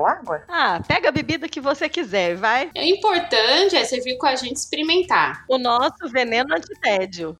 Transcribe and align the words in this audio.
ou 0.00 0.06
água? 0.06 0.42
Ah, 0.48 0.80
pega 0.86 1.10
a 1.10 1.12
bebida 1.12 1.48
que 1.48 1.60
você 1.60 1.88
quiser, 1.88 2.34
vai. 2.36 2.70
O 2.74 2.80
importante 2.80 3.76
é 3.76 3.84
você 3.84 4.00
vir 4.00 4.16
com 4.16 4.26
a 4.26 4.34
gente 4.34 4.56
experimentar. 4.56 5.44
O 5.48 5.58
nosso 5.58 6.08
veneno 6.08 6.54
antitédio. 6.54 7.36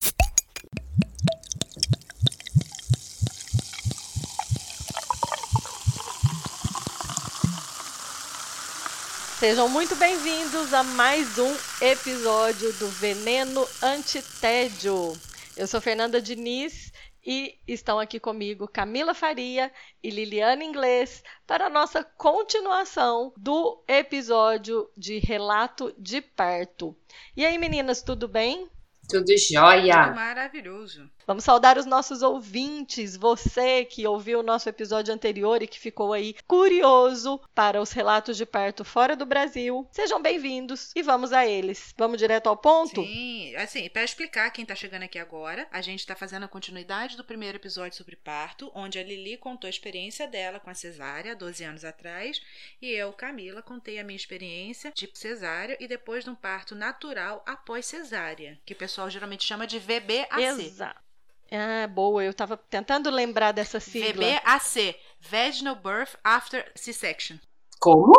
Sejam 9.38 9.70
muito 9.70 9.96
bem-vindos 9.96 10.74
a 10.74 10.82
mais 10.82 11.38
um 11.38 11.56
episódio 11.80 12.74
do 12.74 12.88
Veneno 12.88 13.66
Antitédio. 13.82 15.14
Eu 15.56 15.66
sou 15.66 15.80
Fernanda 15.80 16.20
Diniz 16.20 16.89
e 17.24 17.58
estão 17.66 17.98
aqui 17.98 18.18
comigo 18.18 18.68
Camila 18.68 19.14
Faria 19.14 19.72
e 20.02 20.10
Liliana 20.10 20.64
Inglês 20.64 21.22
para 21.46 21.66
a 21.66 21.70
nossa 21.70 22.02
continuação 22.02 23.32
do 23.36 23.82
episódio 23.86 24.90
de 24.96 25.18
Relato 25.18 25.94
de 25.98 26.20
Parto. 26.20 26.96
E 27.36 27.44
aí, 27.44 27.58
meninas, 27.58 28.02
tudo 28.02 28.26
bem? 28.26 28.68
Tudo 29.08 29.36
jóia. 29.36 30.04
Tudo 30.04 30.14
maravilhoso. 30.14 31.10
Vamos 31.26 31.44
saudar 31.44 31.78
os 31.78 31.86
nossos 31.86 32.22
ouvintes, 32.22 33.16
você 33.16 33.84
que 33.84 34.06
ouviu 34.06 34.40
o 34.40 34.42
nosso 34.42 34.68
episódio 34.68 35.14
anterior 35.14 35.62
e 35.62 35.66
que 35.66 35.78
ficou 35.78 36.12
aí 36.12 36.34
curioso 36.46 37.40
para 37.54 37.80
os 37.80 37.92
relatos 37.92 38.36
de 38.36 38.44
parto 38.44 38.84
fora 38.84 39.14
do 39.14 39.26
Brasil. 39.26 39.86
Sejam 39.92 40.20
bem-vindos 40.20 40.90
e 40.96 41.02
vamos 41.02 41.32
a 41.32 41.46
eles. 41.46 41.94
Vamos 41.96 42.18
direto 42.18 42.48
ao 42.48 42.56
ponto? 42.56 43.02
Sim, 43.04 43.54
assim, 43.56 43.88
para 43.88 44.02
explicar 44.02 44.50
quem 44.50 44.62
está 44.62 44.74
chegando 44.74 45.04
aqui 45.04 45.18
agora, 45.18 45.68
a 45.70 45.80
gente 45.80 46.00
está 46.00 46.16
fazendo 46.16 46.44
a 46.44 46.48
continuidade 46.48 47.16
do 47.16 47.24
primeiro 47.24 47.58
episódio 47.58 47.96
sobre 47.96 48.16
parto, 48.16 48.70
onde 48.74 48.98
a 48.98 49.04
Lili 49.04 49.36
contou 49.36 49.68
a 49.68 49.70
experiência 49.70 50.26
dela 50.26 50.58
com 50.58 50.70
a 50.70 50.74
cesárea 50.74 51.36
12 51.36 51.62
anos 51.64 51.84
atrás, 51.84 52.40
e 52.80 52.90
eu, 52.90 53.12
Camila, 53.12 53.62
contei 53.62 53.98
a 53.98 54.04
minha 54.04 54.16
experiência 54.16 54.92
de 54.94 55.08
cesárea 55.14 55.76
e 55.78 55.86
depois 55.86 56.24
de 56.24 56.30
um 56.30 56.34
parto 56.34 56.74
natural 56.74 57.42
após 57.46 57.86
cesárea, 57.86 58.58
que 58.64 58.72
o 58.72 58.76
pessoal 58.76 59.08
geralmente 59.10 59.44
chama 59.44 59.66
de 59.66 59.78
VBAC. 59.78 60.42
Exato. 60.42 61.10
Ah, 61.50 61.86
boa. 61.86 62.22
Eu 62.22 62.32
tava 62.32 62.56
tentando 62.56 63.10
lembrar 63.10 63.52
dessa 63.52 63.80
sigla. 63.80 64.24
VBAC. 64.24 64.96
Vaginal 65.20 65.76
Birth 65.76 66.14
After 66.22 66.70
C-Section. 66.74 67.38
Como? 67.78 68.12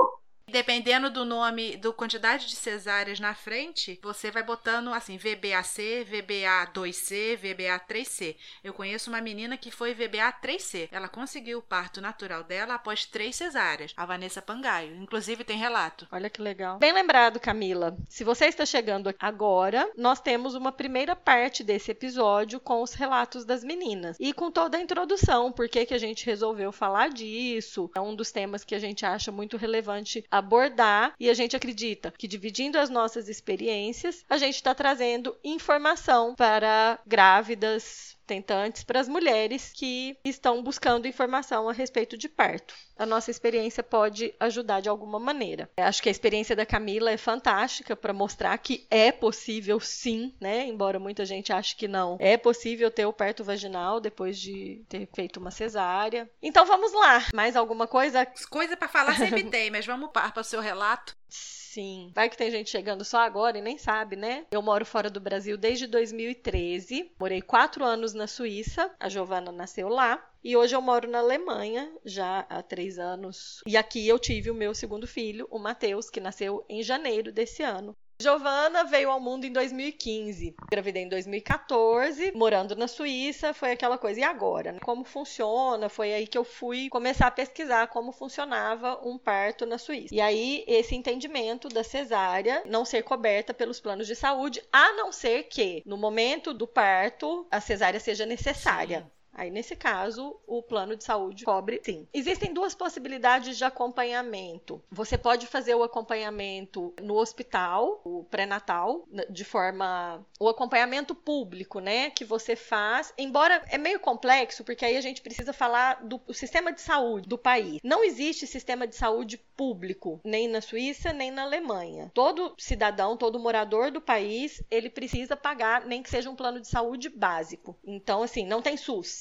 Dependendo 0.47 1.09
do 1.09 1.23
nome, 1.23 1.77
do 1.77 1.93
quantidade 1.93 2.47
de 2.47 2.55
cesáreas 2.55 3.19
na 3.19 3.33
frente, 3.33 3.99
você 4.03 4.29
vai 4.29 4.43
botando 4.43 4.89
assim, 4.89 5.17
VBAC, 5.17 6.05
VBA2C, 6.09 7.37
VBA3C. 7.37 8.35
Eu 8.63 8.73
conheço 8.73 9.09
uma 9.09 9.21
menina 9.21 9.57
que 9.57 9.71
foi 9.71 9.95
VBA3C. 9.95 10.89
Ela 10.91 11.07
conseguiu 11.07 11.59
o 11.59 11.61
parto 11.61 12.01
natural 12.01 12.43
dela 12.43 12.75
após 12.75 13.05
três 13.05 13.35
cesáreas. 13.35 13.93
A 13.95 14.05
Vanessa 14.05 14.41
Pangaio. 14.41 14.95
Inclusive 14.95 15.43
tem 15.43 15.57
relato. 15.57 16.07
Olha 16.11 16.29
que 16.29 16.41
legal. 16.41 16.79
Bem 16.79 16.91
lembrado, 16.91 17.39
Camila. 17.39 17.97
Se 18.09 18.23
você 18.23 18.45
está 18.45 18.65
chegando 18.65 19.13
agora, 19.19 19.89
nós 19.95 20.19
temos 20.19 20.53
uma 20.55 20.71
primeira 20.71 21.15
parte 21.15 21.63
desse 21.63 21.91
episódio 21.91 22.59
com 22.59 22.81
os 22.81 22.93
relatos 22.93 23.45
das 23.45 23.63
meninas. 23.63 24.17
E 24.19 24.33
com 24.33 24.51
toda 24.51 24.77
a 24.77 24.81
introdução, 24.81 25.51
por 25.51 25.69
que 25.69 25.87
a 25.93 25.97
gente 25.97 26.25
resolveu 26.25 26.71
falar 26.71 27.09
disso. 27.09 27.89
É 27.95 28.01
um 28.01 28.15
dos 28.15 28.31
temas 28.31 28.63
que 28.63 28.75
a 28.75 28.79
gente 28.79 29.05
acha 29.05 29.31
muito 29.31 29.57
relevante 29.57 30.23
a 30.29 30.40
abordar 30.41 31.13
e 31.19 31.29
a 31.29 31.33
gente 31.33 31.55
acredita 31.55 32.11
que 32.17 32.27
dividindo 32.27 32.77
as 32.77 32.89
nossas 32.89 33.29
experiências, 33.29 34.25
a 34.29 34.37
gente 34.37 34.55
está 34.55 34.75
trazendo 34.75 35.37
informação 35.43 36.35
para 36.35 36.99
grávidas, 37.05 38.17
tentantes, 38.31 38.81
para 38.81 39.01
as 39.01 39.09
mulheres 39.09 39.73
que 39.75 40.17
estão 40.23 40.63
buscando 40.63 41.05
informação 41.05 41.67
a 41.67 41.73
respeito 41.73 42.17
de 42.17 42.29
parto. 42.29 42.73
A 42.97 43.05
nossa 43.05 43.29
experiência 43.29 43.83
pode 43.83 44.33
ajudar 44.39 44.79
de 44.79 44.87
alguma 44.87 45.19
maneira. 45.19 45.69
Eu 45.75 45.83
acho 45.83 46.01
que 46.01 46.07
a 46.07 46.11
experiência 46.11 46.55
da 46.55 46.65
Camila 46.65 47.11
é 47.11 47.17
fantástica 47.17 47.93
para 47.93 48.13
mostrar 48.13 48.57
que 48.57 48.87
é 48.89 49.11
possível 49.11 49.81
sim, 49.81 50.33
né? 50.39 50.65
Embora 50.65 50.97
muita 50.97 51.25
gente 51.25 51.51
ache 51.51 51.75
que 51.75 51.89
não. 51.89 52.15
É 52.21 52.37
possível 52.37 52.89
ter 52.89 53.05
o 53.05 53.11
parto 53.11 53.43
vaginal 53.43 53.99
depois 53.99 54.39
de 54.39 54.81
ter 54.87 55.09
feito 55.13 55.37
uma 55.37 55.51
cesárea. 55.51 56.29
Então 56.41 56.65
vamos 56.65 56.93
lá. 56.93 57.25
Mais 57.35 57.57
alguma 57.57 57.85
coisa? 57.85 58.25
Coisa 58.49 58.77
para 58.77 58.87
falar 58.87 59.17
sempre 59.17 59.43
tem, 59.43 59.69
mas 59.69 59.85
vamos 59.85 60.09
para 60.11 60.39
o 60.39 60.43
seu 60.43 60.61
relato. 60.61 61.17
Sim. 61.31 62.11
Vai 62.13 62.29
que 62.29 62.37
tem 62.37 62.51
gente 62.51 62.69
chegando 62.69 63.05
só 63.05 63.19
agora 63.19 63.57
e 63.57 63.61
nem 63.61 63.77
sabe, 63.77 64.17
né? 64.17 64.45
Eu 64.51 64.61
moro 64.61 64.85
fora 64.85 65.09
do 65.09 65.21
Brasil 65.21 65.57
desde 65.57 65.87
2013. 65.87 67.13
Morei 67.17 67.41
quatro 67.41 67.85
anos 67.85 68.13
na 68.13 68.27
Suíça. 68.27 68.93
A 68.99 69.07
Giovana 69.07 69.51
nasceu 69.51 69.87
lá. 69.87 70.21
E 70.43 70.57
hoje 70.57 70.75
eu 70.75 70.81
moro 70.81 71.07
na 71.07 71.19
Alemanha, 71.19 71.89
já 72.03 72.39
há 72.49 72.63
três 72.63 72.97
anos. 72.97 73.61
E 73.65 73.77
aqui 73.77 74.07
eu 74.07 74.17
tive 74.17 74.49
o 74.49 74.55
meu 74.55 74.73
segundo 74.73 75.05
filho, 75.05 75.47
o 75.51 75.59
Matheus, 75.59 76.09
que 76.09 76.19
nasceu 76.19 76.65
em 76.67 76.81
janeiro 76.81 77.31
desse 77.31 77.61
ano. 77.61 77.95
Giovana 78.21 78.83
veio 78.83 79.09
ao 79.09 79.19
mundo 79.19 79.45
em 79.45 79.51
2015. 79.51 80.55
Gravidei 80.69 81.03
em 81.03 81.09
2014, 81.09 82.31
morando 82.35 82.75
na 82.75 82.87
Suíça, 82.87 83.53
foi 83.53 83.71
aquela 83.71 83.97
coisa. 83.97 84.19
E 84.19 84.23
agora? 84.23 84.71
Né? 84.73 84.79
Como 84.81 85.03
funciona? 85.03 85.89
Foi 85.89 86.13
aí 86.13 86.27
que 86.27 86.37
eu 86.37 86.43
fui 86.43 86.87
começar 86.89 87.27
a 87.27 87.31
pesquisar 87.31 87.87
como 87.87 88.11
funcionava 88.11 88.99
um 89.03 89.17
parto 89.17 89.65
na 89.65 89.77
Suíça. 89.77 90.13
E 90.13 90.21
aí, 90.21 90.63
esse 90.67 90.95
entendimento 90.95 91.67
da 91.67 91.83
cesárea 91.83 92.63
não 92.65 92.85
ser 92.85 93.03
coberta 93.03 93.53
pelos 93.53 93.79
planos 93.79 94.07
de 94.07 94.15
saúde, 94.15 94.61
a 94.71 94.93
não 94.93 95.11
ser 95.11 95.43
que, 95.43 95.81
no 95.85 95.97
momento 95.97 96.53
do 96.53 96.67
parto, 96.67 97.47
a 97.49 97.59
cesárea 97.59 97.99
seja 97.99 98.25
necessária. 98.25 99.01
Sim. 99.01 99.20
Aí, 99.33 99.49
nesse 99.49 99.75
caso, 99.75 100.39
o 100.45 100.61
plano 100.61 100.95
de 100.95 101.03
saúde 101.03 101.45
cobre 101.45 101.81
sim. 101.83 102.07
Existem 102.13 102.53
duas 102.53 102.75
possibilidades 102.75 103.57
de 103.57 103.63
acompanhamento. 103.63 104.81
Você 104.91 105.17
pode 105.17 105.47
fazer 105.47 105.73
o 105.75 105.83
acompanhamento 105.83 106.93
no 107.01 107.15
hospital, 107.15 108.01
o 108.03 108.23
pré-natal, 108.25 109.07
de 109.29 109.43
forma. 109.43 110.25
o 110.39 110.49
acompanhamento 110.49 111.15
público, 111.15 111.79
né? 111.79 112.09
Que 112.09 112.25
você 112.25 112.55
faz. 112.55 113.13
Embora 113.17 113.63
é 113.69 113.77
meio 113.77 113.99
complexo, 113.99 114.63
porque 114.63 114.85
aí 114.85 114.97
a 114.97 115.01
gente 115.01 115.21
precisa 115.21 115.53
falar 115.53 116.03
do 116.03 116.21
sistema 116.33 116.71
de 116.71 116.81
saúde 116.81 117.27
do 117.27 117.37
país. 117.37 117.79
Não 117.83 118.03
existe 118.03 118.45
sistema 118.45 118.85
de 118.85 118.95
saúde 118.95 119.37
público, 119.55 120.19
nem 120.23 120.47
na 120.47 120.61
Suíça, 120.61 121.13
nem 121.13 121.31
na 121.31 121.43
Alemanha. 121.43 122.11
Todo 122.13 122.53
cidadão, 122.57 123.15
todo 123.15 123.39
morador 123.39 123.91
do 123.91 124.01
país, 124.01 124.61
ele 124.69 124.89
precisa 124.89 125.35
pagar, 125.35 125.85
nem 125.85 126.03
que 126.03 126.09
seja 126.09 126.29
um 126.29 126.35
plano 126.35 126.59
de 126.59 126.67
saúde 126.67 127.09
básico. 127.09 127.77
Então, 127.83 128.23
assim, 128.23 128.45
não 128.45 128.61
tem 128.61 128.75
SUS. 128.75 129.20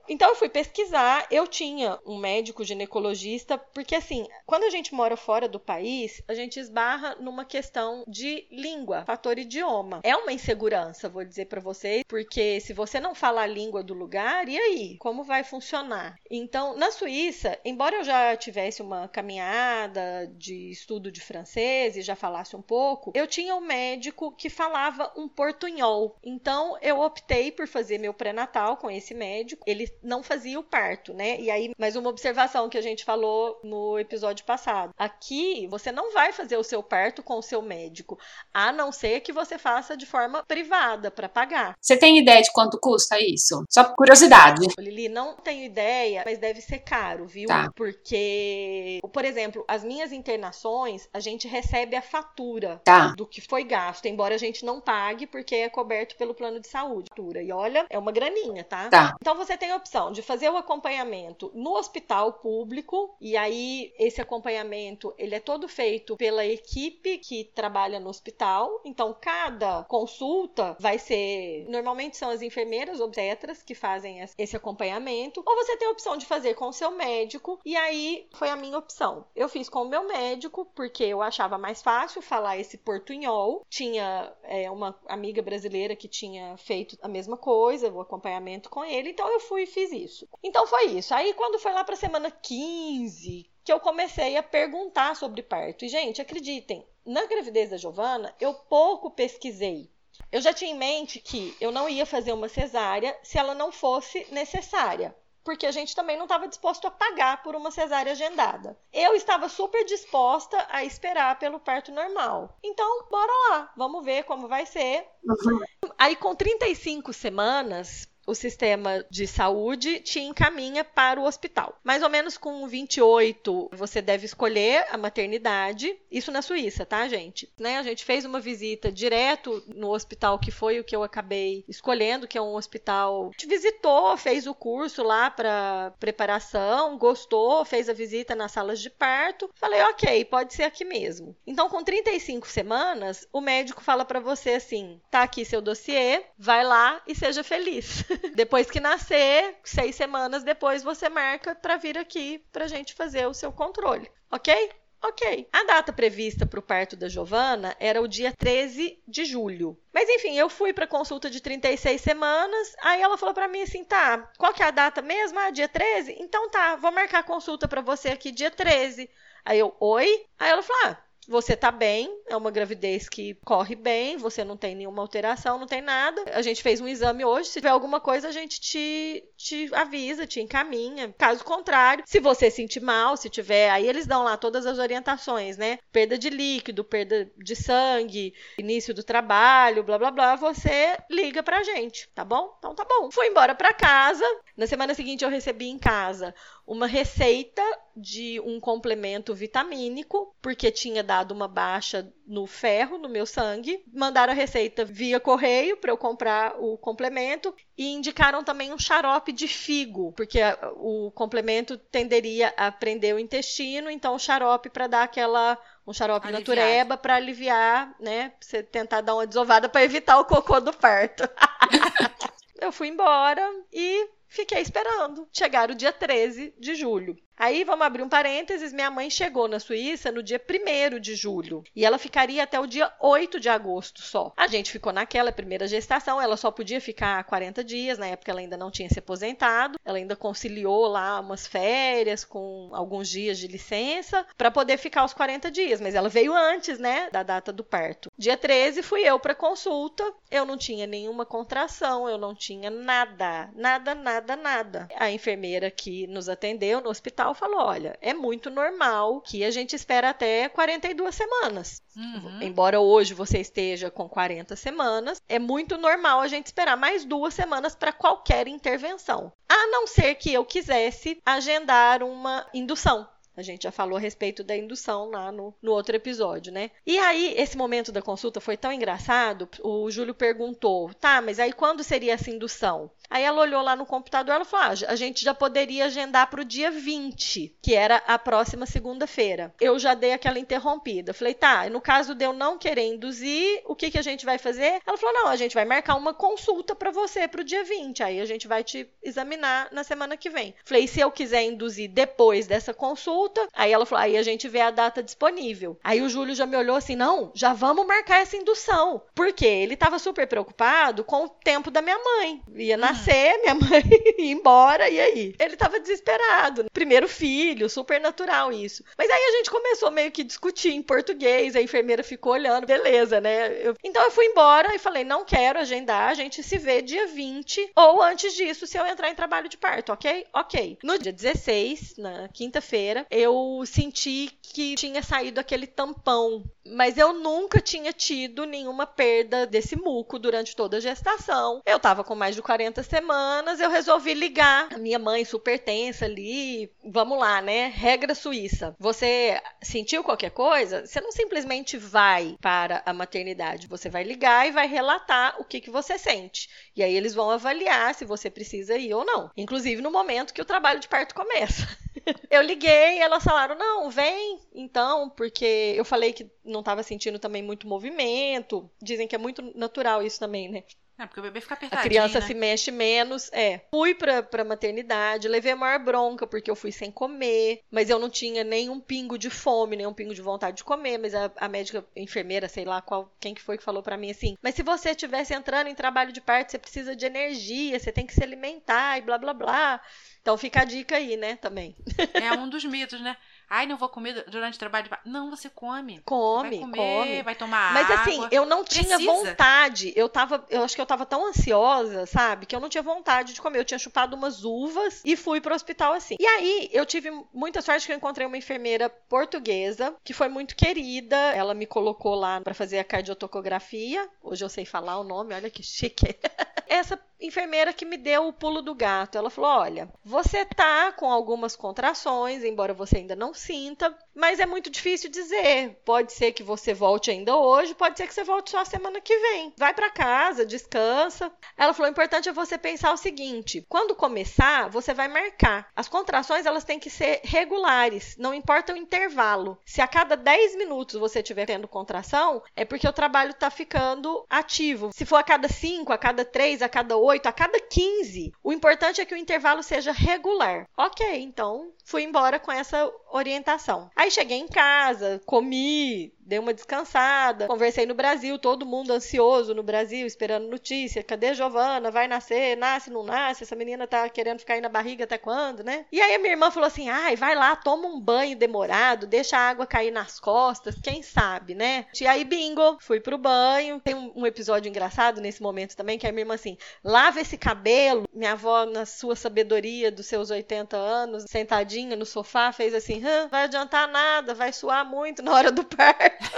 Então 0.07 0.29
eu 0.29 0.35
fui 0.35 0.49
pesquisar, 0.49 1.27
eu 1.31 1.47
tinha 1.47 1.99
um 2.05 2.17
médico 2.17 2.63
ginecologista, 2.63 3.57
porque 3.57 3.95
assim, 3.95 4.27
quando 4.45 4.63
a 4.63 4.69
gente 4.69 4.93
mora 4.93 5.15
fora 5.15 5.47
do 5.47 5.59
país, 5.59 6.21
a 6.27 6.33
gente 6.33 6.59
esbarra 6.59 7.15
numa 7.15 7.45
questão 7.45 8.03
de 8.07 8.45
língua, 8.51 9.03
fator 9.05 9.37
idioma. 9.37 10.01
É 10.03 10.15
uma 10.15 10.33
insegurança, 10.33 11.09
vou 11.09 11.23
dizer 11.23 11.45
para 11.45 11.61
vocês, 11.61 12.03
porque 12.07 12.59
se 12.59 12.73
você 12.73 12.99
não 12.99 13.15
fala 13.15 13.41
a 13.41 13.47
língua 13.47 13.83
do 13.83 13.93
lugar, 13.93 14.47
e 14.47 14.57
aí? 14.57 14.97
Como 14.97 15.23
vai 15.23 15.43
funcionar? 15.43 16.15
Então, 16.29 16.75
na 16.75 16.91
Suíça, 16.91 17.57
embora 17.63 17.97
eu 17.97 18.03
já 18.03 18.35
tivesse 18.35 18.81
uma 18.81 19.07
caminhada 19.07 20.31
de 20.37 20.71
estudo 20.71 21.11
de 21.11 21.21
francês 21.21 21.95
e 21.95 22.01
já 22.01 22.15
falasse 22.15 22.55
um 22.55 22.61
pouco, 22.61 23.11
eu 23.15 23.27
tinha 23.27 23.55
um 23.55 23.61
médico 23.61 24.31
que 24.31 24.49
falava 24.49 25.11
um 25.15 25.27
portunhol. 25.27 26.17
Então, 26.23 26.77
eu 26.81 26.99
optei 26.99 27.51
por 27.51 27.67
fazer 27.67 27.97
meu 27.97 28.13
pré-natal 28.13 28.77
com 28.77 28.89
esse 28.89 29.13
médico 29.13 29.63
ele 29.65 29.87
não 30.03 30.23
fazia 30.23 30.59
o 30.59 30.63
parto, 30.63 31.13
né? 31.13 31.39
E 31.39 31.49
aí, 31.49 31.71
mais 31.77 31.95
uma 31.95 32.09
observação 32.09 32.69
que 32.69 32.77
a 32.77 32.81
gente 32.81 33.05
falou 33.05 33.59
no 33.63 33.99
episódio 33.99 34.45
passado. 34.45 34.93
Aqui, 34.97 35.67
você 35.67 35.91
não 35.91 36.11
vai 36.13 36.31
fazer 36.31 36.57
o 36.57 36.63
seu 36.63 36.81
parto 36.81 37.23
com 37.23 37.37
o 37.37 37.41
seu 37.41 37.61
médico, 37.61 38.17
a 38.53 38.71
não 38.71 38.91
ser 38.91 39.21
que 39.21 39.31
você 39.31 39.57
faça 39.57 39.95
de 39.95 40.05
forma 40.05 40.43
privada 40.43 41.11
para 41.11 41.29
pagar. 41.29 41.75
Você 41.79 41.97
tem 41.97 42.17
ideia 42.17 42.41
de 42.41 42.51
quanto 42.51 42.79
custa 42.79 43.19
isso? 43.19 43.63
Só 43.69 43.83
por 43.83 43.95
curiosidade. 43.95 44.67
Lili, 44.79 45.09
não 45.09 45.35
tenho 45.35 45.63
ideia, 45.63 46.23
mas 46.25 46.37
deve 46.37 46.61
ser 46.61 46.79
caro, 46.79 47.27
viu? 47.27 47.47
Tá. 47.47 47.71
Porque, 47.75 48.99
por 49.13 49.25
exemplo, 49.25 49.63
as 49.67 49.83
minhas 49.83 50.11
internações, 50.11 51.07
a 51.13 51.19
gente 51.19 51.47
recebe 51.47 51.95
a 51.95 52.01
fatura 52.01 52.81
tá. 52.83 53.13
do 53.15 53.25
que 53.25 53.41
foi 53.41 53.63
gasto, 53.63 54.05
embora 54.05 54.35
a 54.35 54.37
gente 54.37 54.65
não 54.65 54.81
pague 54.81 55.27
porque 55.27 55.55
é 55.55 55.69
coberto 55.69 56.15
pelo 56.15 56.33
plano 56.33 56.59
de 56.59 56.67
saúde. 56.67 57.09
E 57.41 57.51
olha, 57.51 57.85
é 57.89 57.97
uma 57.97 58.11
graninha, 58.11 58.63
tá? 58.63 58.89
Tá. 58.89 59.15
Então 59.21 59.35
você 59.35 59.57
tem 59.57 59.71
a 59.71 59.75
opção 59.81 60.11
de 60.11 60.21
fazer 60.21 60.49
o 60.49 60.57
acompanhamento 60.57 61.51
no 61.53 61.75
hospital 61.75 62.33
público, 62.33 63.15
e 63.19 63.35
aí 63.35 63.93
esse 63.97 64.21
acompanhamento 64.21 65.13
ele 65.17 65.35
é 65.35 65.39
todo 65.39 65.67
feito 65.67 66.15
pela 66.15 66.45
equipe 66.45 67.17
que 67.17 67.45
trabalha 67.55 67.99
no 67.99 68.09
hospital. 68.09 68.81
Então, 68.85 69.15
cada 69.19 69.83
consulta 69.83 70.75
vai 70.79 70.97
ser. 70.97 71.65
Normalmente 71.67 72.17
são 72.17 72.29
as 72.29 72.41
enfermeiras 72.41 72.99
obstetras 72.99 73.61
que 73.63 73.75
fazem 73.75 74.19
esse 74.37 74.55
acompanhamento. 74.55 75.43
Ou 75.45 75.55
você 75.55 75.75
tem 75.77 75.87
a 75.87 75.91
opção 75.91 76.15
de 76.15 76.25
fazer 76.25 76.53
com 76.53 76.67
o 76.67 76.73
seu 76.73 76.91
médico, 76.91 77.59
e 77.65 77.75
aí 77.75 78.27
foi 78.33 78.49
a 78.49 78.55
minha 78.55 78.77
opção. 78.77 79.25
Eu 79.35 79.49
fiz 79.49 79.67
com 79.67 79.81
o 79.81 79.89
meu 79.89 80.07
médico, 80.07 80.65
porque 80.75 81.03
eu 81.03 81.21
achava 81.21 81.57
mais 81.57 81.81
fácil 81.81 82.21
falar 82.21 82.57
esse 82.57 82.77
portunhol. 82.77 83.65
Tinha 83.69 84.31
é, 84.43 84.69
uma 84.69 84.97
amiga 85.07 85.41
brasileira 85.41 85.95
que 85.95 86.07
tinha 86.07 86.55
feito 86.57 86.97
a 87.01 87.07
mesma 87.07 87.37
coisa, 87.37 87.91
o 87.91 87.99
acompanhamento 87.99 88.69
com 88.69 88.83
ele, 88.85 89.09
então 89.09 89.27
eu 89.31 89.39
fui 89.39 89.65
fiz 89.71 89.91
isso. 89.91 90.27
Então 90.43 90.67
foi 90.67 90.85
isso. 90.91 91.13
Aí 91.13 91.33
quando 91.33 91.59
foi 91.59 91.73
lá 91.73 91.83
para 91.83 91.95
semana 91.95 92.29
15, 92.29 93.49
que 93.63 93.71
eu 93.71 93.79
comecei 93.79 94.37
a 94.37 94.43
perguntar 94.43 95.15
sobre 95.15 95.41
parto. 95.41 95.85
E 95.85 95.89
gente, 95.89 96.21
acreditem, 96.21 96.85
na 97.05 97.25
gravidez 97.25 97.69
da 97.69 97.77
Giovana, 97.77 98.35
eu 98.39 98.53
pouco 98.53 99.11
pesquisei. 99.11 99.89
Eu 100.31 100.41
já 100.41 100.53
tinha 100.53 100.71
em 100.71 100.77
mente 100.77 101.19
que 101.19 101.55
eu 101.59 101.71
não 101.71 101.89
ia 101.89 102.05
fazer 102.05 102.31
uma 102.33 102.47
cesárea 102.47 103.17
se 103.23 103.37
ela 103.37 103.53
não 103.53 103.71
fosse 103.71 104.27
necessária 104.31 105.15
porque 105.43 105.65
a 105.65 105.71
gente 105.71 105.95
também 105.95 106.17
não 106.17 106.25
estava 106.25 106.47
disposto 106.47 106.87
a 106.87 106.91
pagar 106.91 107.41
por 107.43 107.55
uma 107.55 107.71
cesárea 107.71 108.11
agendada. 108.11 108.77
Eu 108.93 109.15
estava 109.15 109.49
super 109.49 109.83
disposta 109.85 110.65
a 110.69 110.83
esperar 110.83 111.37
pelo 111.39 111.59
parto 111.59 111.91
normal. 111.91 112.57
Então, 112.63 113.05
bora 113.09 113.31
lá, 113.49 113.71
vamos 113.75 114.03
ver 114.05 114.23
como 114.23 114.47
vai 114.47 114.65
ser. 114.65 115.07
Uhum. 115.23 115.59
Aí, 115.97 116.15
com 116.15 116.35
35 116.35 117.11
semanas, 117.13 118.07
o 118.25 118.35
sistema 118.35 119.05
de 119.09 119.27
saúde 119.27 119.99
te 119.99 120.19
encaminha 120.19 120.83
para 120.83 121.19
o 121.19 121.25
hospital. 121.25 121.77
Mais 121.83 122.03
ou 122.03 122.09
menos 122.09 122.37
com 122.37 122.67
28, 122.67 123.69
você 123.73 124.01
deve 124.01 124.25
escolher 124.25 124.85
a 124.91 124.97
maternidade. 124.97 125.95
Isso 126.09 126.31
na 126.31 126.41
Suíça, 126.41 126.85
tá, 126.85 127.07
gente? 127.07 127.51
Né? 127.59 127.77
A 127.77 127.83
gente 127.83 128.05
fez 128.05 128.25
uma 128.25 128.39
visita 128.39 128.91
direto 128.91 129.63
no 129.67 129.91
hospital 129.91 130.39
que 130.39 130.51
foi 130.51 130.79
o 130.79 130.83
que 130.83 130.95
eu 130.95 131.03
acabei 131.03 131.63
escolhendo, 131.67 132.27
que 132.27 132.37
é 132.37 132.41
um 132.41 132.55
hospital. 132.55 133.31
Te 133.35 133.47
visitou, 133.47 134.15
fez 134.17 134.47
o 134.47 134.53
curso 134.53 135.03
lá 135.03 135.29
para 135.29 135.93
preparação, 135.99 136.97
gostou, 136.97 137.65
fez 137.65 137.89
a 137.89 137.93
visita 137.93 138.35
nas 138.35 138.51
salas 138.51 138.79
de 138.79 138.89
parto. 138.89 139.49
Falei, 139.55 139.81
ok, 139.83 140.25
pode 140.25 140.53
ser 140.53 140.63
aqui 140.63 140.85
mesmo. 140.85 141.35
Então, 141.45 141.69
com 141.69 141.83
35 141.83 142.47
semanas, 142.47 143.27
o 143.31 143.41
médico 143.41 143.81
fala 143.81 144.05
para 144.05 144.19
você 144.19 144.51
assim: 144.51 144.99
tá 145.09 145.23
aqui 145.23 145.43
seu 145.45 145.61
dossiê, 145.61 146.23
vai 146.37 146.63
lá 146.63 147.01
e 147.07 147.15
seja 147.15 147.43
feliz. 147.43 148.03
depois 148.35 148.69
que 148.69 148.79
nascer, 148.79 149.57
seis 149.63 149.95
semanas 149.95 150.43
depois, 150.43 150.83
você 150.83 151.09
marca 151.09 151.55
para 151.55 151.77
vir 151.77 151.97
aqui 151.97 152.39
para 152.51 152.65
a 152.65 152.67
gente 152.67 152.93
fazer 152.93 153.25
o 153.27 153.33
seu 153.33 153.51
controle, 153.51 154.09
ok? 154.29 154.71
Ok. 155.03 155.47
A 155.51 155.63
data 155.63 155.91
prevista 155.91 156.45
para 156.45 156.59
o 156.59 156.63
parto 156.63 156.95
da 156.95 157.09
Giovana 157.09 157.75
era 157.79 157.99
o 157.99 158.07
dia 158.07 158.31
13 158.37 159.01
de 159.07 159.25
julho. 159.25 159.75
Mas 159.91 160.07
enfim, 160.07 160.37
eu 160.37 160.47
fui 160.47 160.73
para 160.73 160.85
consulta 160.85 161.27
de 161.27 161.41
36 161.41 161.99
semanas. 161.99 162.75
Aí 162.83 163.01
ela 163.01 163.17
falou 163.17 163.33
para 163.33 163.47
mim 163.47 163.63
assim: 163.63 163.83
tá, 163.83 164.29
qual 164.37 164.53
que 164.53 164.61
é 164.61 164.67
a 164.67 164.71
data 164.71 165.01
mesmo? 165.01 165.39
Ah, 165.39 165.49
dia 165.49 165.67
13? 165.67 166.17
Então 166.19 166.51
tá, 166.51 166.75
vou 166.75 166.91
marcar 166.91 167.19
a 167.19 167.23
consulta 167.23 167.67
para 167.67 167.81
você 167.81 168.09
aqui 168.09 168.31
dia 168.31 168.51
13. 168.51 169.09
Aí 169.43 169.57
eu, 169.57 169.75
oi? 169.79 170.23
Aí 170.37 170.51
ela 170.51 170.61
falou: 170.61 170.81
ah, 170.85 171.03
você 171.27 171.55
tá 171.55 171.71
bem, 171.71 172.11
é 172.27 172.35
uma 172.35 172.51
gravidez 172.51 173.07
que 173.07 173.35
corre 173.45 173.75
bem, 173.75 174.17
você 174.17 174.43
não 174.43 174.57
tem 174.57 174.75
nenhuma 174.75 175.01
alteração, 175.01 175.59
não 175.59 175.67
tem 175.67 175.81
nada. 175.81 176.23
A 176.33 176.41
gente 176.41 176.63
fez 176.63 176.81
um 176.81 176.87
exame 176.87 177.23
hoje, 177.23 177.49
se 177.49 177.53
tiver 177.53 177.69
alguma 177.69 177.99
coisa, 177.99 178.27
a 178.27 178.31
gente 178.31 178.59
te, 178.59 179.23
te 179.37 179.69
avisa, 179.73 180.25
te 180.25 180.41
encaminha. 180.41 181.13
Caso 181.17 181.43
contrário, 181.43 182.03
se 182.07 182.19
você 182.19 182.49
sentir 182.49 182.79
mal, 182.79 183.15
se 183.15 183.29
tiver, 183.29 183.69
aí 183.69 183.87
eles 183.87 184.07
dão 184.07 184.23
lá 184.23 184.35
todas 184.35 184.65
as 184.65 184.79
orientações, 184.79 185.57
né? 185.57 185.79
Perda 185.91 186.17
de 186.17 186.29
líquido, 186.29 186.83
perda 186.83 187.31
de 187.37 187.55
sangue, 187.55 188.33
início 188.57 188.93
do 188.93 189.03
trabalho, 189.03 189.83
blá 189.83 189.97
blá 189.97 190.11
blá, 190.11 190.35
você 190.35 190.97
liga 191.09 191.43
pra 191.43 191.63
gente, 191.63 192.09
tá 192.15 192.25
bom? 192.25 192.55
Então 192.57 192.73
tá 192.73 192.83
bom. 192.83 193.11
Fui 193.11 193.27
embora 193.27 193.53
pra 193.53 193.73
casa. 193.73 194.25
Na 194.57 194.67
semana 194.67 194.93
seguinte 194.93 195.23
eu 195.23 195.29
recebi 195.29 195.67
em 195.67 195.77
casa 195.77 196.33
uma 196.65 196.87
receita 196.87 197.61
de 197.95 198.39
um 198.41 198.59
complemento 198.59 199.33
vitamínico, 199.35 200.33
porque 200.41 200.71
tinha 200.71 201.03
dado 201.03 201.33
uma 201.33 201.47
baixa 201.47 202.11
no 202.25 202.47
ferro, 202.47 202.97
no 202.97 203.09
meu 203.09 203.25
sangue. 203.25 203.83
Mandaram 203.93 204.31
a 204.31 204.35
receita 204.35 204.85
via 204.85 205.19
correio 205.19 205.77
para 205.77 205.91
eu 205.91 205.97
comprar 205.97 206.55
o 206.59 206.77
complemento 206.77 207.53
e 207.77 207.91
indicaram 207.91 208.43
também 208.43 208.73
um 208.73 208.79
xarope 208.79 209.31
de 209.31 209.47
figo, 209.47 210.13
porque 210.13 210.39
o 210.75 211.11
complemento 211.11 211.77
tenderia 211.77 212.53
a 212.55 212.71
prender 212.71 213.15
o 213.15 213.19
intestino, 213.19 213.89
então 213.89 214.15
o 214.15 214.19
xarope 214.19 214.69
para 214.69 214.87
dar 214.87 215.03
aquela 215.03 215.57
um 215.85 215.93
xarope 215.93 216.27
Aliviado. 216.27 216.49
natureba 216.49 216.95
para 216.95 217.15
aliviar, 217.15 217.95
né? 217.99 218.29
Pra 218.29 218.37
você 218.47 218.63
tentar 218.63 219.01
dar 219.01 219.15
uma 219.15 219.27
desovada 219.27 219.67
para 219.67 219.83
evitar 219.83 220.19
o 220.19 220.25
cocô 220.25 220.59
do 220.59 220.71
parto. 220.71 221.23
eu 222.61 222.71
fui 222.71 222.87
embora 222.87 223.41
e 223.73 224.07
fiquei 224.31 224.61
esperando 224.61 225.27
chegar 225.33 225.69
o 225.69 225.75
dia 225.75 225.91
13 225.91 226.55
de 226.57 226.73
julho. 226.73 227.17
Aí 227.37 227.63
vamos 227.63 227.85
abrir 227.85 228.03
um 228.03 228.09
parênteses: 228.09 228.73
minha 228.73 228.91
mãe 228.91 229.09
chegou 229.09 229.47
na 229.47 229.59
Suíça 229.59 230.11
no 230.11 230.21
dia 230.21 230.39
1 230.39 230.99
de 230.99 231.15
julho 231.15 231.63
e 231.75 231.85
ela 231.85 231.97
ficaria 231.97 232.43
até 232.43 232.59
o 232.59 232.67
dia 232.67 232.91
8 232.99 233.39
de 233.39 233.49
agosto 233.49 234.01
só. 234.01 234.31
A 234.37 234.47
gente 234.47 234.71
ficou 234.71 234.93
naquela 234.93 235.31
primeira 235.31 235.67
gestação, 235.67 236.21
ela 236.21 236.37
só 236.37 236.51
podia 236.51 236.79
ficar 236.79 237.23
40 237.23 237.63
dias, 237.63 237.97
na 237.97 238.07
época 238.07 238.31
ela 238.31 238.41
ainda 238.41 238.57
não 238.57 238.69
tinha 238.69 238.89
se 238.89 238.99
aposentado, 238.99 239.79
ela 239.83 239.97
ainda 239.97 240.15
conciliou 240.15 240.87
lá 240.87 241.19
umas 241.19 241.47
férias 241.47 242.23
com 242.23 242.69
alguns 242.73 243.09
dias 243.09 243.37
de 243.37 243.47
licença 243.47 244.25
para 244.37 244.51
poder 244.51 244.77
ficar 244.77 245.03
os 245.03 245.13
40 245.13 245.49
dias, 245.49 245.81
mas 245.81 245.95
ela 245.95 246.09
veio 246.09 246.33
antes, 246.33 246.77
né, 246.79 247.09
da 247.11 247.23
data 247.23 247.51
do 247.51 247.63
parto. 247.63 248.11
Dia 248.17 248.37
13 248.37 248.83
fui 248.83 249.01
eu 249.01 249.19
para 249.19 249.33
consulta, 249.33 250.03
eu 250.29 250.45
não 250.45 250.57
tinha 250.57 250.85
nenhuma 250.85 251.25
contração, 251.25 252.07
eu 252.07 252.17
não 252.17 252.35
tinha 252.35 252.69
nada, 252.69 253.49
nada, 253.55 253.95
nada, 253.95 254.35
nada. 254.35 254.87
A 254.95 255.09
enfermeira 255.09 255.71
que 255.71 256.05
nos 256.07 256.29
atendeu 256.29 256.81
no 256.81 256.89
hospital 256.89 257.20
falou: 257.33 257.59
olha, 257.59 257.97
é 258.01 258.13
muito 258.13 258.49
normal 258.49 259.21
que 259.21 259.43
a 259.43 259.51
gente 259.51 259.75
espera 259.75 260.09
até 260.09 260.49
42 260.49 261.13
semanas. 261.15 261.81
Uhum. 261.95 262.41
Embora 262.41 262.79
hoje 262.79 263.13
você 263.13 263.39
esteja 263.39 263.91
com 263.91 264.07
40 264.07 264.55
semanas, 264.55 265.21
é 265.27 265.37
muito 265.37 265.77
normal 265.77 266.21
a 266.21 266.27
gente 266.27 266.47
esperar 266.47 266.77
mais 266.77 267.05
duas 267.05 267.33
semanas 267.33 267.75
para 267.75 267.91
qualquer 267.91 268.47
intervenção. 268.47 269.31
A 269.47 269.67
não 269.67 269.85
ser 269.85 270.15
que 270.15 270.33
eu 270.33 270.45
quisesse 270.45 271.21
agendar 271.25 272.03
uma 272.03 272.45
indução. 272.53 273.07
A 273.41 273.43
gente 273.43 273.63
já 273.63 273.71
falou 273.71 273.97
a 273.97 273.99
respeito 273.99 274.43
da 274.43 274.55
indução 274.55 275.09
lá 275.09 275.31
no, 275.31 275.51
no 275.59 275.71
outro 275.71 275.95
episódio, 275.95 276.53
né? 276.53 276.69
E 276.85 276.99
aí, 276.99 277.33
esse 277.35 277.57
momento 277.57 277.91
da 277.91 278.01
consulta 278.01 278.39
foi 278.39 278.55
tão 278.55 278.71
engraçado. 278.71 279.49
O 279.63 279.89
Júlio 279.89 280.13
perguntou: 280.13 280.93
tá, 280.93 281.21
mas 281.21 281.39
aí 281.39 281.51
quando 281.51 281.83
seria 281.83 282.13
essa 282.13 282.29
indução? 282.29 282.91
Aí 283.09 283.23
ela 283.23 283.41
olhou 283.41 283.61
lá 283.61 283.75
no 283.75 283.85
computador 283.85 284.39
e 284.41 284.45
falou: 284.45 284.67
ah, 284.67 284.91
a 284.91 284.95
gente 284.95 285.23
já 285.23 285.33
poderia 285.33 285.85
agendar 285.85 286.29
para 286.29 286.41
o 286.41 286.45
dia 286.45 286.69
20, 286.69 287.57
que 287.61 287.73
era 287.73 287.97
a 288.07 288.17
próxima 288.19 288.65
segunda-feira. 288.65 289.53
Eu 289.59 289.77
já 289.79 289.93
dei 289.93 290.13
aquela 290.13 290.39
interrompida. 290.39 291.13
Falei: 291.13 291.33
tá, 291.33 291.69
no 291.69 291.81
caso 291.81 292.13
de 292.13 292.23
eu 292.23 292.31
não 292.31 292.57
querer 292.59 292.85
induzir, 292.85 293.61
o 293.65 293.75
que, 293.75 293.89
que 293.89 293.97
a 293.97 294.03
gente 294.03 294.25
vai 294.25 294.37
fazer? 294.37 294.81
Ela 294.85 294.97
falou: 294.97 295.15
não, 295.15 295.27
a 295.27 295.35
gente 295.35 295.55
vai 295.55 295.65
marcar 295.65 295.95
uma 295.95 296.13
consulta 296.13 296.75
para 296.75 296.91
você 296.91 297.27
para 297.27 297.41
o 297.41 297.43
dia 297.43 297.63
20. 297.63 298.03
Aí 298.03 298.21
a 298.21 298.25
gente 298.25 298.47
vai 298.47 298.63
te 298.63 298.87
examinar 299.01 299.67
na 299.71 299.83
semana 299.83 300.15
que 300.15 300.29
vem. 300.29 300.53
Falei: 300.63 300.87
se 300.87 300.99
eu 300.99 301.11
quiser 301.11 301.43
induzir 301.43 301.89
depois 301.89 302.47
dessa 302.47 302.73
consulta, 302.73 303.30
aí 303.53 303.71
ela 303.71 303.85
falou: 303.85 304.03
aí 304.03 304.17
a 304.17 304.23
gente 304.23 304.47
vê 304.47 304.61
a 304.61 304.71
data 304.71 305.03
disponível. 305.03 305.77
Aí 305.83 306.01
o 306.01 306.09
Júlio 306.09 306.35
já 306.35 306.45
me 306.45 306.57
olhou 306.57 306.75
assim: 306.75 306.95
não, 306.95 307.31
já 307.33 307.53
vamos 307.53 307.85
marcar 307.85 308.21
essa 308.21 308.37
indução. 308.37 309.01
Porque 309.13 309.45
ele 309.45 309.73
estava 309.73 309.99
super 309.99 310.27
preocupado 310.27 311.03
com 311.03 311.25
o 311.25 311.29
tempo 311.29 311.69
da 311.69 311.81
minha 311.81 311.97
mãe. 311.97 312.41
Ia 312.55 312.77
nascer 312.77 313.01
nascer, 313.01 313.37
minha 313.41 313.55
mãe 313.55 313.83
ir 314.17 314.31
embora, 314.31 314.89
e 314.89 314.99
aí? 314.99 315.35
Ele 315.39 315.57
tava 315.57 315.79
desesperado. 315.79 316.65
Primeiro 316.71 317.07
filho, 317.07 317.69
super 317.69 317.99
natural 317.99 318.51
isso. 318.51 318.83
Mas 318.97 319.09
aí 319.09 319.23
a 319.23 319.31
gente 319.37 319.49
começou 319.49 319.91
meio 319.91 320.11
que 320.11 320.23
discutir 320.23 320.73
em 320.73 320.81
português, 320.81 321.55
a 321.55 321.61
enfermeira 321.61 322.03
ficou 322.03 322.33
olhando, 322.33 322.67
beleza, 322.67 323.19
né? 323.19 323.51
Eu... 323.61 323.75
Então 323.83 324.03
eu 324.03 324.11
fui 324.11 324.25
embora 324.25 324.75
e 324.75 324.79
falei, 324.79 325.03
não 325.03 325.25
quero 325.25 325.59
agendar, 325.59 326.09
a 326.09 326.13
gente 326.13 326.43
se 326.43 326.57
vê 326.57 326.81
dia 326.81 327.07
20 327.07 327.71
ou 327.75 328.01
antes 328.01 328.33
disso, 328.33 328.67
se 328.67 328.77
eu 328.77 328.85
entrar 328.85 329.09
em 329.09 329.15
trabalho 329.15 329.49
de 329.49 329.57
parto, 329.57 329.91
ok? 329.91 330.25
Ok. 330.33 330.77
No 330.83 330.97
dia 330.97 331.11
16, 331.11 331.95
na 331.97 332.27
quinta-feira, 332.29 333.05
eu 333.11 333.61
senti 333.65 334.31
que 334.41 334.75
tinha 334.75 335.03
saído 335.03 335.39
aquele 335.39 335.67
tampão. 335.67 336.43
Mas 336.65 336.97
eu 336.97 337.11
nunca 337.13 337.59
tinha 337.59 337.91
tido 337.91 338.45
nenhuma 338.45 338.85
perda 338.85 339.45
desse 339.45 339.75
muco 339.75 340.19
durante 340.19 340.55
toda 340.55 340.77
a 340.77 340.79
gestação. 340.79 341.61
Eu 341.65 341.79
tava 341.79 342.03
com 342.03 342.15
mais 342.15 342.35
de 342.35 342.41
40 342.41 342.83
semanas, 342.83 343.59
eu 343.59 343.69
resolvi 343.69 344.13
ligar. 344.13 344.69
A 344.71 344.77
minha 344.77 344.99
mãe 344.99 345.25
super 345.25 345.59
tensa 345.59 346.05
ali. 346.05 346.71
Vamos 346.85 347.19
lá, 347.19 347.41
né? 347.41 347.67
Regra 347.67 348.13
suíça. 348.13 348.75
Você 348.79 349.41
sentiu 349.61 350.03
qualquer 350.03 350.31
coisa? 350.31 350.85
Você 350.85 351.01
não 351.01 351.11
simplesmente 351.11 351.77
vai 351.77 352.37
para 352.39 352.81
a 352.85 352.93
maternidade. 352.93 353.67
Você 353.67 353.89
vai 353.89 354.03
ligar 354.03 354.47
e 354.47 354.51
vai 354.51 354.67
relatar 354.67 355.35
o 355.39 355.43
que, 355.43 355.59
que 355.59 355.71
você 355.71 355.97
sente. 355.97 356.49
E 356.75 356.83
aí 356.83 356.95
eles 356.95 357.15
vão 357.15 357.31
avaliar 357.31 357.93
se 357.95 358.05
você 358.05 358.29
precisa 358.29 358.77
ir 358.77 358.93
ou 358.93 359.03
não. 359.03 359.31
Inclusive 359.35 359.81
no 359.81 359.91
momento 359.91 360.33
que 360.33 360.41
o 360.41 360.45
trabalho 360.45 360.79
de 360.79 360.87
parto 360.87 361.15
começa. 361.15 361.67
eu 362.29 362.41
liguei 362.41 362.99
elas 362.99 363.23
falaram: 363.23 363.55
não, 363.55 363.89
vem 363.89 364.39
então, 364.53 365.09
porque 365.09 365.73
eu 365.75 365.85
falei 365.85 366.13
que 366.13 366.29
não 366.43 366.61
estava 366.61 366.83
sentindo 366.83 367.19
também 367.19 367.43
muito 367.43 367.67
movimento. 367.67 368.69
Dizem 368.81 369.07
que 369.07 369.15
é 369.15 369.19
muito 369.19 369.41
natural 369.57 370.03
isso 370.03 370.19
também, 370.19 370.49
né? 370.49 370.63
É, 371.01 371.07
porque 371.07 371.19
o 371.19 371.23
bebê 371.23 371.41
fica 371.41 371.55
A 371.55 371.57
apertadinho, 371.57 371.89
criança 371.89 372.19
né? 372.19 372.27
se 372.27 372.33
mexe 372.35 372.69
menos. 372.69 373.31
É. 373.33 373.61
Fui 373.71 373.95
pra, 373.95 374.21
pra 374.21 374.43
maternidade, 374.43 375.27
levei 375.27 375.53
a 375.53 375.55
maior 375.55 375.79
bronca, 375.79 376.27
porque 376.27 376.51
eu 376.51 376.55
fui 376.55 376.71
sem 376.71 376.91
comer, 376.91 377.61
mas 377.71 377.89
eu 377.89 377.97
não 377.97 378.07
tinha 378.07 378.43
nenhum 378.43 378.79
pingo 378.79 379.17
de 379.17 379.29
fome, 379.29 379.75
nenhum 379.75 379.93
pingo 379.93 380.13
de 380.13 380.21
vontade 380.21 380.57
de 380.57 380.63
comer. 380.63 380.99
Mas 380.99 381.15
a, 381.15 381.31
a 381.37 381.49
médica, 381.49 381.83
a 381.95 381.99
enfermeira, 381.99 382.47
sei 382.47 382.65
lá 382.65 382.81
qual, 382.83 383.11
quem 383.19 383.33
que 383.33 383.41
foi 383.41 383.57
que 383.57 383.63
falou 383.63 383.81
pra 383.81 383.97
mim 383.97 384.11
assim: 384.11 384.37
Mas 384.43 384.53
se 384.53 384.61
você 384.61 384.91
estivesse 384.91 385.33
entrando 385.33 385.67
em 385.67 385.75
trabalho 385.75 386.11
de 386.11 386.21
parto, 386.21 386.51
você 386.51 386.59
precisa 386.59 386.95
de 386.95 387.05
energia, 387.05 387.79
você 387.79 387.91
tem 387.91 388.05
que 388.05 388.13
se 388.13 388.23
alimentar 388.23 388.99
e 388.99 389.01
blá 389.01 389.17
blá 389.17 389.33
blá. 389.33 389.81
Então 390.21 390.37
fica 390.37 390.61
a 390.61 390.65
dica 390.65 390.97
aí, 390.97 391.17
né, 391.17 391.35
também. 391.37 391.75
É 392.13 392.31
um 392.33 392.47
dos 392.47 392.63
mitos, 392.63 393.01
né? 393.01 393.17
Ai, 393.53 393.65
não 393.65 393.75
vou 393.75 393.89
comer 393.89 394.23
durante 394.29 394.55
o 394.55 394.59
trabalho 394.59 394.85
de. 394.87 395.09
Não, 395.11 395.29
você 395.29 395.49
come. 395.49 395.99
Come, 396.05 396.49
vai 396.51 396.59
comer, 396.59 396.77
come. 396.77 397.23
vai 397.23 397.35
tomar 397.35 397.73
Mas 397.73 397.91
água. 397.91 398.01
assim, 398.01 398.27
eu 398.31 398.45
não 398.45 398.63
tinha 398.63 398.95
Precisa. 398.95 399.11
vontade. 399.11 399.91
Eu 399.93 400.07
tava, 400.07 400.45
eu 400.49 400.63
acho 400.63 400.73
que 400.73 400.81
eu 400.81 400.85
tava 400.85 401.05
tão 401.05 401.27
ansiosa, 401.27 402.05
sabe, 402.05 402.45
que 402.45 402.55
eu 402.55 402.61
não 402.61 402.69
tinha 402.69 402.81
vontade 402.81 403.33
de 403.33 403.41
comer. 403.41 403.59
Eu 403.59 403.65
tinha 403.65 403.77
chupado 403.77 404.15
umas 404.15 404.45
uvas 404.45 405.01
e 405.03 405.17
fui 405.17 405.41
pro 405.41 405.53
hospital 405.53 405.91
assim. 405.91 406.15
E 406.17 406.25
aí, 406.25 406.69
eu 406.71 406.85
tive 406.85 407.11
muita 407.33 407.61
sorte 407.61 407.85
que 407.85 407.91
eu 407.91 407.97
encontrei 407.97 408.25
uma 408.25 408.37
enfermeira 408.37 408.89
portuguesa 408.89 409.93
que 410.01 410.13
foi 410.13 410.29
muito 410.29 410.55
querida. 410.55 411.17
Ela 411.17 411.53
me 411.53 411.65
colocou 411.65 412.15
lá 412.15 412.39
pra 412.39 412.53
fazer 412.53 412.79
a 412.79 412.85
cardiotocografia. 412.85 414.07
Hoje 414.23 414.45
eu 414.45 414.49
sei 414.49 414.63
falar 414.63 414.97
o 414.97 415.03
nome, 415.03 415.35
olha 415.35 415.49
que 415.49 415.61
chique. 415.61 416.15
Essa 416.69 416.97
enfermeira 417.21 417.73
que 417.73 417.85
me 417.85 417.97
deu 417.97 418.27
o 418.27 418.33
pulo 418.33 418.61
do 418.61 418.73
gato. 418.73 419.17
Ela 419.17 419.29
falou: 419.29 419.51
"Olha, 419.51 419.89
você 420.03 420.45
tá 420.45 420.91
com 420.91 421.11
algumas 421.11 421.55
contrações, 421.55 422.43
embora 422.43 422.73
você 422.73 422.97
ainda 422.97 423.15
não 423.15 423.33
sinta, 423.33 423.95
mas 424.13 424.39
é 424.39 424.45
muito 424.45 424.69
difícil 424.69 425.09
dizer. 425.09 425.79
Pode 425.85 426.13
ser 426.13 426.31
que 426.31 426.43
você 426.43 426.73
volte 426.73 427.11
ainda 427.11 427.35
hoje, 427.35 427.75
pode 427.75 427.97
ser 427.97 428.07
que 428.07 428.13
você 428.13 428.23
volte 428.23 428.51
só 428.51 428.63
semana 428.65 428.99
que 429.01 429.17
vem. 429.17 429.53
Vai 429.57 429.73
pra 429.73 429.89
casa, 429.89 430.45
descansa. 430.45 431.31
Ela 431.57 431.73
falou: 431.73 431.89
o 431.89 431.91
importante 431.91 432.29
é 432.29 432.33
você 432.33 432.57
pensar 432.57 432.91
o 432.93 432.97
seguinte: 432.97 433.65
quando 433.69 433.95
começar, 433.95 434.69
você 434.69 434.93
vai 434.93 435.07
marcar. 435.07 435.67
As 435.75 435.87
contrações 435.87 436.45
elas 436.45 436.63
têm 436.63 436.79
que 436.79 436.89
ser 436.89 437.21
regulares, 437.23 438.15
não 438.17 438.33
importa 438.33 438.73
o 438.73 438.77
intervalo. 438.77 439.57
Se 439.65 439.81
a 439.81 439.87
cada 439.87 440.15
10 440.15 440.55
minutos 440.55 440.99
você 440.99 441.19
estiver 441.19 441.45
tendo 441.45 441.67
contração, 441.67 442.41
é 442.55 442.65
porque 442.65 442.87
o 442.87 442.93
trabalho 442.93 443.33
tá 443.33 443.49
ficando 443.49 444.25
ativo. 444.29 444.89
Se 444.93 445.05
for 445.05 445.17
a 445.17 445.23
cada 445.23 445.47
5, 445.47 445.91
a 445.91 445.97
cada 445.97 446.25
3, 446.25 446.61
a 446.61 446.69
cada 446.69 446.97
8, 446.97 447.10
a 447.19 447.31
cada 447.31 447.59
15, 447.59 448.33
o 448.43 448.53
importante 448.53 449.01
é 449.01 449.05
que 449.05 449.13
o 449.13 449.17
intervalo 449.17 449.63
seja 449.63 449.91
regular. 449.91 450.67
Ok, 450.77 451.05
então 451.21 451.71
fui 451.83 452.03
embora 452.03 452.39
com 452.39 452.51
essa 452.51 452.91
orientação. 453.11 453.89
Aí 453.95 454.09
cheguei 454.09 454.37
em 454.37 454.47
casa, 454.47 455.21
comi, 455.25 456.13
dei 456.19 456.39
uma 456.39 456.53
descansada, 456.53 457.47
conversei 457.47 457.85
no 457.85 457.93
Brasil, 457.93 458.39
todo 458.39 458.65
mundo 458.65 458.93
ansioso 458.93 459.53
no 459.53 459.63
Brasil, 459.63 460.07
esperando 460.07 460.47
notícia. 460.47 461.03
Cadê 461.03 461.33
Giovana? 461.33 461.91
Vai 461.91 462.07
nascer? 462.07 462.55
Nasce, 462.55 462.89
não 462.89 463.03
nasce? 463.03 463.43
Essa 463.43 463.55
menina 463.55 463.85
tá 463.85 464.07
querendo 464.07 464.39
ficar 464.39 464.53
aí 464.53 464.61
na 464.61 464.69
barriga 464.69 465.03
até 465.03 465.17
quando, 465.17 465.63
né? 465.63 465.85
E 465.91 465.99
aí 465.99 466.15
a 466.15 466.19
minha 466.19 466.31
irmã 466.31 466.49
falou 466.49 466.67
assim: 466.67 466.89
ai, 466.89 467.15
vai 467.15 467.35
lá, 467.35 467.55
toma 467.55 467.87
um 467.87 467.99
banho 467.99 468.37
demorado, 468.37 469.05
deixa 469.05 469.37
a 469.37 469.49
água 469.49 469.67
cair 469.67 469.91
nas 469.91 470.19
costas, 470.19 470.75
quem 470.81 471.03
sabe, 471.03 471.53
né? 471.53 471.85
E 471.99 472.07
aí, 472.07 472.23
bingo, 472.23 472.77
fui 472.79 472.99
pro 472.99 473.17
banho. 473.17 473.79
Tem 473.79 473.93
um, 473.93 474.25
episódio 474.25 474.69
engraçado 474.69 475.19
nesse 475.19 475.41
momento 475.41 475.75
também, 475.75 475.99
que 475.99 476.07
a 476.07 476.11
minha 476.11 476.21
irmã 476.21 476.35
assim, 476.35 476.57
lava 477.01 477.19
esse 477.19 477.37
cabelo. 477.37 478.07
Minha 478.13 478.33
avó, 478.33 478.65
na 478.65 478.85
sua 478.85 479.15
sabedoria 479.15 479.91
dos 479.91 480.05
seus 480.05 480.29
80 480.29 480.77
anos, 480.77 481.25
sentadinha 481.27 481.95
no 481.95 482.05
sofá, 482.05 482.51
fez 482.51 482.73
assim: 482.73 483.03
"Hã, 483.03 483.27
vai 483.27 483.43
adiantar 483.43 483.87
nada, 483.87 484.35
vai 484.35 484.53
suar 484.53 484.85
muito 484.85 485.23
na 485.23 485.33
hora 485.33 485.51
do 485.51 485.63
parto. 485.63 486.31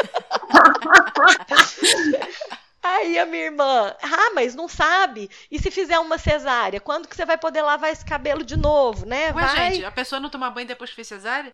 Aí 2.83 3.17
a 3.17 3.25
minha 3.25 3.45
irmã, 3.45 3.95
ah, 4.01 4.31
mas 4.35 4.53
não 4.53 4.67
sabe. 4.67 5.29
E 5.49 5.57
se 5.57 5.71
fizer 5.71 5.97
uma 5.99 6.17
cesárea, 6.17 6.81
quando 6.81 7.07
que 7.07 7.15
você 7.15 7.25
vai 7.25 7.37
poder 7.37 7.61
lavar 7.61 7.89
esse 7.89 8.03
cabelo 8.03 8.43
de 8.43 8.57
novo, 8.57 9.05
né? 9.05 9.27
Ué, 9.27 9.31
vai. 9.31 9.73
gente, 9.73 9.85
a 9.85 9.91
pessoa 9.91 10.19
não 10.19 10.29
toma 10.29 10.49
banho 10.49 10.67
depois 10.67 10.89
que 10.89 10.97
fez 10.97 11.07
cesárea? 11.07 11.53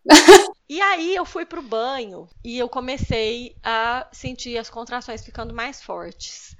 E 0.68 0.80
aí 0.80 1.14
eu 1.14 1.24
fui 1.24 1.46
pro 1.46 1.62
banho 1.62 2.28
e 2.44 2.58
eu 2.58 2.68
comecei 2.68 3.54
a 3.62 4.08
sentir 4.10 4.58
as 4.58 4.68
contrações 4.68 5.24
ficando 5.24 5.54
mais 5.54 5.80
fortes. 5.80 6.56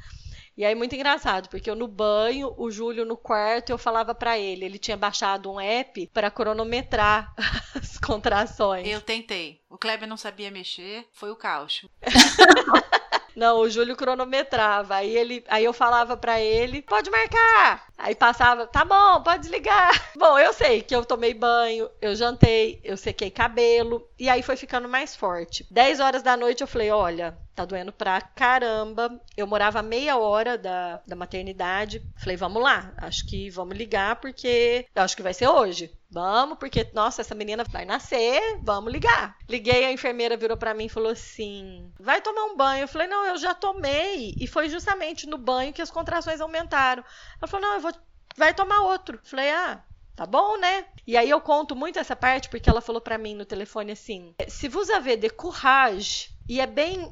E 0.60 0.64
aí 0.66 0.74
muito 0.74 0.94
engraçado, 0.94 1.48
porque 1.48 1.70
eu 1.70 1.74
no 1.74 1.88
banho, 1.88 2.52
o 2.58 2.70
Júlio 2.70 3.06
no 3.06 3.16
quarto, 3.16 3.70
eu 3.70 3.78
falava 3.78 4.14
pra 4.14 4.38
ele, 4.38 4.66
ele 4.66 4.78
tinha 4.78 4.94
baixado 4.94 5.50
um 5.50 5.58
app 5.58 6.06
para 6.08 6.30
cronometrar 6.30 7.34
as 7.74 7.96
contrações. 7.96 8.86
Eu 8.86 9.00
tentei. 9.00 9.62
O 9.70 9.78
Kleber 9.78 10.06
não 10.06 10.18
sabia 10.18 10.50
mexer, 10.50 11.08
foi 11.14 11.30
o 11.30 11.36
caos. 11.36 11.86
Não, 13.34 13.60
o 13.60 13.70
Júlio 13.70 13.96
cronometrava. 13.96 14.96
Aí 14.96 15.16
ele, 15.16 15.42
aí 15.48 15.64
eu 15.64 15.72
falava 15.72 16.16
pra 16.16 16.40
ele, 16.40 16.82
pode 16.82 17.10
marcar. 17.10 17.86
Aí 17.96 18.14
passava, 18.14 18.66
tá 18.66 18.84
bom, 18.84 19.22
pode 19.22 19.42
desligar. 19.42 19.90
Bom, 20.16 20.38
eu 20.38 20.52
sei 20.52 20.82
que 20.82 20.94
eu 20.94 21.04
tomei 21.04 21.32
banho, 21.32 21.88
eu 22.00 22.14
jantei, 22.14 22.80
eu 22.82 22.96
sequei 22.96 23.30
cabelo 23.30 24.06
e 24.18 24.28
aí 24.28 24.42
foi 24.42 24.56
ficando 24.56 24.88
mais 24.88 25.14
forte. 25.14 25.66
10 25.70 26.00
horas 26.00 26.22
da 26.22 26.36
noite 26.36 26.62
eu 26.62 26.66
falei, 26.66 26.90
olha, 26.90 27.38
tá 27.54 27.64
doendo 27.64 27.92
pra 27.92 28.20
caramba. 28.20 29.20
Eu 29.36 29.46
morava 29.46 29.82
meia 29.82 30.16
hora 30.16 30.56
da, 30.56 31.00
da 31.06 31.16
maternidade. 31.16 32.02
Falei, 32.16 32.36
vamos 32.36 32.62
lá, 32.62 32.92
acho 32.96 33.26
que 33.26 33.50
vamos 33.50 33.76
ligar 33.76 34.16
porque 34.16 34.86
acho 34.94 35.16
que 35.16 35.22
vai 35.22 35.34
ser 35.34 35.48
hoje. 35.48 35.94
Vamos, 36.10 36.58
porque, 36.58 36.88
nossa, 36.92 37.20
essa 37.20 37.34
menina 37.34 37.64
vai 37.64 37.84
nascer, 37.84 38.58
vamos 38.62 38.92
ligar. 38.92 39.36
Liguei, 39.48 39.84
a 39.84 39.92
enfermeira 39.92 40.36
virou 40.36 40.56
pra 40.56 40.74
mim 40.74 40.86
e 40.86 40.88
falou 40.88 41.12
assim: 41.12 41.90
vai 41.98 42.20
tomar 42.20 42.44
um 42.44 42.56
banho. 42.56 42.82
Eu 42.82 42.88
falei, 42.88 43.06
não, 43.06 43.24
eu 43.26 43.38
já 43.38 43.54
tomei. 43.54 44.34
E 44.38 44.46
foi 44.46 44.68
justamente 44.68 45.26
no 45.28 45.38
banho 45.38 45.72
que 45.72 45.82
as 45.82 45.90
contrações 45.90 46.40
aumentaram. 46.40 47.04
Ela 47.40 47.48
falou, 47.48 47.66
não, 47.66 47.74
eu 47.74 47.80
vou. 47.80 47.92
Vai 48.36 48.52
tomar 48.54 48.80
outro. 48.82 49.18
Eu 49.22 49.28
falei, 49.28 49.50
ah, 49.50 49.82
Tá 50.20 50.26
bom, 50.26 50.58
né? 50.58 50.84
E 51.06 51.16
aí 51.16 51.30
eu 51.30 51.40
conto 51.40 51.74
muito 51.74 51.98
essa 51.98 52.14
parte 52.14 52.50
porque 52.50 52.68
ela 52.68 52.82
falou 52.82 53.00
pra 53.00 53.16
mim 53.16 53.34
no 53.34 53.46
telefone 53.46 53.92
assim: 53.92 54.34
se 54.48 54.68
vous 54.68 54.90
avez 54.90 55.16
de 55.16 55.30
courage, 55.30 56.28
e 56.46 56.60
é 56.60 56.66
bem. 56.66 57.10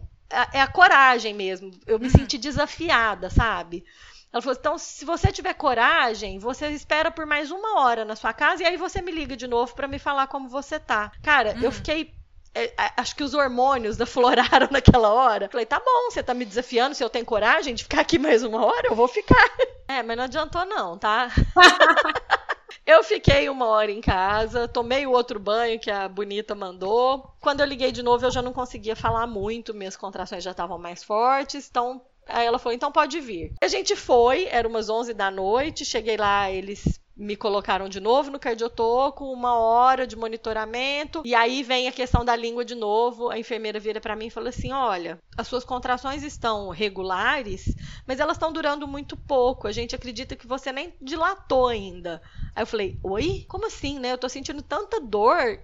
É 0.52 0.60
a 0.60 0.66
coragem 0.68 1.34
mesmo. 1.34 1.70
Eu 1.86 1.98
me 1.98 2.10
senti 2.10 2.36
desafiada, 2.38 3.30
sabe? 3.30 3.84
Ela 4.32 4.42
falou: 4.42 4.56
então, 4.58 4.76
se 4.78 5.04
você 5.04 5.32
tiver 5.32 5.54
coragem, 5.54 6.38
você 6.38 6.68
espera 6.68 7.10
por 7.10 7.24
mais 7.26 7.50
uma 7.50 7.80
hora 7.80 8.04
na 8.04 8.14
sua 8.14 8.32
casa 8.34 8.62
e 8.62 8.66
aí 8.66 8.76
você 8.76 9.00
me 9.00 9.10
liga 9.10 9.36
de 9.36 9.46
novo 9.46 9.74
pra 9.74 9.88
me 9.88 9.98
falar 9.98 10.26
como 10.26 10.48
você 10.48 10.78
tá. 10.78 11.10
Cara, 11.22 11.56
eu 11.62 11.72
fiquei. 11.72 12.14
é, 12.54 12.72
a- 12.76 12.92
acho 12.98 13.16
que 13.16 13.22
os 13.24 13.32
hormônios 13.34 13.98
afloraram 14.00 14.68
naquela 14.72 15.08
hora. 15.10 15.48
Falei, 15.48 15.64
tá 15.66 15.78
bom, 15.80 16.10
você 16.10 16.22
tá 16.22 16.34
me 16.34 16.44
desafiando, 16.44 16.94
se 16.94 17.02
eu 17.02 17.08
tenho 17.10 17.24
coragem 17.24 17.74
de 17.74 17.84
ficar 17.84 18.00
aqui 18.02 18.18
mais 18.18 18.42
uma 18.42 18.64
hora, 18.64 18.88
eu 18.88 18.94
vou 18.96 19.08
ficar. 19.08 19.48
É, 19.88 20.02
mas 20.02 20.16
não 20.16 20.24
adiantou 20.24 20.66
não, 20.66 20.98
tá? 20.98 21.30
Eu 22.84 23.02
fiquei 23.04 23.48
uma 23.48 23.66
hora 23.66 23.90
em 23.90 24.00
casa, 24.00 24.66
tomei 24.68 25.06
o 25.06 25.12
outro 25.12 25.38
banho 25.38 25.78
que 25.78 25.90
a 25.90 26.08
bonita 26.08 26.54
mandou. 26.54 27.32
Quando 27.40 27.60
eu 27.60 27.66
liguei 27.66 27.92
de 27.92 28.02
novo, 28.02 28.24
eu 28.26 28.30
já 28.30 28.42
não 28.42 28.52
conseguia 28.52 28.96
falar 28.96 29.26
muito, 29.26 29.74
minhas 29.74 29.96
contrações 29.96 30.42
já 30.44 30.50
estavam 30.50 30.78
mais 30.78 31.02
fortes, 31.04 31.68
então 31.68 32.02
aí 32.28 32.46
ela 32.46 32.58
falou: 32.58 32.74
"Então 32.74 32.92
pode 32.92 33.20
vir". 33.20 33.52
A 33.62 33.68
gente 33.68 33.96
foi, 33.96 34.46
era 34.46 34.68
umas 34.68 34.88
11 34.88 35.12
da 35.14 35.30
noite, 35.30 35.84
cheguei 35.84 36.16
lá, 36.16 36.50
eles 36.50 36.82
me 37.16 37.36
colocaram 37.36 37.88
de 37.88 37.98
novo 37.98 38.30
no 38.30 38.38
cardiotoco, 38.38 39.24
uma 39.32 39.58
hora 39.58 40.06
de 40.06 40.14
monitoramento, 40.14 41.22
e 41.24 41.34
aí 41.34 41.64
vem 41.64 41.88
a 41.88 41.92
questão 41.92 42.24
da 42.24 42.36
língua 42.36 42.64
de 42.64 42.76
novo. 42.76 43.28
A 43.28 43.38
enfermeira 43.38 43.80
vira 43.80 44.00
para 44.00 44.14
mim 44.14 44.26
e 44.26 44.30
fala 44.30 44.50
assim: 44.50 44.72
"Olha, 44.72 45.18
as 45.36 45.48
suas 45.48 45.64
contrações 45.64 46.22
estão 46.22 46.68
regulares, 46.70 47.74
mas 48.06 48.20
elas 48.20 48.36
estão 48.36 48.52
durando 48.52 48.86
muito 48.86 49.16
pouco. 49.16 49.66
A 49.66 49.72
gente 49.72 49.94
acredita 49.96 50.36
que 50.36 50.46
você 50.46 50.70
nem 50.70 50.94
dilatou 51.00 51.66
ainda". 51.66 52.22
Aí 52.54 52.62
eu 52.62 52.66
falei: 52.66 52.98
"Oi? 53.02 53.44
Como 53.48 53.66
assim, 53.66 53.98
né? 53.98 54.12
Eu 54.12 54.18
tô 54.18 54.28
sentindo 54.28 54.62
tanta 54.62 55.00
dor. 55.00 55.60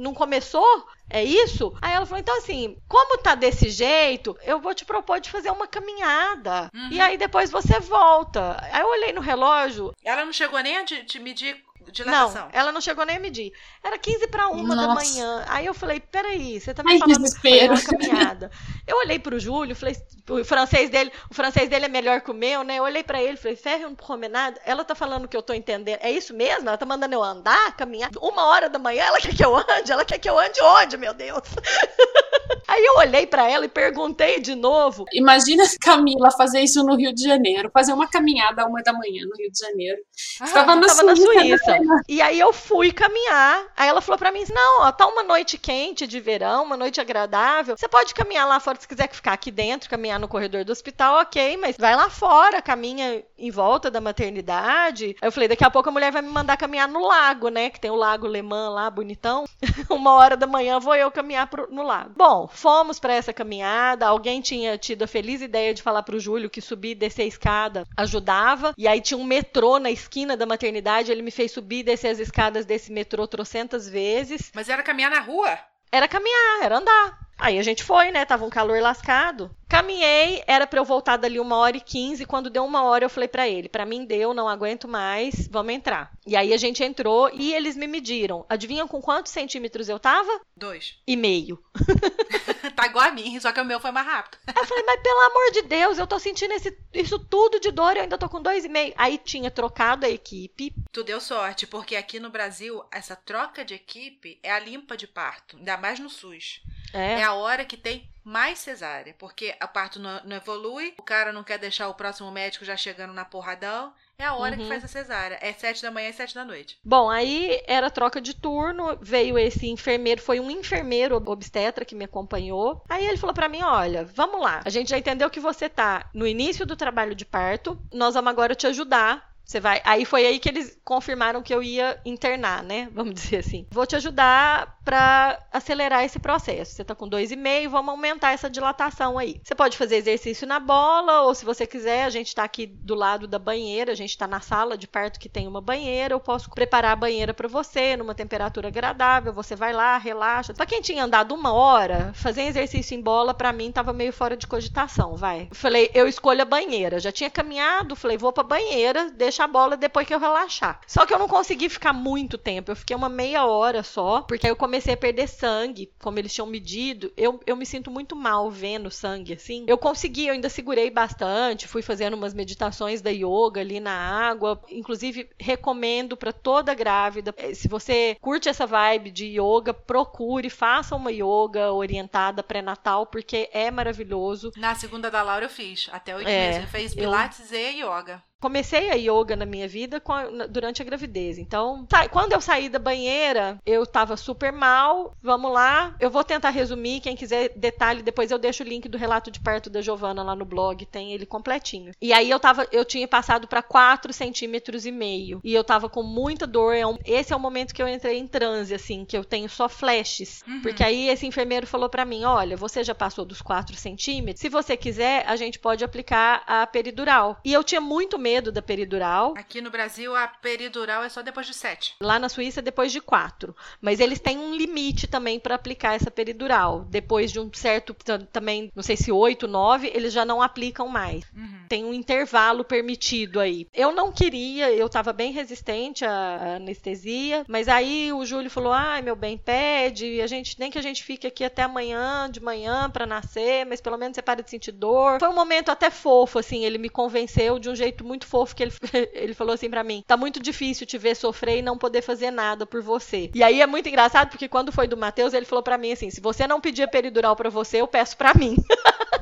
Não 0.00 0.12
começou? 0.14 0.64
É 1.10 1.22
isso?" 1.24 1.74
Aí 1.82 1.92
ela 1.92 2.06
falou: 2.06 2.20
"Então 2.20 2.36
assim, 2.38 2.76
como 2.88 3.18
tá 3.18 3.34
desse 3.34 3.68
jeito, 3.68 4.36
eu 4.44 4.60
vou 4.60 4.74
te 4.74 4.84
propor 4.84 5.20
de 5.20 5.30
fazer 5.30 5.50
uma 5.50 5.66
caminhada. 5.66 6.70
E 6.90 7.00
aí 7.00 7.16
depois 7.18 7.50
você 7.50 7.78
volta". 7.80 8.56
Aí 8.72 8.80
eu 8.80 8.88
olhei 8.88 9.12
no 9.12 9.20
relógio, 9.20 9.92
Ela 10.04 10.24
não 10.24 10.32
chegou 10.32 10.60
nem 10.60 10.76
a 10.76 10.84
te, 10.84 11.04
te 11.04 11.18
medir 11.18 11.62
dilatação. 11.90 12.44
Não, 12.46 12.50
ela 12.52 12.72
não 12.72 12.80
chegou 12.80 13.04
nem 13.04 13.16
a 13.16 13.20
medir. 13.20 13.52
Era 13.82 13.98
15 13.98 14.28
para 14.28 14.48
uma 14.48 14.76
da 14.76 14.86
Nossa. 14.86 14.94
manhã. 14.94 15.44
Aí 15.48 15.66
eu 15.66 15.74
falei, 15.74 16.00
peraí, 16.00 16.60
você 16.60 16.72
tá 16.72 16.82
me 16.82 16.92
Ai, 16.92 16.98
falando 16.98 17.24
que 17.24 17.40
foi 17.40 17.68
uma 17.68 17.82
caminhada. 17.82 18.50
Eu 18.86 18.98
olhei 18.98 19.18
pro 19.18 19.38
Júlio, 19.38 19.76
falei, 19.76 19.96
o 20.28 20.44
francês 20.44 20.90
dele, 20.90 21.12
o 21.30 21.34
francês 21.34 21.68
dele 21.68 21.86
é 21.86 21.88
melhor 21.88 22.20
que 22.20 22.30
o 22.30 22.34
meu, 22.34 22.62
né? 22.62 22.76
Eu 22.76 22.84
olhei 22.84 23.02
pra 23.02 23.22
ele, 23.22 23.36
falei, 23.36 23.56
ferre 23.56 23.86
um 23.86 23.94
promenade. 23.94 24.58
Ela 24.64 24.84
tá 24.84 24.94
falando 24.94 25.28
que 25.28 25.36
eu 25.36 25.42
tô 25.42 25.52
entendendo. 25.52 25.98
É 26.00 26.10
isso 26.10 26.34
mesmo? 26.34 26.68
Ela 26.68 26.78
tá 26.78 26.86
mandando 26.86 27.14
eu 27.14 27.22
andar, 27.22 27.76
caminhar? 27.76 28.10
Uma 28.20 28.46
hora 28.46 28.68
da 28.68 28.78
manhã, 28.78 29.04
ela 29.04 29.20
quer 29.20 29.34
que 29.34 29.44
eu 29.44 29.56
ande? 29.56 29.92
Ela 29.92 30.04
quer 30.04 30.18
que 30.18 30.28
eu 30.28 30.38
ande 30.38 30.60
onde, 30.62 30.96
meu 30.96 31.14
Deus? 31.14 31.42
Aí 32.68 32.84
eu 32.84 32.96
olhei 32.98 33.26
pra 33.26 33.48
ela 33.48 33.64
e 33.64 33.68
perguntei 33.68 34.40
de 34.40 34.54
novo. 34.54 35.04
Imagina 35.12 35.64
Camila 35.80 36.30
fazer 36.30 36.60
isso 36.60 36.82
no 36.84 36.96
Rio 36.96 37.14
de 37.14 37.22
Janeiro, 37.24 37.70
fazer 37.72 37.92
uma 37.92 38.08
caminhada 38.08 38.62
a 38.62 38.66
uma 38.66 38.82
da 38.82 38.92
manhã 38.92 39.24
no 39.28 39.36
Rio 39.36 39.50
de 39.50 39.58
Janeiro. 39.58 39.98
Ah, 40.40 40.44
Estava 40.44 40.74
na 40.76 40.86
tava 40.86 41.02
na 41.02 41.16
Suíça. 41.16 41.64
Suíça. 41.64 41.78
E 42.08 42.20
aí 42.22 42.38
eu 42.38 42.52
fui 42.52 42.92
caminhar. 42.92 43.64
Aí 43.76 43.88
ela 43.88 44.00
falou 44.00 44.18
pra 44.18 44.32
mim: 44.32 44.44
não, 44.52 44.82
ó, 44.82 44.92
tá 44.92 45.06
uma 45.06 45.22
noite 45.22 45.58
quente 45.58 46.06
de 46.06 46.20
verão, 46.20 46.64
uma 46.64 46.76
noite 46.76 47.00
agradável. 47.00 47.76
Você 47.76 47.88
pode 47.88 48.14
caminhar 48.14 48.46
lá 48.48 48.58
fora 48.60 48.78
se 48.80 48.88
quiser 48.88 49.08
ficar 49.12 49.32
aqui 49.32 49.50
dentro, 49.50 49.88
caminhar 49.90 50.18
no 50.18 50.28
corredor 50.28 50.64
do 50.64 50.72
hospital, 50.72 51.20
ok, 51.20 51.56
mas 51.56 51.76
vai 51.76 51.94
lá 51.96 52.08
fora, 52.10 52.62
caminha 52.62 53.22
em 53.38 53.50
volta 53.50 53.90
da 53.90 54.00
maternidade. 54.00 55.16
Aí 55.20 55.28
eu 55.28 55.32
falei: 55.32 55.48
daqui 55.48 55.64
a 55.64 55.70
pouco 55.70 55.88
a 55.88 55.92
mulher 55.92 56.12
vai 56.12 56.22
me 56.22 56.30
mandar 56.30 56.56
caminhar 56.56 56.88
no 56.88 57.06
lago, 57.06 57.48
né? 57.48 57.70
Que 57.70 57.80
tem 57.80 57.90
o 57.90 57.96
lago 57.96 58.26
Lemã 58.26 58.68
lá, 58.70 58.88
bonitão. 58.90 59.44
uma 59.90 60.12
hora 60.14 60.36
da 60.36 60.46
manhã 60.46 60.78
vou 60.78 60.94
eu 60.94 61.10
caminhar 61.10 61.46
pro- 61.48 61.68
no 61.70 61.82
lago. 61.82 62.12
Bom, 62.16 62.39
fomos 62.48 62.98
pra 62.98 63.14
essa 63.14 63.32
caminhada. 63.32 64.06
Alguém 64.06 64.40
tinha 64.40 64.76
tido 64.78 65.02
a 65.02 65.06
feliz 65.06 65.40
ideia 65.42 65.74
de 65.74 65.82
falar 65.82 66.02
pro 66.02 66.20
Júlio 66.20 66.50
que 66.50 66.60
subir 66.60 66.90
e 66.90 66.94
descer 66.94 67.22
a 67.22 67.26
escada 67.26 67.84
ajudava. 67.96 68.74
E 68.76 68.86
aí 68.86 69.00
tinha 69.00 69.18
um 69.18 69.24
metrô 69.24 69.78
na 69.78 69.90
esquina 69.90 70.36
da 70.36 70.46
maternidade. 70.46 71.10
Ele 71.10 71.22
me 71.22 71.30
fez 71.30 71.52
subir 71.52 71.80
e 71.80 71.84
descer 71.84 72.08
as 72.08 72.18
escadas 72.18 72.64
desse 72.64 72.92
metrô 72.92 73.26
trocentas 73.26 73.88
vezes. 73.88 74.50
Mas 74.54 74.68
era 74.68 74.82
caminhar 74.82 75.10
na 75.10 75.20
rua? 75.20 75.58
Era 75.92 76.06
caminhar, 76.06 76.62
era 76.62 76.78
andar. 76.78 77.29
Aí 77.40 77.58
a 77.58 77.62
gente 77.62 77.82
foi, 77.82 78.10
né? 78.10 78.24
Tava 78.24 78.44
um 78.44 78.50
calor 78.50 78.80
lascado. 78.82 79.50
Caminhei, 79.68 80.42
era 80.46 80.66
pra 80.66 80.80
eu 80.80 80.84
voltar 80.84 81.16
dali 81.16 81.38
uma 81.40 81.56
hora 81.56 81.76
e 81.76 81.80
quinze. 81.80 82.24
Quando 82.26 82.50
deu 82.50 82.64
uma 82.64 82.82
hora, 82.82 83.04
eu 83.04 83.10
falei 83.10 83.28
pra 83.28 83.48
ele: 83.48 83.68
pra 83.68 83.86
mim 83.86 84.04
deu, 84.04 84.34
não 84.34 84.48
aguento 84.48 84.86
mais, 84.88 85.46
vamos 85.48 85.72
entrar. 85.72 86.10
E 86.26 86.36
aí 86.36 86.52
a 86.52 86.56
gente 86.56 86.82
entrou 86.82 87.30
e 87.32 87.54
eles 87.54 87.76
me 87.76 87.86
mediram. 87.86 88.44
Adivinham 88.48 88.86
com 88.88 89.00
quantos 89.00 89.32
centímetros 89.32 89.88
eu 89.88 89.98
tava? 89.98 90.40
Dois. 90.56 90.96
E 91.06 91.16
meio. 91.16 91.62
tá 92.76 92.86
igual 92.86 93.06
a 93.06 93.10
mim, 93.12 93.38
só 93.40 93.52
que 93.52 93.60
o 93.60 93.64
meu 93.64 93.80
foi 93.80 93.90
mais 93.90 94.06
rápido. 94.06 94.38
Eu 94.54 94.64
falei, 94.66 94.84
mas 94.84 95.00
pelo 95.02 95.20
amor 95.20 95.52
de 95.52 95.62
Deus, 95.62 95.98
eu 95.98 96.06
tô 96.06 96.18
sentindo 96.18 96.52
esse- 96.52 96.76
isso 96.92 97.18
tudo 97.18 97.58
de 97.60 97.70
dor 97.70 97.94
e 97.94 97.98
eu 97.98 98.02
ainda 98.02 98.18
tô 98.18 98.28
com 98.28 98.40
dois 98.42 98.64
e 98.64 98.68
meio. 98.68 98.92
Aí 98.96 99.18
tinha 99.18 99.50
trocado 99.50 100.04
a 100.06 100.10
equipe. 100.10 100.72
Tu 100.92 101.02
deu 101.04 101.20
sorte, 101.20 101.66
porque 101.66 101.96
aqui 101.96 102.18
no 102.20 102.30
Brasil, 102.30 102.82
essa 102.92 103.14
troca 103.16 103.64
de 103.64 103.74
equipe 103.74 104.38
é 104.42 104.50
a 104.52 104.58
limpa 104.58 104.96
de 104.96 105.06
parto, 105.06 105.56
ainda 105.56 105.76
mais 105.76 105.98
no 105.98 106.10
SUS. 106.10 106.60
É, 106.92 107.20
É 107.20 107.22
a 107.24 107.32
hora 107.34 107.64
que 107.64 107.76
tem 107.76 108.08
mais 108.22 108.58
cesárea, 108.58 109.14
porque 109.18 109.54
o 109.62 109.68
parto 109.68 109.98
não, 109.98 110.20
não 110.24 110.36
evolui, 110.36 110.94
o 110.98 111.02
cara 111.02 111.32
não 111.32 111.42
quer 111.42 111.58
deixar 111.58 111.88
o 111.88 111.94
próximo 111.94 112.30
médico 112.30 112.64
já 112.64 112.76
chegando 112.76 113.12
na 113.14 113.24
porradão. 113.24 113.92
É 114.18 114.24
a 114.26 114.34
hora 114.34 114.54
que 114.54 114.62
Uhum. 114.62 114.68
faz 114.68 114.84
a 114.84 114.88
cesárea. 114.88 115.38
É 115.40 115.50
sete 115.54 115.80
da 115.80 115.90
manhã 115.90 116.10
e 116.10 116.12
sete 116.12 116.34
da 116.34 116.44
noite. 116.44 116.78
Bom, 116.84 117.08
aí 117.08 117.62
era 117.66 117.90
troca 117.90 118.20
de 118.20 118.34
turno, 118.34 118.98
veio 119.00 119.38
esse 119.38 119.66
enfermeiro, 119.70 120.20
foi 120.20 120.38
um 120.38 120.50
enfermeiro 120.50 121.16
obstetra 121.16 121.86
que 121.86 121.94
me 121.94 122.04
acompanhou. 122.04 122.84
Aí 122.86 123.06
ele 123.06 123.16
falou 123.16 123.32
pra 123.32 123.48
mim, 123.48 123.62
olha, 123.62 124.04
vamos 124.04 124.42
lá. 124.42 124.60
A 124.62 124.68
gente 124.68 124.90
já 124.90 124.98
entendeu 124.98 125.30
que 125.30 125.40
você 125.40 125.70
tá 125.70 126.10
no 126.12 126.26
início 126.26 126.66
do 126.66 126.76
trabalho 126.76 127.14
de 127.14 127.24
parto, 127.24 127.80
nós 127.92 128.12
vamos 128.12 128.30
agora 128.30 128.54
te 128.54 128.66
ajudar. 128.66 129.29
Você 129.50 129.58
vai. 129.58 129.82
Aí 129.84 130.04
foi 130.04 130.24
aí 130.24 130.38
que 130.38 130.48
eles 130.48 130.78
confirmaram 130.84 131.42
que 131.42 131.52
eu 131.52 131.60
ia 131.60 132.00
internar, 132.04 132.62
né? 132.62 132.88
Vamos 132.94 133.14
dizer 133.14 133.38
assim. 133.38 133.66
Vou 133.72 133.84
te 133.84 133.96
ajudar 133.96 134.78
pra 134.84 135.40
acelerar 135.52 136.04
esse 136.04 136.20
processo. 136.20 136.72
Você 136.72 136.84
tá 136.84 136.94
com 136.94 137.08
dois 137.08 137.32
e 137.32 137.36
meio, 137.36 137.70
vamos 137.70 137.90
aumentar 137.90 138.32
essa 138.32 138.48
dilatação 138.48 139.18
aí. 139.18 139.40
Você 139.42 139.54
pode 139.54 139.76
fazer 139.76 139.96
exercício 139.96 140.46
na 140.46 140.58
bola, 140.58 141.22
ou 141.22 141.34
se 141.34 141.44
você 141.44 141.66
quiser, 141.66 142.04
a 142.04 142.10
gente 142.10 142.34
tá 142.34 142.42
aqui 142.42 142.66
do 142.66 142.94
lado 142.94 143.28
da 143.28 143.38
banheira, 143.38 143.92
a 143.92 143.94
gente 143.94 144.16
tá 144.16 144.26
na 144.26 144.40
sala 144.40 144.76
de 144.76 144.88
parto 144.88 145.20
que 145.20 145.28
tem 145.28 145.46
uma 145.46 145.60
banheira, 145.60 146.14
eu 146.14 146.20
posso 146.20 146.50
preparar 146.50 146.92
a 146.92 146.96
banheira 146.96 147.32
pra 147.34 147.46
você 147.46 147.96
numa 147.96 148.14
temperatura 148.14 148.68
agradável. 148.68 149.32
Você 149.32 149.54
vai 149.54 149.72
lá, 149.72 149.98
relaxa. 149.98 150.54
Pra 150.54 150.66
quem 150.66 150.80
tinha 150.80 151.04
andado 151.04 151.34
uma 151.34 151.52
hora, 151.52 152.12
fazer 152.14 152.42
exercício 152.42 152.96
em 152.96 153.00
bola 153.00 153.34
pra 153.34 153.52
mim 153.52 153.70
tava 153.70 153.92
meio 153.92 154.12
fora 154.12 154.36
de 154.36 154.46
cogitação, 154.46 155.14
vai. 155.14 155.48
Falei, 155.52 155.90
eu 155.94 156.08
escolho 156.08 156.42
a 156.42 156.46
banheira. 156.46 156.98
Já 156.98 157.12
tinha 157.12 157.30
caminhado, 157.30 157.94
falei, 157.94 158.16
vou 158.16 158.32
pra 158.32 158.42
banheira, 158.42 159.10
deixa 159.10 159.39
a 159.44 159.48
bola 159.48 159.76
depois 159.76 160.06
que 160.06 160.14
eu 160.14 160.18
relaxar. 160.18 160.80
Só 160.86 161.04
que 161.06 161.12
eu 161.14 161.18
não 161.18 161.28
consegui 161.28 161.68
ficar 161.68 161.92
muito 161.92 162.36
tempo, 162.38 162.70
eu 162.70 162.76
fiquei 162.76 162.94
uma 162.96 163.08
meia 163.08 163.44
hora 163.46 163.82
só, 163.82 164.22
porque 164.22 164.46
aí 164.46 164.52
eu 164.52 164.56
comecei 164.56 164.94
a 164.94 164.96
perder 164.96 165.28
sangue, 165.28 165.92
como 166.00 166.18
eles 166.18 166.32
tinham 166.32 166.46
medido. 166.46 167.12
Eu, 167.16 167.40
eu 167.46 167.56
me 167.56 167.66
sinto 167.66 167.90
muito 167.90 168.14
mal 168.16 168.50
vendo 168.50 168.90
sangue 168.90 169.32
assim. 169.34 169.64
Eu 169.66 169.78
consegui, 169.78 170.26
eu 170.26 170.32
ainda 170.34 170.48
segurei 170.48 170.90
bastante, 170.90 171.68
fui 171.68 171.82
fazendo 171.82 172.14
umas 172.14 172.34
meditações 172.34 173.00
da 173.00 173.10
yoga 173.10 173.60
ali 173.60 173.80
na 173.80 173.92
água. 173.92 174.60
Inclusive, 174.70 175.28
recomendo 175.38 176.16
pra 176.16 176.32
toda 176.32 176.74
grávida, 176.74 177.34
eh, 177.36 177.54
se 177.54 177.68
você 177.68 178.16
curte 178.20 178.48
essa 178.48 178.66
vibe 178.66 179.10
de 179.10 179.26
yoga, 179.40 179.72
procure, 179.74 180.48
faça 180.50 180.94
uma 180.96 181.10
yoga 181.12 181.72
orientada 181.72 182.42
pré-natal, 182.42 183.06
porque 183.06 183.48
é 183.52 183.70
maravilhoso. 183.70 184.52
Na 184.56 184.74
segunda 184.74 185.10
da 185.10 185.22
Laura 185.22 185.44
eu 185.46 185.50
fiz, 185.50 185.88
até 185.92 186.14
oito 186.16 186.28
É, 186.28 186.48
meses. 186.48 186.62
Eu 186.64 186.68
fez 186.68 186.92
eu- 186.92 186.98
pilates 186.98 187.50
e 187.52 187.80
yoga. 187.82 188.22
Comecei 188.40 188.90
a 188.90 188.94
yoga 188.94 189.36
na 189.36 189.46
minha 189.46 189.68
vida 189.68 190.02
a- 190.06 190.46
durante 190.46 190.82
a 190.82 190.84
gravidez. 190.84 191.38
Então, 191.38 191.86
quando 192.10 192.32
eu 192.32 192.40
saí 192.40 192.68
da 192.68 192.78
banheira, 192.78 193.58
eu 193.66 193.86
tava 193.86 194.16
super 194.16 194.52
mal. 194.52 195.14
Vamos 195.22 195.52
lá, 195.52 195.94
eu 196.00 196.10
vou 196.10 196.24
tentar 196.24 196.50
resumir. 196.50 197.00
Quem 197.00 197.14
quiser 197.16 197.50
detalhe, 197.56 198.02
depois 198.02 198.30
eu 198.30 198.38
deixo 198.38 198.62
o 198.62 198.66
link 198.66 198.88
do 198.88 198.98
relato 198.98 199.30
de 199.30 199.38
parto 199.40 199.68
da 199.70 199.80
Giovana 199.82 200.22
lá 200.22 200.34
no 200.34 200.44
blog, 200.44 200.84
tem 200.86 201.12
ele 201.12 201.26
completinho. 201.26 201.92
E 202.00 202.12
aí 202.12 202.30
eu 202.30 202.40
tava, 202.40 202.66
eu 202.72 202.84
tinha 202.84 203.06
passado 203.06 203.46
para 203.46 203.62
4 203.62 204.12
centímetros 204.12 204.86
e 204.86 204.92
meio 204.92 205.40
e 205.44 205.52
eu 205.54 205.62
tava 205.62 205.88
com 205.88 206.02
muita 206.02 206.46
dor. 206.46 206.74
É 206.74 206.86
um- 206.86 206.98
esse 207.04 207.32
é 207.32 207.36
o 207.36 207.40
momento 207.40 207.74
que 207.74 207.82
eu 207.82 207.88
entrei 207.88 208.18
em 208.18 208.26
transe, 208.26 208.74
assim, 208.74 209.04
que 209.04 209.16
eu 209.16 209.24
tenho 209.24 209.48
só 209.48 209.68
flashes, 209.68 210.42
porque 210.62 210.82
aí 210.82 211.08
esse 211.08 211.26
enfermeiro 211.26 211.66
falou 211.66 211.88
para 211.88 212.04
mim, 212.04 212.24
olha, 212.24 212.56
você 212.56 212.82
já 212.82 212.94
passou 212.94 213.24
dos 213.24 213.42
4 213.42 213.76
centímetros. 213.76 214.40
Se 214.40 214.48
você 214.48 214.76
quiser, 214.76 215.24
a 215.26 215.36
gente 215.36 215.58
pode 215.58 215.84
aplicar 215.84 216.42
a 216.46 216.66
peridural. 216.66 217.38
E 217.44 217.52
eu 217.52 217.62
tinha 217.64 217.80
muito 217.80 218.18
medo 218.18 218.29
da 218.52 218.62
peridural. 218.62 219.34
Aqui 219.36 219.60
no 219.60 219.70
Brasil, 219.70 220.14
a 220.14 220.28
peridural 220.28 221.02
é 221.02 221.08
só 221.08 221.22
depois 221.22 221.46
de 221.46 221.54
sete. 221.54 221.96
Lá 222.00 222.18
na 222.18 222.28
Suíça, 222.28 222.62
depois 222.62 222.92
de 222.92 223.00
quatro. 223.00 223.56
Mas 223.80 223.98
eles 223.98 224.20
têm 224.20 224.38
um 224.38 224.54
limite 224.54 225.06
também 225.06 225.40
para 225.40 225.56
aplicar 225.56 225.94
essa 225.94 226.10
peridural. 226.10 226.86
Depois 226.88 227.32
de 227.32 227.40
um 227.40 227.50
certo, 227.52 227.94
também, 228.32 228.70
não 228.74 228.82
sei 228.82 228.96
se 228.96 229.10
oito, 229.10 229.48
nove, 229.48 229.90
eles 229.92 230.12
já 230.12 230.24
não 230.24 230.40
aplicam 230.40 230.86
mais. 230.86 231.24
Tem 231.68 231.84
um 231.84 231.92
intervalo 231.92 232.64
permitido 232.64 233.40
aí. 233.40 233.66
Eu 233.74 233.92
não 233.92 234.12
queria, 234.12 234.70
eu 234.70 234.86
estava 234.86 235.12
bem 235.12 235.32
resistente 235.32 236.04
à 236.04 236.20
à 236.20 236.56
anestesia, 236.56 237.44
mas 237.48 237.68
aí 237.68 238.12
o 238.12 238.24
Júlio 238.24 238.50
falou: 238.50 238.72
ai, 238.72 239.02
meu 239.02 239.16
bem, 239.16 239.38
pede, 239.38 240.20
a 240.20 240.26
gente, 240.26 240.58
nem 240.58 240.70
que 240.70 240.78
a 240.78 240.82
gente 240.82 241.02
fique 241.02 241.26
aqui 241.26 241.44
até 241.44 241.62
amanhã, 241.62 242.28
de 242.30 242.40
manhã, 242.40 242.90
para 242.90 243.06
nascer, 243.06 243.64
mas 243.66 243.80
pelo 243.80 243.96
menos 243.96 244.14
você 244.14 244.22
para 244.22 244.42
de 244.42 244.50
sentir 244.50 244.72
dor. 244.72 245.18
Foi 245.18 245.28
um 245.28 245.34
momento 245.34 245.70
até 245.70 245.90
fofo, 245.90 246.38
assim, 246.38 246.64
ele 246.64 246.78
me 246.78 246.88
convenceu 246.88 247.58
de 247.58 247.68
um 247.68 247.74
jeito 247.74 248.04
muito 248.04 248.19
fofo, 248.26 248.54
que 248.54 248.62
ele, 248.62 248.72
ele 249.12 249.34
falou 249.34 249.54
assim 249.54 249.70
para 249.70 249.84
mim: 249.84 250.02
tá 250.06 250.16
muito 250.16 250.40
difícil 250.40 250.86
te 250.86 250.98
ver 250.98 251.14
sofrer 251.14 251.58
e 251.58 251.62
não 251.62 251.78
poder 251.78 252.02
fazer 252.02 252.30
nada 252.30 252.66
por 252.66 252.82
você. 252.82 253.30
E 253.34 253.42
aí 253.42 253.60
é 253.60 253.66
muito 253.66 253.88
engraçado, 253.88 254.30
porque 254.30 254.48
quando 254.48 254.72
foi 254.72 254.86
do 254.86 254.96
Matheus, 254.96 255.34
ele 255.34 255.46
falou 255.46 255.62
para 255.62 255.78
mim 255.78 255.92
assim: 255.92 256.10
se 256.10 256.20
você 256.20 256.46
não 256.46 256.60
pedir 256.60 256.88
peridural 256.88 257.36
para 257.36 257.50
você, 257.50 257.80
eu 257.80 257.88
peço 257.88 258.16
para 258.16 258.34
mim. 258.34 258.56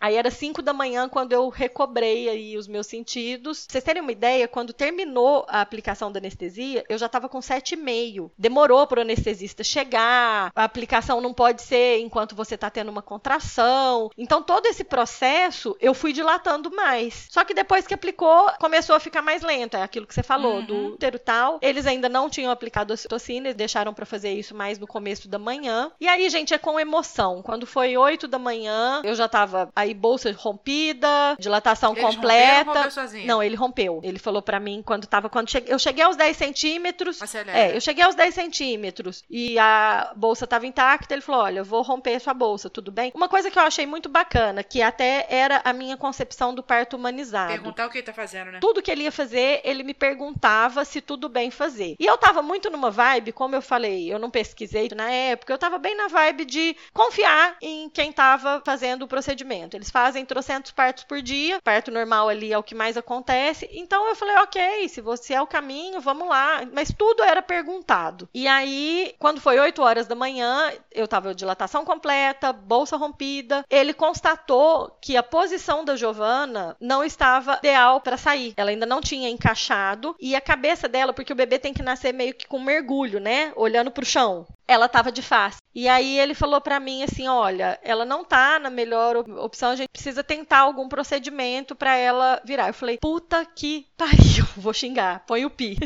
Aí 0.00 0.16
era 0.16 0.30
5 0.30 0.62
da 0.62 0.72
manhã 0.72 1.08
quando 1.08 1.32
eu 1.32 1.48
recobrei 1.48 2.28
aí 2.28 2.56
os 2.56 2.66
meus 2.66 2.86
sentidos. 2.86 3.66
Pra 3.66 3.72
vocês 3.72 3.84
terem 3.84 4.02
uma 4.02 4.12
ideia, 4.12 4.48
quando 4.48 4.72
terminou 4.72 5.44
a 5.48 5.60
aplicação 5.60 6.10
da 6.10 6.18
anestesia, 6.18 6.84
eu 6.88 6.96
já 6.96 7.06
estava 7.06 7.28
com 7.28 7.38
7,5. 7.40 8.30
Demorou 8.38 8.86
para 8.86 9.00
o 9.00 9.02
anestesista 9.02 9.62
chegar. 9.62 10.50
A 10.54 10.64
aplicação 10.64 11.20
não 11.20 11.34
pode 11.34 11.62
ser 11.62 11.98
enquanto 11.98 12.34
você 12.34 12.54
está 12.54 12.70
tendo 12.70 12.90
uma 12.90 13.02
contração. 13.02 14.10
Então 14.16 14.42
todo 14.42 14.66
esse 14.66 14.84
processo 14.84 15.76
eu 15.80 15.92
fui 15.92 16.12
dilatando 16.12 16.70
mais. 16.70 17.26
Só 17.30 17.44
que 17.44 17.52
depois 17.52 17.86
que 17.86 17.94
aplicou, 17.94 18.50
começou 18.58 18.96
a 18.96 19.00
ficar 19.00 19.20
mais 19.20 19.42
lento. 19.42 19.76
É 19.76 19.82
aquilo 19.82 20.06
que 20.06 20.14
você 20.14 20.22
falou 20.22 20.62
do 20.62 20.94
útero 20.94 21.16
e 21.16 21.20
tal. 21.20 21.58
Eles 21.60 21.86
ainda 21.86 22.08
não 22.08 22.30
tinham 22.30 22.50
aplicado 22.50 22.92
a 22.92 22.94
ocitocina, 22.94 23.48
eles 23.48 23.56
deixaram 23.56 23.92
para 23.92 24.06
fazer 24.06 24.32
isso 24.32 24.54
mais 24.54 24.78
no 24.78 24.86
começo 24.86 25.28
da 25.28 25.38
manhã. 25.38 25.92
E 26.00 26.08
aí, 26.08 26.28
gente, 26.30 26.54
é 26.54 26.58
com 26.58 26.80
emoção. 26.80 27.42
Quando 27.42 27.66
foi 27.66 27.96
8 27.96 28.26
da 28.26 28.38
manhã, 28.38 29.02
eu 29.04 29.14
já 29.14 29.28
tava 29.28 29.70
aí 29.76 29.89
Aí 29.90 29.94
bolsa 29.94 30.32
rompida, 30.32 31.36
dilatação 31.38 31.92
Eles 31.92 32.14
completa. 32.14 32.70
ou? 32.70 33.26
Não, 33.26 33.42
ele 33.42 33.56
rompeu. 33.56 34.00
Ele 34.02 34.18
falou 34.18 34.40
pra 34.40 34.60
mim 34.60 34.82
quando 34.84 35.06
tava. 35.06 35.28
Quando 35.28 35.50
cheguei, 35.50 35.72
eu 35.72 35.78
cheguei 35.78 36.04
aos 36.04 36.16
10 36.16 36.36
centímetros. 36.36 37.20
Acelera. 37.20 37.58
É, 37.58 37.76
eu 37.76 37.80
cheguei 37.80 38.04
aos 38.04 38.14
10 38.14 38.34
centímetros 38.34 39.24
e 39.28 39.58
a 39.58 40.12
bolsa 40.14 40.46
tava 40.46 40.66
intacta. 40.66 41.12
Ele 41.12 41.22
falou: 41.22 41.42
Olha, 41.42 41.58
eu 41.58 41.64
vou 41.64 41.82
romper 41.82 42.14
a 42.14 42.20
sua 42.20 42.34
bolsa, 42.34 42.70
tudo 42.70 42.92
bem? 42.92 43.10
Uma 43.14 43.28
coisa 43.28 43.50
que 43.50 43.58
eu 43.58 43.62
achei 43.62 43.84
muito 43.84 44.08
bacana, 44.08 44.62
que 44.62 44.80
até 44.80 45.26
era 45.28 45.60
a 45.64 45.72
minha 45.72 45.96
concepção 45.96 46.54
do 46.54 46.62
parto 46.62 46.96
humanizado. 46.96 47.52
Perguntar 47.52 47.86
o 47.86 47.90
que 47.90 47.98
ele 47.98 48.06
tá 48.06 48.12
fazendo, 48.12 48.52
né? 48.52 48.58
Tudo 48.60 48.80
que 48.80 48.90
ele 48.90 49.02
ia 49.02 49.12
fazer, 49.12 49.60
ele 49.64 49.82
me 49.82 49.94
perguntava 49.94 50.84
se 50.84 51.00
tudo 51.00 51.28
bem 51.28 51.50
fazer. 51.50 51.96
E 51.98 52.06
eu 52.06 52.16
tava 52.16 52.42
muito 52.42 52.70
numa 52.70 52.90
vibe, 52.90 53.32
como 53.32 53.56
eu 53.56 53.62
falei, 53.62 54.12
eu 54.12 54.18
não 54.18 54.30
pesquisei 54.30 54.88
na 54.94 55.10
época, 55.10 55.52
eu 55.52 55.58
tava 55.58 55.78
bem 55.78 55.96
na 55.96 56.06
vibe 56.06 56.44
de 56.44 56.76
confiar 56.92 57.56
em 57.60 57.88
quem 57.88 58.12
tava 58.12 58.62
fazendo 58.64 59.02
o 59.02 59.08
procedimento. 59.08 59.79
Eles 59.80 59.90
fazem 59.90 60.26
trocentos 60.26 60.72
partos 60.72 61.04
por 61.04 61.22
dia, 61.22 61.58
parto 61.64 61.90
normal 61.90 62.28
ali 62.28 62.52
é 62.52 62.58
o 62.58 62.62
que 62.62 62.74
mais 62.74 62.98
acontece. 62.98 63.66
Então 63.72 64.06
eu 64.08 64.14
falei, 64.14 64.36
ok, 64.36 64.86
se 64.90 65.00
você 65.00 65.32
é 65.32 65.40
o 65.40 65.46
caminho, 65.46 66.02
vamos 66.02 66.28
lá. 66.28 66.60
Mas 66.70 66.92
tudo 66.92 67.22
era 67.22 67.40
perguntado. 67.40 68.28
E 68.34 68.46
aí, 68.46 69.14
quando 69.18 69.40
foi 69.40 69.58
8 69.58 69.80
horas 69.80 70.06
da 70.06 70.14
manhã, 70.14 70.70
eu 70.92 71.08
tava 71.08 71.34
dilatação 71.34 71.82
completa, 71.82 72.52
bolsa 72.52 72.98
rompida. 72.98 73.64
Ele 73.70 73.94
constatou 73.94 74.94
que 75.00 75.16
a 75.16 75.22
posição 75.22 75.82
da 75.82 75.96
Giovana 75.96 76.76
não 76.78 77.02
estava 77.02 77.56
ideal 77.56 78.02
para 78.02 78.18
sair. 78.18 78.52
Ela 78.58 78.72
ainda 78.72 78.84
não 78.84 79.00
tinha 79.00 79.30
encaixado 79.30 80.14
e 80.20 80.36
a 80.36 80.42
cabeça 80.42 80.90
dela, 80.90 81.14
porque 81.14 81.32
o 81.32 81.36
bebê 81.36 81.58
tem 81.58 81.72
que 81.72 81.82
nascer 81.82 82.12
meio 82.12 82.34
que 82.34 82.46
com 82.46 82.60
mergulho, 82.60 83.18
né? 83.18 83.50
Olhando 83.56 83.90
pro 83.90 84.04
chão. 84.04 84.46
Ela 84.70 84.88
tava 84.88 85.10
de 85.10 85.20
face. 85.22 85.58
E 85.74 85.88
aí 85.88 86.18
ele 86.18 86.34
falou 86.34 86.60
para 86.60 86.80
mim 86.80 87.02
assim, 87.04 87.28
olha, 87.28 87.78
ela 87.82 88.04
não 88.04 88.24
tá 88.24 88.58
na 88.58 88.68
melhor 88.70 89.16
op- 89.16 89.30
opção, 89.38 89.70
a 89.70 89.76
gente 89.76 89.88
precisa 89.88 90.22
tentar 90.24 90.58
algum 90.60 90.88
procedimento 90.88 91.76
para 91.76 91.94
ela 91.96 92.40
virar. 92.44 92.68
Eu 92.68 92.74
falei, 92.74 92.98
puta 93.00 93.44
que 93.44 93.86
pariu, 93.96 94.44
vou 94.56 94.72
xingar, 94.74 95.24
põe 95.26 95.44
o 95.44 95.50
pi. 95.50 95.76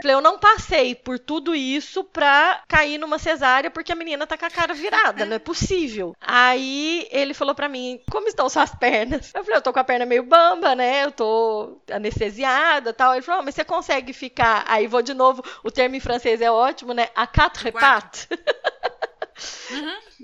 falei, 0.00 0.14
eu 0.16 0.20
não 0.20 0.38
passei 0.38 0.94
por 0.94 1.18
tudo 1.18 1.54
isso 1.54 2.04
pra 2.04 2.62
cair 2.68 2.96
numa 2.98 3.18
cesárea 3.18 3.70
porque 3.70 3.92
a 3.92 3.96
menina 3.96 4.26
tá 4.26 4.38
com 4.38 4.46
a 4.46 4.50
cara 4.50 4.72
virada, 4.74 5.24
não 5.26 5.34
é 5.36 5.38
possível. 5.40 6.14
Aí 6.20 7.08
ele 7.10 7.34
falou 7.34 7.54
para 7.56 7.68
mim, 7.68 8.00
como 8.10 8.28
estão 8.28 8.48
suas 8.48 8.72
pernas? 8.74 9.32
Eu 9.34 9.42
falei, 9.44 9.58
eu 9.58 9.62
tô 9.62 9.72
com 9.72 9.80
a 9.80 9.84
perna 9.84 10.06
meio 10.06 10.22
bamba, 10.22 10.74
né? 10.76 11.04
Eu 11.04 11.10
tô 11.12 11.78
anestesiada, 11.90 12.92
tal. 12.92 13.12
Ele 13.14 13.22
falou, 13.22 13.40
"Ah, 13.40 13.44
mas 13.44 13.54
você 13.54 13.64
consegue 13.64 14.12
ficar? 14.12 14.64
Aí 14.68 14.86
vou 14.86 15.02
de 15.02 15.14
novo, 15.14 15.42
o 15.64 15.70
termo 15.70 15.96
em 15.96 16.00
francês 16.00 16.40
é 16.40 16.50
ótimo, 16.50 16.92
né? 16.92 17.08
A 17.14 17.26
quatre 17.26 17.72
pattes. 17.72 18.23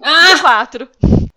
Ah, 0.03 0.35
De 0.35 0.41
quatro. 0.41 0.89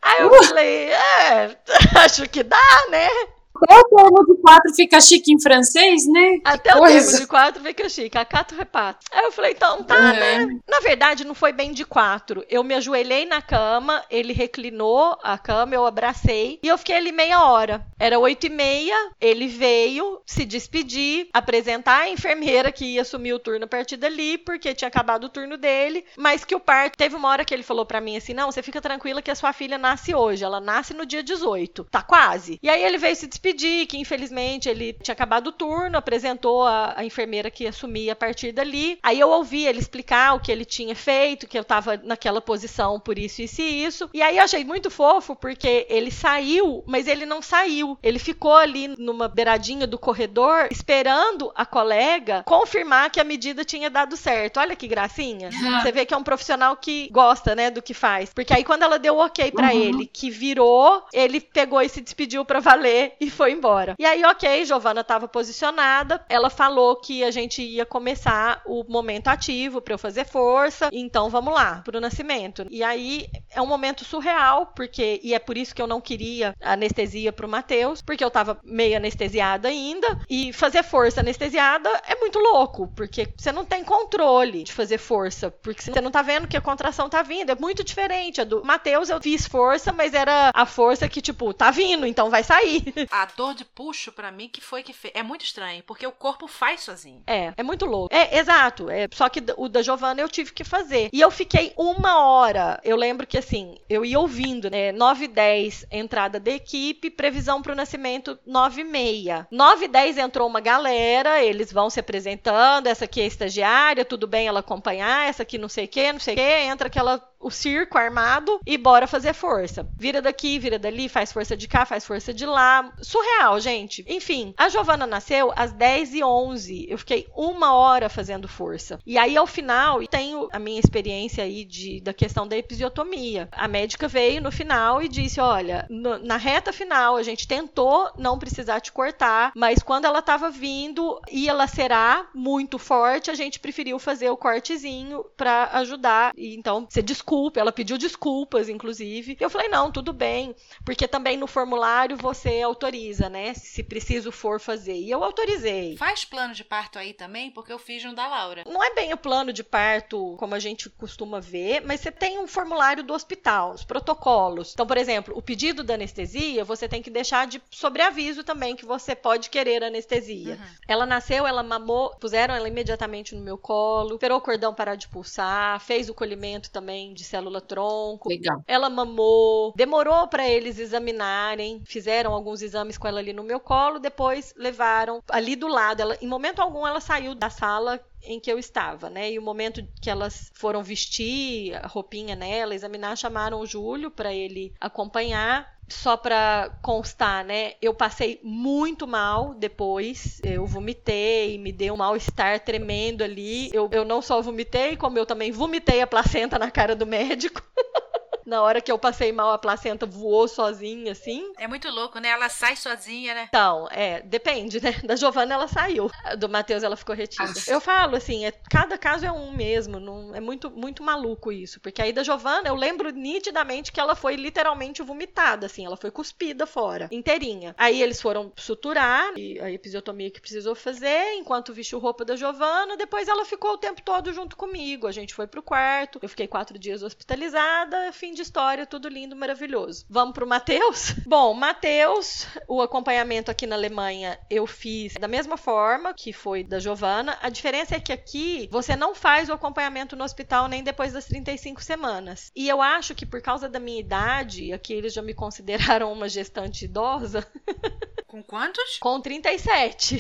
Aí 0.02 0.22
eu 0.22 0.44
falei, 0.44 0.90
é, 0.92 1.58
acho 2.04 2.28
que 2.30 2.44
dá, 2.44 2.58
né? 2.90 3.08
até 3.56 3.80
o 3.80 3.84
termo 3.86 4.26
de 4.26 4.42
quatro 4.42 4.74
fica 4.76 5.00
chique 5.00 5.32
em 5.32 5.40
francês, 5.42 6.06
né? 6.08 6.40
Até 6.44 6.76
o 6.76 6.82
termo 6.86 7.18
de 7.18 7.28
quatro 7.28 7.64
fica 7.64 7.88
chique, 7.88 8.18
a 8.18 8.26
quatro 8.26 8.58
reparte. 8.58 9.06
Aí 9.12 9.24
eu 9.26 9.32
falei, 9.32 9.52
então 9.52 9.84
tá, 9.84 9.96
É. 10.14 10.46
né? 10.46 10.60
Verdade, 10.84 11.24
não 11.24 11.34
foi 11.34 11.54
bem 11.54 11.72
de 11.72 11.86
quatro. 11.86 12.46
Eu 12.50 12.62
me 12.62 12.74
ajoelhei 12.76 13.26
na 13.26 13.42
cama, 13.42 14.04
ele 14.12 14.34
reclinou 14.34 15.18
a 15.24 15.38
cama, 15.38 15.74
eu 15.74 15.86
abracei 15.86 16.60
e 16.62 16.68
eu 16.68 16.78
fiquei 16.78 16.98
ali 16.98 17.14
meia 17.14 17.42
hora. 17.46 17.88
Era 17.98 18.20
oito 18.20 18.48
e 18.48 18.50
meia, 18.50 18.94
ele 19.20 19.48
veio 19.48 20.22
se 20.26 20.44
despedir, 20.44 21.30
apresentar 21.32 22.02
a 22.02 22.10
enfermeira 22.10 22.70
que 22.70 22.84
ia 22.84 23.02
assumir 23.02 23.32
o 23.32 23.40
turno 23.40 23.64
a 23.64 23.68
partir 23.68 23.96
dali, 23.96 24.38
porque 24.38 24.76
tinha 24.76 24.90
acabado 24.90 25.24
o 25.24 25.30
turno 25.30 25.56
dele, 25.58 26.04
mas 26.18 26.44
que 26.44 26.54
o 26.54 26.60
parto... 26.60 26.98
Teve 26.98 27.16
uma 27.16 27.30
hora 27.30 27.46
que 27.46 27.54
ele 27.54 27.64
falou 27.64 27.86
pra 27.86 28.02
mim 28.02 28.18
assim, 28.18 28.34
não, 28.34 28.52
você 28.52 28.62
fica 28.62 28.82
tranquila 28.82 29.22
que 29.22 29.32
a 29.32 29.36
sua 29.36 29.54
filha 29.54 29.78
nasce 29.78 30.14
hoje, 30.14 30.44
ela 30.44 30.60
nasce 30.60 30.94
no 30.94 31.06
dia 31.06 31.24
18, 31.24 31.86
tá 31.86 32.02
quase. 32.02 32.60
E 32.62 32.70
aí 32.70 32.84
ele 32.84 32.98
veio 32.98 33.16
se 33.16 33.26
despedir, 33.26 33.88
que 33.88 33.98
infelizmente 33.98 34.68
ele 34.68 34.92
tinha 35.02 35.14
acabado 35.14 35.48
o 35.48 35.54
turno, 35.54 35.98
apresentou 35.98 36.64
a, 36.64 36.94
a 36.98 37.06
enfermeira 37.06 37.50
que 37.50 37.66
assumia 37.66 38.12
a 38.12 38.18
partir 38.18 38.52
dali. 38.52 39.00
Aí 39.02 39.18
eu 39.18 39.30
ouvi 39.30 39.66
ele 39.66 39.80
explicar 39.80 40.36
o 40.36 40.42
que 40.42 40.52
ele 40.52 40.66
tinha 40.74 40.96
feito, 40.96 41.48
que 41.48 41.58
eu 41.58 41.64
tava 41.64 41.98
naquela 42.04 42.42
posição 42.42 43.00
por 43.00 43.18
isso, 43.18 43.42
isso 43.42 43.62
e 43.62 43.84
isso. 43.86 44.10
E 44.14 44.22
aí 44.22 44.38
eu 44.38 44.44
achei 44.44 44.64
muito 44.64 44.90
fofo, 44.90 45.36
porque 45.36 45.86
ele 45.90 46.12
saiu, 46.12 46.84
mas 46.88 47.08
ele 47.08 47.26
não 47.26 47.42
saiu. 47.42 47.98
Ele 48.02 48.20
ficou 48.20 48.56
ali 48.56 48.88
numa 48.98 49.28
beiradinha 49.28 49.86
do 49.88 49.98
corredor, 49.98 50.68
esperando 50.72 51.52
a 51.56 51.66
colega 51.66 52.44
confirmar 52.46 53.10
que 53.10 53.20
a 53.20 53.24
medida 53.24 53.64
tinha 53.64 53.90
dado 53.90 54.16
certo. 54.18 54.60
Olha 54.60 54.76
que 54.76 54.88
gracinha. 54.88 55.50
Você 55.52 55.92
vê 55.92 56.06
que 56.06 56.14
é 56.14 56.18
um 56.18 56.24
profissional 56.24 56.76
que 56.78 57.10
gosta, 57.12 57.56
né, 57.56 57.70
do 57.70 57.82
que 57.82 57.94
faz. 57.94 58.32
Porque 58.34 58.54
aí 58.54 58.64
quando 58.64 58.84
ela 58.84 58.98
deu 59.00 59.16
o 59.16 59.26
ok 59.26 59.52
pra 59.52 59.74
Uhum. 59.74 59.80
ele, 59.82 60.06
que 60.08 60.30
virou, 60.30 61.04
ele 61.14 61.40
pegou 61.40 61.82
e 61.82 61.90
se 61.90 62.02
despediu 62.02 62.44
pra 62.46 62.60
valer 62.60 63.14
e 63.20 63.30
foi 63.30 63.52
embora. 63.52 63.96
E 64.00 64.06
aí, 64.06 64.24
ok, 64.26 64.66
Giovana 64.66 65.04
tava 65.04 65.28
posicionada, 65.28 66.24
ela 66.30 66.50
falou 66.50 66.96
que 66.96 67.24
a 67.24 67.32
gente 67.32 67.62
ia 67.62 67.86
começar 67.86 68.62
o 68.66 68.84
momento 68.88 69.28
ativo 69.28 69.82
pra 69.82 69.94
eu 69.94 69.98
fazer 69.98 70.26
força, 70.26 70.63
então 70.92 71.30
vamos 71.30 71.54
lá, 71.54 71.82
pro 71.84 72.00
nascimento. 72.00 72.66
E 72.70 72.84
aí 72.84 73.28
é 73.52 73.62
um 73.62 73.68
momento 73.68 74.06
surreal, 74.06 74.68
porque 74.68 75.20
e 75.24 75.34
é 75.34 75.40
por 75.40 75.58
isso 75.58 75.74
que 75.76 75.82
eu 75.82 75.88
não 75.88 76.02
queria 76.02 76.56
anestesia 76.62 77.32
pro 77.32 77.48
Matheus, 77.48 78.02
porque 78.02 78.24
eu 78.24 78.32
tava 78.32 78.60
meio 78.64 78.98
anestesiada 78.98 79.68
ainda, 79.68 80.20
e 80.30 80.52
fazer 80.54 80.84
força 80.84 81.22
anestesiada 81.22 81.90
é 82.08 82.16
muito 82.16 82.40
louco, 82.40 82.88
porque 82.96 83.28
você 83.38 83.52
não 83.52 83.66
tem 83.66 83.84
controle 83.84 84.64
de 84.64 84.74
fazer 84.74 84.98
força, 84.98 85.52
porque 85.52 85.82
você 85.82 86.02
não 86.02 86.12
tá 86.12 86.22
vendo 86.22 86.48
que 86.48 86.58
a 86.58 86.62
contração 86.62 87.10
tá 87.10 87.22
vindo, 87.22 87.52
é 87.52 87.56
muito 87.56 87.84
diferente. 87.84 88.42
A 88.42 88.44
do 88.44 88.64
Matheus 88.64 89.10
eu 89.10 89.22
fiz 89.22 89.48
força, 89.48 89.92
mas 89.92 90.14
era 90.14 90.52
a 90.54 90.66
força 90.66 91.08
que, 91.08 91.22
tipo, 91.22 91.54
tá 91.54 91.72
vindo, 91.72 92.06
então 92.06 92.30
vai 92.30 92.44
sair. 92.44 92.84
A 93.12 93.26
dor 93.26 93.54
de 93.54 93.66
puxo, 93.66 94.12
pra 94.12 94.32
mim, 94.32 94.50
que 94.50 94.62
foi 94.62 94.84
que 94.84 94.94
fez. 94.94 95.14
É 95.16 95.24
muito 95.24 95.44
estranho, 95.44 95.84
porque 95.84 96.06
o 96.06 96.12
corpo 96.12 96.48
faz 96.48 96.82
sozinho. 96.82 97.22
É, 97.28 97.54
é 97.56 97.64
muito 97.64 97.86
louco. 97.86 98.14
É, 98.14 98.38
exato. 98.38 98.90
É, 98.90 99.08
só 99.14 99.30
que 99.30 99.44
o 99.58 99.68
da 99.68 99.82
Giovana 99.82 100.22
eu 100.22 100.30
tive 100.30 100.52
que 100.54 100.64
fazer. 100.64 101.10
E 101.12 101.20
eu 101.20 101.32
fiquei 101.32 101.74
uma 101.78 102.26
hora. 102.26 102.80
Eu 102.84 102.96
lembro 102.96 103.28
que 103.28 103.38
assim, 103.38 103.76
eu 103.90 104.06
ia 104.06 104.20
ouvindo, 104.20 104.70
né? 104.70 104.92
9 104.92 105.26
e 105.26 105.28
10, 105.28 105.88
entrada 105.92 106.40
da 106.40 106.52
equipe, 106.52 107.10
previsão 107.10 107.62
pro 107.62 107.76
nascimento 107.76 108.38
9 108.46 108.82
e 108.82 108.84
meia. 108.84 109.48
9 109.52 109.86
e 109.86 109.88
10 109.88 110.18
entrou 110.18 110.48
uma 110.48 110.60
galera, 110.60 111.44
eles 111.44 111.72
vão 111.72 111.90
se 111.90 112.00
apresentando. 112.00 112.88
Essa 112.88 113.06
aqui 113.06 113.22
é 113.22 113.26
estagiária, 113.26 114.06
tudo 114.06 114.28
bem 114.28 114.48
ela 114.48 114.60
acompanhar, 114.60 115.28
essa 115.28 115.44
aqui 115.44 115.58
não 115.58 115.70
sei 115.70 115.86
o 115.86 115.88
que, 115.88 116.14
não 116.14 116.20
sei 116.20 116.34
o 116.34 116.38
que. 116.38 116.44
Entra 116.44 116.88
aquela 116.88 117.20
o 117.44 117.52
circo 117.52 117.98
armado 117.98 118.60
e 118.66 118.78
bora 118.78 119.08
fazer 119.08 119.34
força. 119.34 119.88
Vira 119.98 120.22
daqui, 120.22 120.58
vira 120.60 120.80
dali, 120.80 121.10
faz 121.10 121.32
força 121.32 121.56
de 121.58 121.68
cá, 121.68 121.86
faz 121.86 122.06
força 122.06 122.34
de 122.34 122.46
lá. 122.46 122.92
Surreal, 123.02 123.60
gente. 123.60 124.04
Enfim, 124.08 124.54
a 124.58 124.70
Giovana 124.70 125.06
nasceu 125.06 125.52
às 125.56 125.72
10 125.74 126.14
e 126.16 126.24
11. 126.24 126.86
Eu 126.90 126.98
fiquei 126.98 127.28
uma 127.36 127.74
hora 127.74 128.10
fazendo 128.10 128.48
força. 128.48 129.00
E 129.06 129.18
aí, 129.18 129.36
ao 129.38 129.48
final, 129.48 130.06
tenho 130.08 130.48
a 130.52 130.60
minha 130.60 130.80
experiência 130.80 131.44
aí 131.44 131.66
de, 131.66 132.00
da 132.02 132.14
questão 132.14 132.48
da 132.48 132.56
episiotomia. 132.58 133.50
A 133.52 133.68
médica 133.68 134.08
veio 134.08 134.42
no 134.42 134.52
final 134.52 135.02
e 135.02 135.08
disse: 135.08 135.40
Olha, 135.40 135.86
no- 135.90 136.18
na 136.20 136.38
reta 136.38 136.72
final, 136.72 137.16
a 137.16 137.24
gente 137.24 137.48
tentou 137.48 138.10
não 138.18 138.38
precisar 138.40 138.80
te 138.80 138.92
cortar, 138.92 139.52
mas 139.56 139.82
quando 139.82 140.06
ela 140.06 140.22
tava 140.22 140.50
vindo, 140.50 141.20
ia 141.32 141.54
lacerar 141.54 142.30
muito 142.34 142.78
forte, 142.78 143.30
a 143.32 143.36
gente 143.36 143.60
preferiu 143.60 143.98
fazer 144.00 144.30
o 144.30 144.38
cortezinho 144.38 145.24
pra 145.36 145.70
ajudar. 145.74 146.34
E 146.38 146.56
então, 146.56 146.88
você 146.90 147.02
desculpa, 147.34 147.60
ela 147.60 147.72
pediu 147.72 147.98
desculpas, 147.98 148.70
inclusive. 148.70 149.36
Eu 149.40 149.50
falei: 149.50 149.68
Não, 149.68 149.92
tudo 149.92 150.14
bem, 150.14 150.56
porque 150.86 151.08
também 151.08 151.36
no 151.36 151.48
formulário 151.48 152.16
você 152.16 152.62
autoriza, 152.62 153.28
né? 153.28 153.54
Se 153.54 153.82
preciso 153.82 154.32
for 154.32 154.60
fazer. 154.60 154.96
E 154.96 155.10
eu 155.10 155.24
autorizei. 155.24 155.98
Faz 155.98 156.24
plano 156.24 156.54
de 156.54 156.64
parto 156.64 157.00
aí 157.00 157.14
também, 157.14 157.50
porque 157.50 157.74
eu 157.74 157.80
fiz 157.80 158.06
um 158.06 158.14
da 158.14 158.28
Laura. 158.28 158.64
Não 158.68 158.84
é 158.84 158.94
bem 158.94 159.14
o 159.14 159.18
plano 159.18 159.52
de 159.52 159.64
parto 159.64 160.36
como 160.38 160.54
a 160.54 160.60
gente 160.60 160.90
costuma 160.90 161.40
ver, 161.40 161.82
mas 161.82 162.02
você 162.02 162.12
tem 162.12 162.38
um 162.38 162.48
formulário 162.48 163.04
do 163.04 163.14
hospital, 163.14 163.72
os 163.72 163.84
protocolos. 163.84 164.74
Então, 164.74 164.86
por 164.86 164.98
exemplo, 164.98 165.36
o 165.36 165.42
pedido 165.42 165.84
da 165.84 165.96
anestesia, 165.96 166.64
você 166.64 166.88
tem 166.88 167.02
que 167.02 167.10
deixar 167.10 167.48
de 167.48 167.62
sobreaviso 167.72 168.44
também 168.44 168.76
que 168.76 168.86
você 168.86 169.16
pode 169.16 169.50
querer 169.50 169.84
anestesia. 169.84 170.54
Uhum. 170.54 170.76
Ela 170.88 171.06
nasceu, 171.06 171.48
ela 171.48 171.64
mamou, 171.64 172.16
puseram 172.20 172.54
ela 172.54 172.68
imediatamente 172.68 173.34
no 173.34 173.42
meu 173.42 173.58
colo, 173.58 174.14
esperou 174.14 174.38
o 174.38 174.42
cordão 174.42 174.74
parar 174.74 174.96
de 174.96 175.08
pulsar, 175.08 175.80
fez 175.80 176.10
o 176.10 176.14
colhimento 176.14 176.70
também 176.70 177.14
de 177.14 177.23
célula 177.24 177.62
tronco. 177.62 178.30
Legal. 178.30 178.62
Ela 178.68 178.90
mamou, 178.90 179.74
demorou 179.76 180.28
para 180.28 180.48
eles 180.48 180.80
examinarem, 180.80 181.82
fizeram 181.86 182.34
alguns 182.34 182.62
exames 182.62 182.98
com 182.98 183.08
ela 183.08 183.20
ali 183.20 183.34
no 183.34 183.44
meu 183.44 183.60
colo, 183.60 184.00
depois 184.00 184.54
levaram 184.58 185.22
ali 185.30 185.56
do 185.56 185.68
lado. 185.68 186.02
Ela, 186.02 186.18
em 186.22 186.28
momento 186.28 186.62
algum 186.62 186.86
ela 186.86 187.00
saiu 187.00 187.34
da 187.36 187.50
sala 187.50 188.00
em 188.26 188.40
que 188.40 188.52
eu 188.52 188.58
estava, 188.58 189.10
né? 189.10 189.32
E 189.32 189.40
o 189.40 189.42
momento 189.42 189.86
que 190.02 190.10
elas 190.10 190.50
foram 190.54 190.82
vestir 190.82 191.76
a 191.76 191.88
roupinha 191.88 192.36
nela, 192.36 192.74
examinar, 192.74 193.18
chamaram 193.18 193.60
o 193.60 193.66
Júlio 193.66 194.10
para 194.10 194.34
ele 194.34 194.74
acompanhar. 194.80 195.73
Só 195.90 196.18
para 196.18 196.74
constar, 196.82 197.44
né? 197.46 197.74
Eu 197.82 197.94
passei 197.94 198.40
muito 198.44 199.06
mal 199.06 199.54
depois. 199.54 200.40
Eu 200.44 200.66
vomitei, 200.66 201.58
me 201.58 201.72
deu 201.72 201.94
um 201.94 201.98
mal-estar 201.98 202.60
tremendo 202.62 203.24
ali. 203.24 203.70
Eu, 203.74 203.90
eu 203.92 204.04
não 204.06 204.22
só 204.22 204.42
vomitei, 204.42 204.96
como 204.98 205.18
eu 205.20 205.26
também 205.26 205.52
vomitei 205.52 206.02
a 206.02 206.08
placenta 206.08 206.58
na 206.58 206.72
cara 206.72 206.96
do 206.96 207.06
médico. 207.06 207.62
Na 208.46 208.62
hora 208.62 208.82
que 208.82 208.92
eu 208.92 209.00
passei 209.00 209.32
mal, 209.32 209.52
a 209.52 209.58
placenta 209.58 210.06
voou 210.06 210.48
sozinha, 210.48 211.12
assim. 211.12 211.52
É 211.58 211.68
muito 211.68 211.90
louco, 211.90 212.20
né? 212.20 212.30
Ela 212.30 212.50
sai 212.50 212.76
sozinha, 212.76 213.34
né? 213.34 213.46
Então, 213.50 213.88
é, 213.92 214.22
depende, 214.22 214.82
né? 214.82 214.94
Da 215.04 215.16
Giovana 215.16 215.54
ela 215.54 215.68
saiu. 215.68 216.10
Do 216.38 216.48
Matheus 216.50 216.84
ela 216.84 216.96
ficou 216.96 217.16
retida. 217.16 217.44
Aff. 217.44 217.70
Eu 217.70 217.82
falo 217.82 218.16
assim, 218.16 218.46
é, 218.46 218.52
cada 218.70 218.98
caso 218.98 219.26
é 219.26 219.32
um 219.32 219.52
mesmo. 219.52 220.00
Não, 220.00 220.34
é 220.34 220.40
muito, 220.40 220.72
muito 220.72 221.04
maluco 221.04 221.52
isso. 221.52 221.80
Porque 221.80 222.02
aí 222.02 222.14
da 222.14 222.24
Giovana, 222.24 222.68
eu 222.68 222.76
lembro 222.76 223.10
nitidamente 223.12 223.92
que 223.92 224.00
ela 224.00 224.16
foi 224.16 224.36
literalmente 224.36 225.02
vomitada, 225.02 225.66
assim. 225.66 225.86
Ela 225.86 225.98
foi 225.98 226.12
cuspida 226.12 226.66
fora, 226.66 227.08
inteirinha. 227.12 227.76
Aí 227.78 228.02
eles 228.02 228.22
foram 228.22 228.52
suturar, 228.56 229.38
e 229.38 229.60
a 229.60 229.72
episiotomia 229.72 230.32
que 230.32 230.42
precisou 230.42 230.76
fazer, 230.76 231.34
enquanto 231.36 231.74
vestiu 231.74 232.00
roupa 232.00 232.26
da 232.26 232.36
Giovana. 232.36 232.98
Depois 232.98 233.28
ela 233.28 233.46
ficou 233.46 233.74
o 233.74 233.78
tempo 233.78 234.02
todo 234.02 234.32
junto 234.34 234.56
comigo. 234.56 235.08
A 235.08 235.12
gente 235.12 235.34
foi 235.34 235.48
pro 235.48 235.62
quarto. 235.62 236.20
Eu 236.22 236.30
fiquei 236.30 236.48
quatro 236.48 236.78
dias 236.78 237.04
hospitalizada. 237.04 238.12
Fim 238.12 238.33
de 238.34 238.42
história, 238.42 238.86
tudo 238.86 239.08
lindo, 239.08 239.36
maravilhoso. 239.36 240.06
Vamos 240.10 240.34
pro 240.34 240.48
Matheus? 240.48 241.14
Bom, 241.26 241.54
Matheus, 241.54 242.46
o 242.68 242.82
acompanhamento 242.82 243.50
aqui 243.52 243.66
na 243.68 243.76
Alemanha 243.76 244.40
eu 244.50 244.66
fiz 244.68 245.14
da 245.14 245.28
mesma 245.28 245.58
forma 245.58 246.14
que 246.14 246.34
foi 246.34 246.64
da 246.64 246.80
Giovana. 246.80 247.38
A 247.42 247.50
diferença 247.50 247.96
é 247.96 248.00
que 248.00 248.12
aqui 248.12 248.68
você 248.72 248.96
não 248.96 249.14
faz 249.16 249.50
o 249.50 249.54
acompanhamento 249.54 250.16
no 250.16 250.24
hospital 250.24 250.68
nem 250.68 250.84
depois 250.84 251.14
das 251.14 251.26
35 251.26 251.82
semanas. 251.84 252.52
E 252.56 252.68
eu 252.68 252.82
acho 252.82 253.14
que 253.16 253.26
por 253.26 253.42
causa 253.42 253.70
da 253.70 253.80
minha 253.80 254.00
idade, 254.00 254.74
aqui 254.74 254.94
eles 254.94 255.14
já 255.14 255.22
me 255.22 255.34
consideraram 255.36 256.12
uma 256.12 256.28
gestante 256.30 256.86
idosa, 256.86 257.48
Com 258.28 258.42
quantos? 258.42 258.98
com 259.00 259.22
37. 259.22 260.18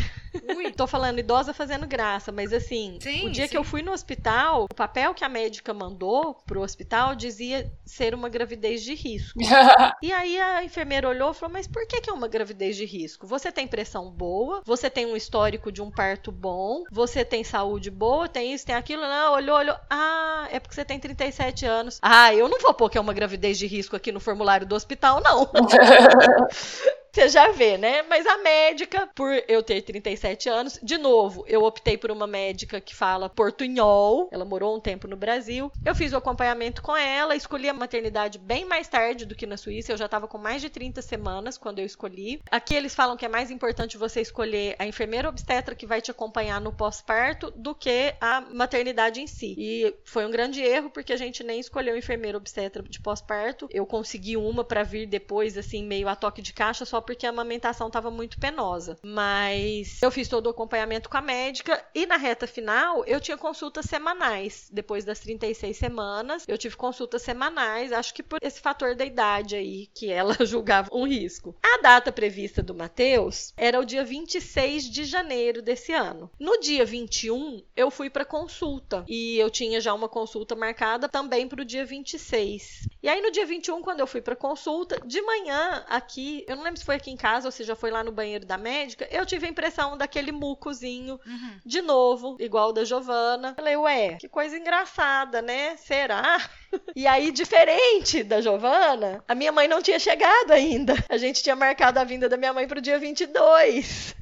Ui. 0.55 0.71
Tô 0.71 0.85
falando 0.85 1.17
idosa 1.17 1.51
fazendo 1.51 1.87
graça, 1.87 2.31
mas 2.31 2.53
assim, 2.53 2.99
Sim, 3.01 3.25
o 3.27 3.31
dia 3.31 3.45
que 3.45 3.51
sim. 3.51 3.57
eu 3.57 3.63
fui 3.63 3.81
no 3.81 3.91
hospital, 3.91 4.65
o 4.65 4.75
papel 4.75 5.15
que 5.15 5.23
a 5.25 5.29
médica 5.29 5.73
mandou 5.73 6.35
pro 6.45 6.61
hospital 6.61 7.15
dizia 7.15 7.71
ser 8.03 8.13
uma 8.13 8.27
gravidez 8.27 8.83
de 8.83 8.93
risco. 8.93 9.39
E 10.01 10.11
aí 10.11 10.39
a 10.39 10.63
enfermeira 10.63 11.07
olhou 11.07 11.31
e 11.31 11.33
falou: 11.33 11.53
Mas 11.53 11.67
por 11.67 11.87
que, 11.87 12.01
que 12.01 12.09
é 12.09 12.13
uma 12.13 12.27
gravidez 12.27 12.75
de 12.75 12.83
risco? 12.83 13.25
Você 13.25 13.51
tem 13.51 13.65
pressão 13.65 14.11
boa, 14.11 14.61
você 14.65 14.89
tem 14.89 15.05
um 15.05 15.15
histórico 15.15 15.71
de 15.71 15.81
um 15.81 15.89
parto 15.89 16.31
bom, 16.31 16.83
você 16.91 17.23
tem 17.23 17.43
saúde 17.43 17.89
boa, 17.89 18.27
tem 18.27 18.53
isso, 18.53 18.65
tem 18.65 18.75
aquilo. 18.75 19.01
Não, 19.03 19.33
olhou, 19.33 19.57
olhou. 19.57 19.75
Ah, 19.89 20.47
é 20.51 20.59
porque 20.59 20.75
você 20.75 20.83
tem 20.83 20.99
37 20.99 21.65
anos. 21.65 21.99
Ah, 22.01 22.33
eu 22.33 22.49
não 22.49 22.59
vou 22.59 22.73
pôr 22.73 22.89
que 22.89 22.97
é 22.97 23.01
uma 23.01 23.13
gravidez 23.13 23.57
de 23.57 23.67
risco 23.67 23.95
aqui 23.95 24.11
no 24.11 24.19
formulário 24.19 24.67
do 24.67 24.75
hospital, 24.75 25.21
não. 25.21 25.49
Você 27.13 27.29
já 27.29 27.51
vê, 27.51 27.77
né? 27.77 28.01
Mas 28.01 28.25
a 28.25 28.39
médica, 28.39 29.07
por 29.13 29.31
eu 29.47 29.61
ter 29.61 29.83
37 29.83 30.49
anos, 30.49 30.79
de 30.81 30.97
novo, 30.97 31.45
eu 31.47 31.63
optei 31.63 31.95
por 31.95 32.09
uma 32.09 32.25
médica 32.25 32.81
que 32.81 32.95
fala 32.95 33.29
portunhol. 33.29 34.29
Ela 34.31 34.43
morou 34.43 34.75
um 34.75 34.79
tempo 34.79 35.07
no 35.07 35.15
Brasil. 35.15 35.71
Eu 35.85 35.93
fiz 35.93 36.11
o 36.11 36.17
acompanhamento 36.17 36.81
com 36.81 36.97
ela, 36.97 37.35
escolhi 37.35 37.69
a 37.69 37.73
maternidade 37.73 38.39
bem 38.39 38.65
mais 38.65 38.87
tarde 38.87 39.27
do 39.27 39.35
que 39.35 39.45
na 39.45 39.57
Suíça. 39.57 39.91
Eu 39.91 39.97
já 39.97 40.05
estava 40.05 40.27
com 40.27 40.39
mais 40.39 40.59
de 40.59 40.71
30 40.71 41.03
semanas 41.03 41.55
quando 41.55 41.77
eu 41.77 41.85
escolhi. 41.85 42.41
Aqui 42.49 42.73
eles 42.73 42.95
falam 42.95 43.15
que 43.15 43.25
é 43.25 43.29
mais 43.29 43.51
importante 43.51 43.95
você 43.95 44.19
escolher 44.19 44.75
a 44.79 44.87
enfermeira 44.87 45.29
obstetra 45.29 45.75
que 45.75 45.85
vai 45.85 46.01
te 46.01 46.09
acompanhar 46.09 46.59
no 46.59 46.73
pós-parto 46.73 47.51
do 47.51 47.75
que 47.75 48.15
a 48.19 48.41
maternidade 48.41 49.21
em 49.21 49.27
si. 49.27 49.53
E 49.55 49.95
foi 50.03 50.25
um 50.25 50.31
grande 50.31 50.63
erro 50.63 50.89
porque 50.89 51.13
a 51.13 51.17
gente 51.17 51.43
nem 51.43 51.59
escolheu 51.59 51.95
enfermeira 51.95 52.39
obstetra 52.39 52.81
de 52.81 52.99
pós-parto. 52.99 53.67
Eu 53.69 53.85
consegui 53.85 54.35
uma 54.35 54.63
para 54.63 54.81
vir 54.81 55.05
depois, 55.05 55.55
assim, 55.59 55.85
meio 55.85 56.07
a 56.07 56.15
toque 56.15 56.41
de 56.41 56.51
caixa, 56.51 56.85
só 56.85 57.02
porque 57.03 57.25
a 57.25 57.29
amamentação 57.29 57.87
estava 57.87 58.09
muito 58.09 58.39
penosa. 58.39 58.97
Mas 59.03 60.01
eu 60.01 60.09
fiz 60.09 60.27
todo 60.27 60.47
o 60.47 60.49
acompanhamento 60.49 61.09
com 61.09 61.17
a 61.17 61.21
médica 61.21 61.83
e 61.93 62.05
na 62.05 62.17
reta 62.17 62.47
final 62.47 63.03
eu 63.05 63.19
tinha 63.19 63.37
consultas 63.37 63.85
semanais. 63.85 64.67
Depois 64.71 65.05
das 65.05 65.19
36 65.19 65.77
semanas, 65.77 66.45
eu 66.47 66.57
tive 66.57 66.75
consultas 66.75 67.21
semanais, 67.21 67.91
acho 67.91 68.13
que 68.13 68.23
por 68.23 68.39
esse 68.41 68.59
fator 68.59 68.95
da 68.95 69.05
idade 69.05 69.55
aí 69.55 69.87
que 69.93 70.11
ela 70.11 70.35
julgava 70.45 70.89
um 70.91 71.07
risco. 71.07 71.55
A 71.61 71.81
data 71.81 72.11
prevista 72.11 72.61
do 72.61 72.73
Matheus 72.73 73.53
era 73.57 73.79
o 73.79 73.85
dia 73.85 74.03
26 74.03 74.89
de 74.89 75.05
janeiro 75.05 75.61
desse 75.61 75.91
ano. 75.91 76.29
No 76.39 76.59
dia 76.59 76.85
21, 76.85 77.63
eu 77.75 77.91
fui 77.91 78.09
para 78.09 78.25
consulta 78.25 79.03
e 79.07 79.37
eu 79.37 79.49
tinha 79.49 79.81
já 79.81 79.93
uma 79.93 80.09
consulta 80.09 80.55
marcada 80.55 81.09
também 81.09 81.47
para 81.47 81.61
o 81.61 81.65
dia 81.65 81.85
26. 81.85 82.87
E 83.01 83.09
aí 83.09 83.21
no 83.21 83.31
dia 83.31 83.45
21, 83.45 83.81
quando 83.81 83.99
eu 83.99 84.07
fui 84.07 84.21
para 84.21 84.35
consulta, 84.35 84.99
de 85.05 85.21
manhã 85.21 85.83
aqui, 85.87 86.45
eu 86.47 86.55
não 86.55 86.63
lembro 86.63 86.79
se 86.79 86.85
foi 86.85 86.92
aqui 86.93 87.11
em 87.11 87.17
casa 87.17 87.47
ou 87.47 87.51
se 87.51 87.63
já 87.63 87.75
foi 87.75 87.91
lá 87.91 88.03
no 88.03 88.11
banheiro 88.11 88.45
da 88.45 88.57
médica, 88.57 89.07
eu 89.11 89.25
tive 89.25 89.45
a 89.45 89.49
impressão 89.49 89.97
daquele 89.97 90.31
mucozinho 90.31 91.19
Uhum. 91.25 91.59
de 91.65 91.81
novo, 91.81 92.35
igual 92.39 92.69
o 92.69 92.73
da 92.73 92.83
Giovana. 92.85 93.53
Falei, 93.55 93.75
ué, 93.77 94.15
que 94.19 94.27
coisa 94.29 94.57
engraçada, 94.57 95.41
né? 95.41 95.75
Será? 95.77 96.23
E 96.95 97.05
aí, 97.05 97.31
diferente 97.31 98.23
da 98.23 98.41
Giovana, 98.41 99.23
a 99.27 99.35
minha 99.35 99.51
mãe 99.51 99.67
não 99.67 99.79
tinha 99.79 99.99
chegado 99.99 100.49
ainda. 100.51 100.95
A 101.07 101.17
gente 101.17 101.43
tinha 101.43 101.55
marcado 101.55 101.99
a 101.99 102.03
vinda 102.03 102.27
da 102.27 102.35
minha 102.35 102.51
mãe 102.51 102.67
pro 102.67 102.81
dia 102.81 102.97
22. 102.97 104.15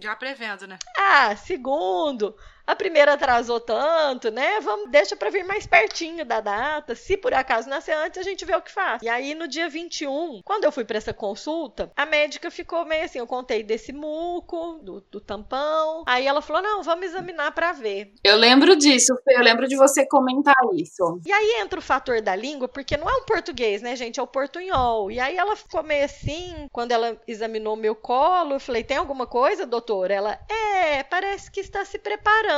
Já 0.00 0.16
prevendo, 0.16 0.66
né? 0.66 0.78
Ah, 0.96 1.36
segundo. 1.36 2.34
A 2.66 2.74
primeira 2.74 3.12
atrasou 3.12 3.60
tanto, 3.60 4.30
né? 4.30 4.58
Vamos, 4.60 4.90
deixa 4.90 5.14
pra 5.14 5.30
vir 5.30 5.44
mais 5.44 5.66
pertinho 5.66 6.24
da 6.24 6.40
data. 6.40 6.96
Se 6.96 7.16
por 7.16 7.32
acaso 7.32 7.68
nascer 7.68 7.92
antes, 7.92 8.18
a 8.18 8.24
gente 8.24 8.44
vê 8.44 8.56
o 8.56 8.60
que 8.60 8.72
faz. 8.72 9.00
E 9.02 9.08
aí, 9.08 9.34
no 9.34 9.46
dia 9.46 9.68
21, 9.68 10.40
quando 10.44 10.64
eu 10.64 10.72
fui 10.72 10.84
pra 10.84 10.98
essa 10.98 11.14
consulta, 11.14 11.92
a 11.96 12.04
médica 12.04 12.50
ficou 12.50 12.84
meio 12.84 13.04
assim: 13.04 13.20
eu 13.20 13.26
contei 13.26 13.62
desse 13.62 13.92
muco, 13.92 14.80
do, 14.82 15.00
do 15.00 15.20
tampão. 15.20 16.02
Aí 16.06 16.26
ela 16.26 16.42
falou: 16.42 16.60
não, 16.60 16.82
vamos 16.82 17.06
examinar 17.06 17.52
pra 17.52 17.72
ver. 17.72 18.12
Eu 18.24 18.36
lembro 18.36 18.74
disso, 18.74 19.14
eu 19.28 19.42
lembro 19.42 19.68
de 19.68 19.76
você 19.76 20.04
comentar 20.04 20.56
isso. 20.74 21.20
E 21.24 21.32
aí 21.32 21.60
entra 21.60 21.78
o 21.78 21.82
fator 21.82 22.20
da 22.20 22.34
língua, 22.34 22.66
porque 22.66 22.96
não 22.96 23.08
é 23.08 23.14
um 23.14 23.24
português, 23.24 23.80
né, 23.80 23.94
gente? 23.94 24.18
É 24.18 24.22
o 24.22 24.26
portunhol. 24.26 25.08
E 25.10 25.20
aí 25.20 25.36
ela 25.36 25.54
ficou 25.54 25.84
meio 25.84 26.04
assim, 26.04 26.66
quando 26.72 26.90
ela 26.90 27.16
examinou 27.28 27.76
meu 27.76 27.94
colo, 27.94 28.54
eu 28.54 28.60
falei: 28.60 28.82
tem 28.82 28.96
alguma 28.96 29.26
coisa, 29.26 29.64
doutora? 29.64 30.12
Ela, 30.12 30.40
é, 30.50 31.04
parece 31.04 31.48
que 31.48 31.60
está 31.60 31.84
se 31.84 31.98
preparando. 31.98 32.55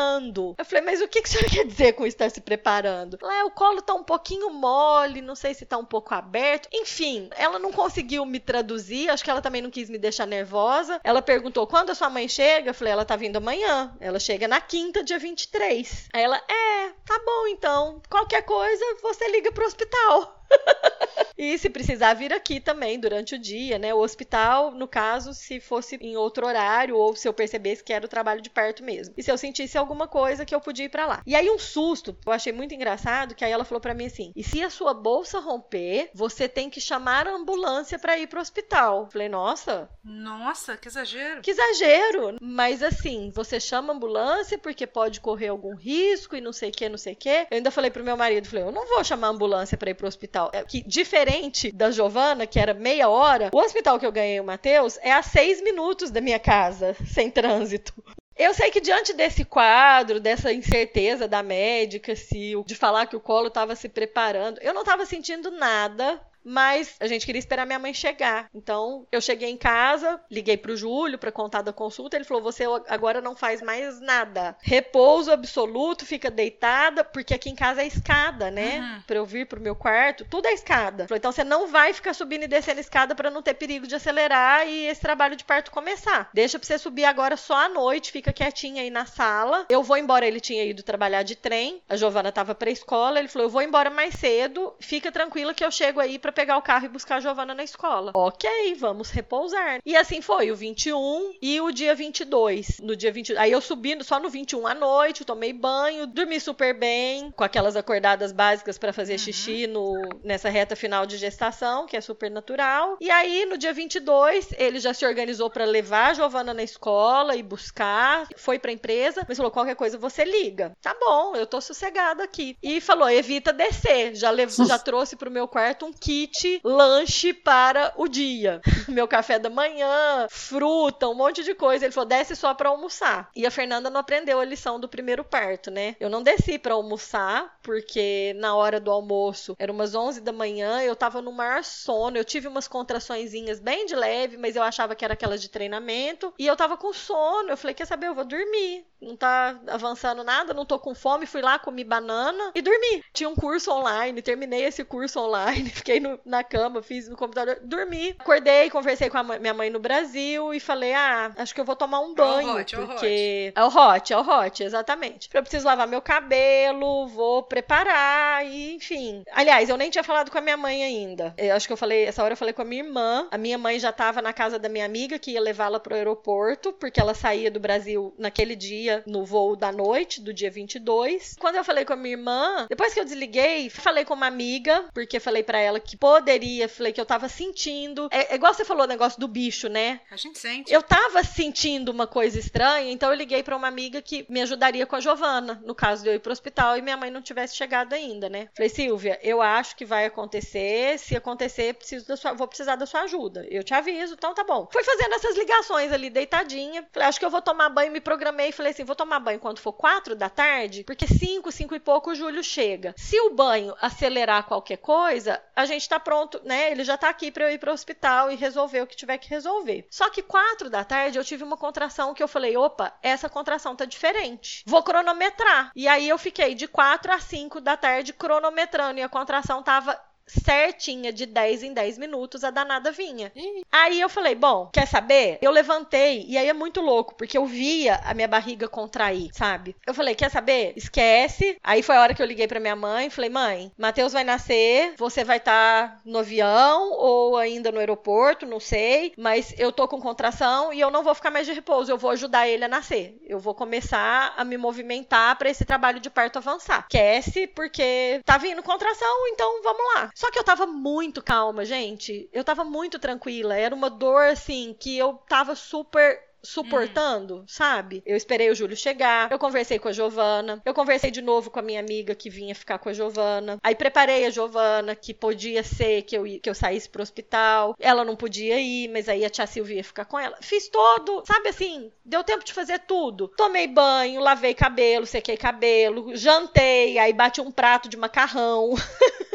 Eu 0.58 0.64
falei, 0.64 0.84
mas 0.84 1.00
o 1.00 1.08
que, 1.08 1.22
que 1.22 1.36
a 1.36 1.44
quer 1.48 1.64
dizer 1.64 1.92
com 1.92 2.06
estar 2.06 2.30
se 2.30 2.40
preparando? 2.40 3.18
Ela, 3.20 3.40
é, 3.40 3.44
o 3.44 3.50
colo 3.50 3.82
tá 3.82 3.94
um 3.94 4.02
pouquinho 4.02 4.50
mole, 4.50 5.20
não 5.20 5.34
sei 5.34 5.54
se 5.54 5.66
tá 5.66 5.76
um 5.76 5.84
pouco 5.84 6.14
aberto. 6.14 6.68
Enfim, 6.72 7.28
ela 7.36 7.58
não 7.58 7.72
conseguiu 7.72 8.24
me 8.24 8.40
traduzir, 8.40 9.10
acho 9.10 9.24
que 9.24 9.30
ela 9.30 9.42
também 9.42 9.62
não 9.62 9.70
quis 9.70 9.90
me 9.90 9.98
deixar 9.98 10.26
nervosa. 10.26 11.00
Ela 11.02 11.22
perguntou, 11.22 11.66
quando 11.66 11.90
a 11.90 11.94
sua 11.94 12.10
mãe 12.10 12.28
chega? 12.28 12.70
Eu 12.70 12.74
falei, 12.74 12.92
ela 12.92 13.04
tá 13.04 13.16
vindo 13.16 13.36
amanhã. 13.36 13.94
Ela 14.00 14.18
chega 14.18 14.46
na 14.46 14.60
quinta, 14.60 15.02
dia 15.02 15.18
23. 15.18 16.08
Aí 16.12 16.22
ela, 16.22 16.36
é, 16.36 16.90
tá 17.04 17.20
bom 17.24 17.46
então. 17.48 18.00
Qualquer 18.08 18.42
coisa, 18.42 18.84
você 19.02 19.28
liga 19.28 19.52
pro 19.52 19.66
hospital. 19.66 20.37
E 21.40 21.56
se 21.56 21.70
precisar 21.70 22.14
vir 22.14 22.32
aqui 22.32 22.58
também 22.58 22.98
durante 22.98 23.36
o 23.36 23.38
dia, 23.38 23.78
né? 23.78 23.94
O 23.94 24.00
hospital, 24.00 24.72
no 24.72 24.88
caso, 24.88 25.32
se 25.32 25.60
fosse 25.60 25.94
em 26.00 26.16
outro 26.16 26.44
horário 26.44 26.96
ou 26.96 27.14
se 27.14 27.28
eu 27.28 27.32
percebesse 27.32 27.84
que 27.84 27.92
era 27.92 28.04
o 28.04 28.08
trabalho 28.08 28.42
de 28.42 28.50
parto 28.50 28.82
mesmo. 28.82 29.14
E 29.16 29.22
se 29.22 29.30
eu 29.30 29.38
sentisse 29.38 29.78
alguma 29.78 30.08
coisa 30.08 30.44
que 30.44 30.52
eu 30.52 30.60
podia 30.60 30.86
ir 30.86 30.88
pra 30.88 31.06
lá. 31.06 31.22
E 31.24 31.36
aí 31.36 31.48
um 31.48 31.56
susto, 31.58 32.18
eu 32.26 32.32
achei 32.32 32.52
muito 32.52 32.74
engraçado, 32.74 33.36
que 33.36 33.44
aí 33.44 33.52
ela 33.52 33.64
falou 33.64 33.80
pra 33.80 33.94
mim 33.94 34.06
assim: 34.06 34.32
"E 34.34 34.42
se 34.42 34.60
a 34.64 34.68
sua 34.68 34.92
bolsa 34.92 35.38
romper, 35.38 36.10
você 36.12 36.48
tem 36.48 36.68
que 36.68 36.80
chamar 36.80 37.28
a 37.28 37.36
ambulância 37.36 38.00
pra 38.00 38.18
ir 38.18 38.26
pro 38.26 38.40
hospital". 38.40 39.02
Eu 39.04 39.10
Falei: 39.12 39.28
"Nossa, 39.28 39.88
Nossa, 40.02 40.76
que 40.76 40.88
exagero. 40.88 41.40
que 41.40 41.52
exagero! 41.52 42.36
Mas 42.40 42.82
assim, 42.82 43.30
você 43.32 43.60
chama 43.60 43.92
a 43.92 43.96
ambulância 43.96 44.58
porque 44.58 44.88
pode 44.88 45.20
correr 45.20 45.48
algum 45.48 45.76
risco 45.76 46.34
e 46.34 46.40
não 46.40 46.52
sei 46.52 46.70
o 46.70 46.72
que, 46.72 46.88
não 46.88 46.98
sei 46.98 47.12
o 47.12 47.16
que. 47.16 47.28
Eu 47.28 47.46
ainda 47.58 47.70
falei 47.70 47.92
pro 47.92 48.02
meu 48.02 48.16
marido, 48.16 48.48
falei, 48.48 48.64
eu 48.64 48.72
não 48.72 48.88
vou 48.88 49.04
chamar 49.04 49.28
a 49.28 49.30
ambulância 49.30 49.78
pra 49.78 49.90
ir 49.90 49.94
pro 49.94 50.08
hospital. 50.08 50.37
É 50.52 50.62
que 50.62 50.82
diferente 50.86 51.72
da 51.72 51.90
Giovana, 51.90 52.46
que 52.46 52.58
era 52.58 52.74
meia 52.74 53.08
hora, 53.08 53.50
o 53.52 53.58
hospital 53.58 53.98
que 53.98 54.06
eu 54.06 54.12
ganhei 54.12 54.40
o 54.40 54.44
Matheus 54.44 54.98
é 55.02 55.12
a 55.12 55.22
seis 55.22 55.60
minutos 55.62 56.10
da 56.10 56.20
minha 56.20 56.38
casa, 56.38 56.96
sem 57.06 57.30
trânsito. 57.30 57.92
Eu 58.36 58.54
sei 58.54 58.70
que 58.70 58.80
diante 58.80 59.12
desse 59.12 59.44
quadro, 59.44 60.20
dessa 60.20 60.52
incerteza 60.52 61.26
da 61.26 61.42
médica, 61.42 62.14
se 62.14 62.52
de 62.64 62.74
falar 62.76 63.06
que 63.06 63.16
o 63.16 63.20
colo 63.20 63.48
estava 63.48 63.74
se 63.74 63.88
preparando, 63.88 64.60
eu 64.60 64.72
não 64.72 64.82
estava 64.82 65.04
sentindo 65.04 65.50
nada. 65.50 66.20
Mas 66.48 66.96
a 66.98 67.06
gente 67.06 67.26
queria 67.26 67.38
esperar 67.38 67.66
minha 67.66 67.78
mãe 67.78 67.92
chegar. 67.92 68.48
Então, 68.54 69.06
eu 69.12 69.20
cheguei 69.20 69.50
em 69.50 69.56
casa, 69.56 70.18
liguei 70.30 70.56
pro 70.56 70.76
Júlio 70.76 71.18
para 71.18 71.30
contar 71.30 71.60
da 71.60 71.74
consulta. 71.74 72.16
Ele 72.16 72.24
falou: 72.24 72.42
Você 72.42 72.64
agora 72.88 73.20
não 73.20 73.36
faz 73.36 73.60
mais 73.60 74.00
nada. 74.00 74.56
Repouso 74.62 75.30
absoluto, 75.30 76.06
fica 76.06 76.30
deitada, 76.30 77.04
porque 77.04 77.34
aqui 77.34 77.50
em 77.50 77.54
casa 77.54 77.82
é 77.82 77.86
escada, 77.86 78.50
né? 78.50 78.80
Uhum. 78.80 79.02
Pra 79.06 79.16
eu 79.16 79.26
vir 79.26 79.46
pro 79.46 79.60
meu 79.60 79.76
quarto, 79.76 80.24
tudo 80.24 80.46
é 80.46 80.54
escada. 80.54 81.06
Falou: 81.06 81.18
Então 81.18 81.30
você 81.30 81.44
não 81.44 81.68
vai 81.68 81.92
ficar 81.92 82.14
subindo 82.14 82.44
e 82.44 82.48
descendo 82.48 82.78
a 82.78 82.80
escada 82.80 83.14
para 83.14 83.30
não 83.30 83.42
ter 83.42 83.52
perigo 83.52 83.86
de 83.86 83.94
acelerar 83.94 84.66
e 84.66 84.86
esse 84.86 85.02
trabalho 85.02 85.36
de 85.36 85.44
parto 85.44 85.70
começar. 85.70 86.30
Deixa 86.32 86.58
pra 86.58 86.66
você 86.66 86.78
subir 86.78 87.04
agora 87.04 87.36
só 87.36 87.66
à 87.66 87.68
noite, 87.68 88.10
fica 88.10 88.32
quietinha 88.32 88.82
aí 88.82 88.90
na 88.90 89.04
sala. 89.04 89.66
Eu 89.68 89.82
vou 89.82 89.98
embora. 89.98 90.26
Ele 90.26 90.40
tinha 90.40 90.64
ido 90.64 90.82
trabalhar 90.82 91.22
de 91.22 91.36
trem, 91.36 91.82
a 91.88 91.96
Giovana 91.96 92.32
tava 92.32 92.54
pra 92.54 92.70
escola. 92.70 93.18
Ele 93.18 93.28
falou: 93.28 93.46
Eu 93.46 93.50
vou 93.50 93.60
embora 93.60 93.90
mais 93.90 94.14
cedo, 94.14 94.74
fica 94.80 95.12
tranquila 95.12 95.52
que 95.52 95.64
eu 95.64 95.70
chego 95.70 96.00
aí 96.00 96.18
pra 96.18 96.32
pegar 96.38 96.56
o 96.56 96.62
carro 96.62 96.84
e 96.84 96.88
buscar 96.88 97.16
a 97.16 97.20
Giovana 97.20 97.52
na 97.52 97.64
escola. 97.64 98.12
Ok, 98.14 98.48
vamos 98.76 99.10
repousar. 99.10 99.80
E 99.84 99.96
assim 99.96 100.22
foi, 100.22 100.52
o 100.52 100.54
21 100.54 101.34
e 101.42 101.60
o 101.60 101.72
dia 101.72 101.96
22. 101.96 102.78
No 102.80 102.94
dia 102.94 103.10
20, 103.10 103.36
aí 103.36 103.50
eu 103.50 103.60
subindo 103.60 104.04
só 104.04 104.20
no 104.20 104.30
21 104.30 104.64
à 104.68 104.72
noite, 104.72 105.24
tomei 105.24 105.52
banho, 105.52 106.06
dormi 106.06 106.38
super 106.38 106.78
bem, 106.78 107.32
com 107.32 107.42
aquelas 107.42 107.74
acordadas 107.74 108.30
básicas 108.30 108.78
para 108.78 108.92
fazer 108.92 109.18
xixi 109.18 109.66
no, 109.66 110.00
nessa 110.22 110.48
reta 110.48 110.76
final 110.76 111.06
de 111.06 111.16
gestação, 111.16 111.86
que 111.86 111.96
é 111.96 112.00
super 112.00 112.30
natural. 112.30 112.96
E 113.00 113.10
aí 113.10 113.44
no 113.44 113.58
dia 113.58 113.72
22, 113.72 114.54
ele 114.58 114.78
já 114.78 114.94
se 114.94 115.04
organizou 115.04 115.50
para 115.50 115.64
levar 115.64 116.10
a 116.10 116.14
Giovana 116.14 116.54
na 116.54 116.62
escola 116.62 117.34
e 117.34 117.42
buscar, 117.42 118.28
foi 118.36 118.60
pra 118.60 118.70
empresa, 118.70 119.24
mas 119.26 119.36
falou 119.36 119.50
qualquer 119.50 119.74
coisa 119.74 119.98
você 119.98 120.24
liga. 120.24 120.70
Tá 120.80 120.94
bom, 121.00 121.34
eu 121.34 121.48
tô 121.48 121.60
sossegada 121.60 122.22
aqui. 122.22 122.56
E 122.62 122.80
falou, 122.80 123.10
evita 123.10 123.52
descer. 123.52 124.14
Já 124.14 124.30
levou, 124.30 124.64
já 124.64 124.78
trouxe 124.78 125.16
pro 125.16 125.32
meu 125.32 125.48
quarto 125.48 125.84
um 125.84 125.92
kit 125.92 126.27
lanche 126.64 127.32
para 127.32 127.92
o 127.96 128.08
dia. 128.08 128.60
meu 128.88 129.06
café 129.06 129.38
da 129.38 129.50
manhã, 129.50 130.26
fruta, 130.30 131.08
um 131.08 131.14
monte 131.14 131.42
de 131.44 131.54
coisa. 131.54 131.84
Ele 131.84 131.92
falou, 131.92 132.08
desce 132.08 132.34
só 132.34 132.54
para 132.54 132.68
almoçar. 132.68 133.30
E 133.34 133.46
a 133.46 133.50
Fernanda 133.50 133.90
não 133.90 134.00
aprendeu 134.00 134.40
a 134.40 134.44
lição 134.44 134.80
do 134.80 134.88
primeiro 134.88 135.24
parto, 135.24 135.70
né? 135.70 135.96
Eu 136.00 136.10
não 136.10 136.22
desci 136.22 136.58
para 136.58 136.74
almoçar, 136.74 137.58
porque 137.62 138.34
na 138.36 138.54
hora 138.54 138.80
do 138.80 138.90
almoço, 138.90 139.54
era 139.58 139.72
umas 139.72 139.94
11 139.94 140.20
da 140.20 140.32
manhã, 140.32 140.80
eu 140.82 140.96
tava 140.96 141.20
no 141.20 141.32
maior 141.32 141.62
sono, 141.64 142.16
eu 142.16 142.24
tive 142.24 142.48
umas 142.48 142.68
contraçõezinhas 142.68 143.60
bem 143.60 143.86
de 143.86 143.94
leve, 143.94 144.36
mas 144.36 144.56
eu 144.56 144.62
achava 144.62 144.94
que 144.94 145.04
era 145.04 145.14
aquelas 145.14 145.40
de 145.40 145.48
treinamento, 145.48 146.32
e 146.38 146.46
eu 146.46 146.56
tava 146.56 146.76
com 146.76 146.92
sono. 146.92 147.50
Eu 147.50 147.56
falei, 147.56 147.74
quer 147.74 147.86
saber, 147.86 148.08
eu 148.08 148.14
vou 148.14 148.24
dormir. 148.24 148.84
Não 149.00 149.16
tá 149.16 149.58
avançando 149.68 150.24
nada, 150.24 150.52
não 150.52 150.66
tô 150.66 150.78
com 150.78 150.94
fome, 150.94 151.24
fui 151.26 151.40
lá, 151.40 151.58
comi 151.58 151.84
banana 151.84 152.50
e 152.54 152.60
dormi. 152.60 153.02
Tinha 153.12 153.28
um 153.28 153.34
curso 153.36 153.70
online, 153.70 154.20
terminei 154.22 154.64
esse 154.64 154.84
curso 154.84 155.20
online, 155.20 155.70
fiquei 155.70 156.00
no, 156.00 156.18
na 156.24 156.42
cama, 156.42 156.82
fiz 156.82 157.08
no 157.08 157.16
computador, 157.16 157.58
dormi. 157.62 158.16
Acordei, 158.18 158.68
conversei 158.70 159.08
com 159.08 159.18
a 159.18 159.22
minha 159.22 159.54
mãe 159.54 159.70
no 159.70 159.78
Brasil 159.78 160.52
e 160.52 160.58
falei: 160.58 160.94
"Ah, 160.94 161.32
acho 161.36 161.54
que 161.54 161.60
eu 161.60 161.64
vou 161.64 161.76
tomar 161.76 162.00
um 162.00 162.14
banho, 162.14 162.50
é 162.50 162.52
o 162.52 162.56
hot, 162.56 162.76
porque 162.76 163.52
é 163.54 163.64
o 163.64 163.68
hot, 163.68 164.12
é 164.12 164.18
o 164.18 164.20
hot, 164.20 164.64
exatamente. 164.64 165.30
Eu 165.32 165.42
preciso 165.42 165.66
lavar 165.66 165.86
meu 165.86 166.02
cabelo, 166.02 167.06
vou 167.06 167.42
preparar 167.42 168.44
e, 168.44 168.74
enfim. 168.74 169.22
Aliás, 169.32 169.68
eu 169.68 169.76
nem 169.76 169.90
tinha 169.90 170.04
falado 170.04 170.30
com 170.30 170.38
a 170.38 170.40
minha 170.40 170.56
mãe 170.56 170.82
ainda. 170.82 171.34
Eu 171.38 171.54
acho 171.54 171.66
que 171.66 171.72
eu 171.72 171.76
falei, 171.76 172.04
essa 172.04 172.22
hora 172.22 172.32
eu 172.32 172.36
falei 172.36 172.52
com 172.52 172.62
a 172.62 172.64
minha 172.64 172.82
irmã. 172.82 173.28
A 173.30 173.38
minha 173.38 173.58
mãe 173.58 173.78
já 173.78 173.92
tava 173.92 174.20
na 174.20 174.32
casa 174.32 174.58
da 174.58 174.68
minha 174.68 174.84
amiga 174.84 175.18
que 175.18 175.32
ia 175.32 175.40
levá-la 175.40 175.78
pro 175.78 175.94
aeroporto, 175.94 176.72
porque 176.72 177.00
ela 177.00 177.14
saía 177.14 177.50
do 177.50 177.60
Brasil 177.60 178.14
naquele 178.18 178.56
dia 178.56 178.87
no 179.06 179.24
voo 179.24 179.56
da 179.56 179.70
noite, 179.72 180.20
do 180.20 180.32
dia 180.32 180.50
22. 180.50 181.36
Quando 181.38 181.56
eu 181.56 181.64
falei 181.64 181.84
com 181.84 181.92
a 181.92 181.96
minha 181.96 182.14
irmã, 182.14 182.66
depois 182.68 182.94
que 182.94 183.00
eu 183.00 183.04
desliguei, 183.04 183.70
falei 183.70 184.04
com 184.04 184.14
uma 184.14 184.26
amiga, 184.26 184.84
porque 184.92 185.20
falei 185.20 185.42
para 185.42 185.58
ela 185.58 185.80
que 185.80 185.96
poderia, 185.96 186.68
falei 186.68 186.92
que 186.92 187.00
eu 187.00 187.06
tava 187.06 187.28
sentindo. 187.28 188.08
É, 188.10 188.32
é 188.32 188.34
igual 188.34 188.52
você 188.52 188.64
falou 188.64 188.84
o 188.84 188.88
negócio 188.88 189.18
do 189.20 189.28
bicho, 189.28 189.68
né? 189.68 190.00
A 190.10 190.16
gente 190.16 190.38
sente. 190.38 190.72
Eu 190.72 190.82
tava 190.82 191.22
sentindo 191.22 191.90
uma 191.90 192.06
coisa 192.06 192.38
estranha, 192.38 192.90
então 192.92 193.10
eu 193.10 193.16
liguei 193.16 193.42
para 193.42 193.56
uma 193.56 193.68
amiga 193.68 194.00
que 194.00 194.26
me 194.28 194.40
ajudaria 194.40 194.86
com 194.86 194.96
a 194.96 195.00
Giovana, 195.00 195.60
no 195.64 195.74
caso 195.74 196.02
de 196.02 196.08
eu 196.08 196.14
ir 196.14 196.20
pro 196.20 196.32
hospital 196.32 196.76
e 196.76 196.82
minha 196.82 196.96
mãe 196.96 197.10
não 197.10 197.22
tivesse 197.22 197.56
chegado 197.56 197.92
ainda, 197.92 198.28
né? 198.28 198.48
Falei, 198.54 198.68
Silvia, 198.68 199.18
eu 199.22 199.40
acho 199.42 199.76
que 199.76 199.84
vai 199.84 200.04
acontecer. 200.04 200.98
Se 200.98 201.16
acontecer, 201.16 201.74
preciso 201.74 202.06
da 202.06 202.16
sua, 202.16 202.32
vou 202.32 202.48
precisar 202.48 202.76
da 202.76 202.86
sua 202.86 203.02
ajuda. 203.02 203.46
Eu 203.50 203.62
te 203.62 203.74
aviso, 203.74 204.14
então 204.14 204.34
tá 204.34 204.44
bom. 204.44 204.68
Fui 204.70 204.82
fazendo 204.82 205.14
essas 205.14 205.36
ligações 205.36 205.92
ali, 205.92 206.10
deitadinha. 206.10 206.86
Falei, 206.92 207.08
acho 207.08 207.18
que 207.18 207.24
eu 207.24 207.30
vou 207.30 207.42
tomar 207.42 207.68
banho, 207.68 207.92
me 207.92 208.00
programei. 208.00 208.52
Falei 208.52 208.72
assim, 208.78 208.84
vou 208.84 208.96
tomar 208.96 209.20
banho 209.20 209.40
quando 209.40 209.58
for 209.58 209.72
quatro 209.72 210.14
da 210.14 210.28
tarde, 210.28 210.84
porque 210.84 211.06
cinco, 211.06 211.50
cinco 211.50 211.74
e 211.74 211.80
pouco 211.80 212.10
o 212.10 212.14
Júlio 212.14 212.42
chega. 212.42 212.94
Se 212.96 213.18
o 213.20 213.34
banho 213.34 213.74
acelerar 213.80 214.44
qualquer 214.44 214.78
coisa, 214.78 215.42
a 215.54 215.64
gente 215.64 215.88
tá 215.88 215.98
pronto, 215.98 216.40
né? 216.44 216.70
Ele 216.70 216.84
já 216.84 216.96
tá 216.96 217.08
aqui 217.08 217.30
para 217.30 217.44
eu 217.44 217.50
ir 217.50 217.58
pro 217.58 217.72
hospital 217.72 218.30
e 218.30 218.36
resolver 218.36 218.82
o 218.82 218.86
que 218.86 218.96
tiver 218.96 219.18
que 219.18 219.28
resolver. 219.28 219.86
Só 219.90 220.08
que 220.10 220.22
quatro 220.22 220.70
da 220.70 220.84
tarde 220.84 221.18
eu 221.18 221.24
tive 221.24 221.42
uma 221.42 221.56
contração 221.56 222.14
que 222.14 222.22
eu 222.22 222.28
falei, 222.28 222.56
opa, 222.56 222.96
essa 223.02 223.28
contração 223.28 223.74
tá 223.74 223.84
diferente. 223.84 224.62
Vou 224.66 224.82
cronometrar. 224.82 225.72
E 225.74 225.88
aí 225.88 226.08
eu 226.08 226.18
fiquei 226.18 226.54
de 226.54 226.68
quatro 226.68 227.12
a 227.12 227.18
cinco 227.18 227.60
da 227.60 227.76
tarde 227.76 228.12
cronometrando 228.12 229.00
e 229.00 229.02
a 229.02 229.08
contração 229.08 229.62
tava 229.62 229.98
certinha 230.28 231.12
de 231.12 231.26
10 231.26 231.62
em 231.62 231.72
10 231.72 231.98
minutos, 231.98 232.44
a 232.44 232.50
danada 232.50 232.92
vinha. 232.92 233.32
Aí 233.70 234.00
eu 234.00 234.08
falei, 234.08 234.34
bom, 234.34 234.68
quer 234.72 234.86
saber? 234.86 235.38
Eu 235.40 235.50
levantei, 235.50 236.24
e 236.28 236.36
aí 236.36 236.48
é 236.48 236.52
muito 236.52 236.80
louco, 236.80 237.14
porque 237.14 237.36
eu 237.36 237.46
via 237.46 238.00
a 238.04 238.14
minha 238.14 238.28
barriga 238.28 238.68
contrair, 238.68 239.30
sabe? 239.32 239.76
Eu 239.86 239.94
falei, 239.94 240.14
quer 240.14 240.30
saber? 240.30 240.72
Esquece. 240.76 241.56
Aí 241.62 241.82
foi 241.82 241.96
a 241.96 242.00
hora 242.00 242.14
que 242.14 242.22
eu 242.22 242.26
liguei 242.26 242.46
pra 242.46 242.60
minha 242.60 242.76
mãe, 242.76 243.10
falei, 243.10 243.30
mãe, 243.30 243.72
Matheus 243.76 244.12
vai 244.12 244.24
nascer, 244.24 244.94
você 244.96 245.24
vai 245.24 245.38
estar 245.38 245.88
tá 245.88 246.00
no 246.04 246.18
avião 246.18 246.92
ou 246.92 247.36
ainda 247.36 247.72
no 247.72 247.78
aeroporto, 247.78 248.46
não 248.46 248.60
sei, 248.60 249.12
mas 249.16 249.54
eu 249.58 249.72
tô 249.72 249.88
com 249.88 250.00
contração 250.00 250.72
e 250.72 250.80
eu 250.80 250.90
não 250.90 251.02
vou 251.02 251.14
ficar 251.14 251.30
mais 251.30 251.46
de 251.46 251.52
repouso, 251.52 251.90
eu 251.90 251.98
vou 251.98 252.10
ajudar 252.10 252.48
ele 252.48 252.64
a 252.64 252.68
nascer. 252.68 253.16
Eu 253.26 253.38
vou 253.38 253.54
começar 253.54 254.34
a 254.36 254.44
me 254.44 254.56
movimentar 254.56 255.36
para 255.36 255.50
esse 255.50 255.64
trabalho 255.64 256.00
de 256.00 256.10
parto 256.10 256.38
avançar. 256.38 256.86
Esquece, 256.90 257.46
porque 257.46 258.20
tá 258.24 258.38
vindo 258.38 258.62
contração, 258.62 259.28
então 259.28 259.62
vamos 259.62 259.82
lá. 259.94 260.10
Só 260.18 260.32
que 260.32 260.38
eu 260.40 260.42
tava 260.42 260.66
muito 260.66 261.22
calma, 261.22 261.64
gente. 261.64 262.28
Eu 262.32 262.42
tava 262.42 262.64
muito 262.64 262.98
tranquila. 262.98 263.56
Era 263.56 263.72
uma 263.72 263.88
dor, 263.88 264.24
assim, 264.24 264.74
que 264.76 264.98
eu 264.98 265.12
tava 265.28 265.54
super 265.54 266.20
suportando, 266.42 267.36
uhum. 267.36 267.44
sabe? 267.46 268.02
Eu 268.04 268.16
esperei 268.16 268.50
o 268.50 268.54
Júlio 268.54 268.76
chegar, 268.76 269.30
eu 269.30 269.38
conversei 269.38 269.78
com 269.78 269.86
a 269.86 269.92
Giovana, 269.92 270.60
eu 270.64 270.74
conversei 270.74 271.12
de 271.12 271.22
novo 271.22 271.50
com 271.50 271.60
a 271.60 271.62
minha 271.62 271.78
amiga 271.78 272.16
que 272.16 272.30
vinha 272.30 272.54
ficar 272.54 272.78
com 272.80 272.88
a 272.88 272.92
Giovana. 272.92 273.58
Aí 273.62 273.76
preparei 273.76 274.24
a 274.26 274.30
Giovana, 274.30 274.96
que 274.96 275.14
podia 275.14 275.62
ser 275.62 276.02
que 276.02 276.16
eu, 276.16 276.24
que 276.24 276.50
eu 276.50 276.54
saísse 276.54 276.88
pro 276.88 277.02
hospital. 277.02 277.76
Ela 277.78 278.04
não 278.04 278.16
podia 278.16 278.58
ir, 278.58 278.88
mas 278.88 279.08
aí 279.08 279.24
a 279.24 279.30
tia 279.30 279.46
Silvia 279.46 279.76
ia 279.76 279.84
ficar 279.84 280.04
com 280.04 280.18
ela. 280.18 280.36
Fiz 280.40 280.68
todo, 280.68 281.22
sabe 281.24 281.50
assim, 281.50 281.92
deu 282.04 282.24
tempo 282.24 282.44
de 282.44 282.52
fazer 282.52 282.80
tudo. 282.80 283.28
Tomei 283.36 283.68
banho, 283.68 284.20
lavei 284.20 284.52
cabelo, 284.52 285.06
sequei 285.06 285.36
cabelo, 285.36 286.16
jantei, 286.16 286.98
aí 286.98 287.12
bati 287.12 287.40
um 287.40 287.52
prato 287.52 287.88
de 287.88 287.96
macarrão. 287.96 288.74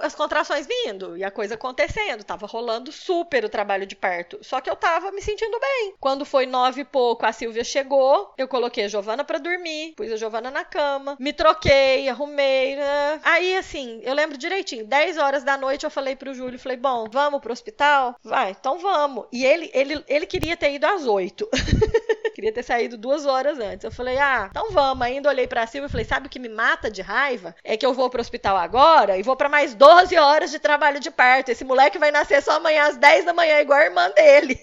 as 0.00 0.14
contrações 0.14 0.66
vindo 0.66 1.16
e 1.16 1.24
a 1.24 1.30
coisa 1.30 1.54
acontecendo. 1.54 2.24
Tava 2.24 2.46
rolando 2.46 2.92
super 2.92 3.44
o 3.44 3.48
trabalho 3.48 3.86
de 3.86 3.94
parto. 3.94 4.38
Só 4.42 4.60
que 4.60 4.70
eu 4.70 4.76
tava 4.76 5.10
me 5.12 5.20
sentindo 5.20 5.58
bem. 5.58 5.94
Quando 6.00 6.24
foi 6.24 6.46
nove 6.46 6.82
e 6.82 6.84
pouco, 6.84 7.26
a 7.26 7.32
Silvia 7.32 7.64
chegou. 7.64 8.32
Eu 8.36 8.48
coloquei 8.48 8.84
a 8.84 8.88
Giovana 8.88 9.24
para 9.24 9.38
dormir, 9.38 9.94
pus 9.96 10.10
a 10.10 10.16
Giovana 10.16 10.50
na 10.50 10.64
cama, 10.64 11.16
me 11.18 11.32
troquei, 11.32 12.08
arrumei. 12.08 12.76
Né? 12.76 13.20
Aí, 13.24 13.56
assim, 13.56 14.00
eu 14.02 14.14
lembro 14.14 14.38
direitinho. 14.38 14.86
Dez 14.86 15.18
horas 15.18 15.44
da 15.44 15.56
noite 15.56 15.84
eu 15.84 15.90
falei 15.90 16.16
pro 16.16 16.34
Júlio, 16.34 16.58
falei, 16.58 16.76
bom, 16.76 17.06
vamos 17.10 17.40
pro 17.40 17.52
hospital? 17.52 18.16
Vai, 18.22 18.50
então 18.50 18.78
vamos. 18.78 19.26
E 19.32 19.44
ele, 19.44 19.70
ele, 19.74 20.04
ele 20.08 20.26
queria 20.26 20.56
ter 20.56 20.72
ido 20.72 20.86
às 20.86 21.06
oito. 21.06 21.48
queria 22.42 22.52
ter 22.52 22.64
saído 22.64 22.98
duas 22.98 23.24
horas 23.24 23.60
antes. 23.60 23.84
Eu 23.84 23.92
falei, 23.92 24.18
ah, 24.18 24.48
então 24.50 24.72
vamos. 24.72 25.06
Ainda 25.06 25.28
olhei 25.28 25.46
pra 25.46 25.66
Silvia 25.66 25.86
e 25.86 25.90
falei, 25.90 26.04
sabe 26.04 26.26
o 26.26 26.30
que 26.30 26.40
me 26.40 26.48
mata 26.48 26.90
de 26.90 27.00
raiva? 27.00 27.54
É 27.62 27.76
que 27.76 27.86
eu 27.86 27.94
vou 27.94 28.10
pro 28.10 28.20
hospital 28.20 28.56
agora 28.56 29.16
e 29.16 29.22
vou 29.22 29.36
para 29.36 29.48
mais 29.48 29.74
12 29.74 30.16
horas 30.18 30.50
de 30.50 30.58
trabalho 30.58 30.98
de 30.98 31.10
parto. 31.10 31.50
Esse 31.50 31.64
moleque 31.64 31.98
vai 31.98 32.10
nascer 32.10 32.42
só 32.42 32.56
amanhã 32.56 32.88
às 32.88 32.96
10 32.96 33.26
da 33.26 33.32
manhã, 33.32 33.60
igual 33.60 33.78
a 33.78 33.84
irmã 33.84 34.10
dele. 34.10 34.58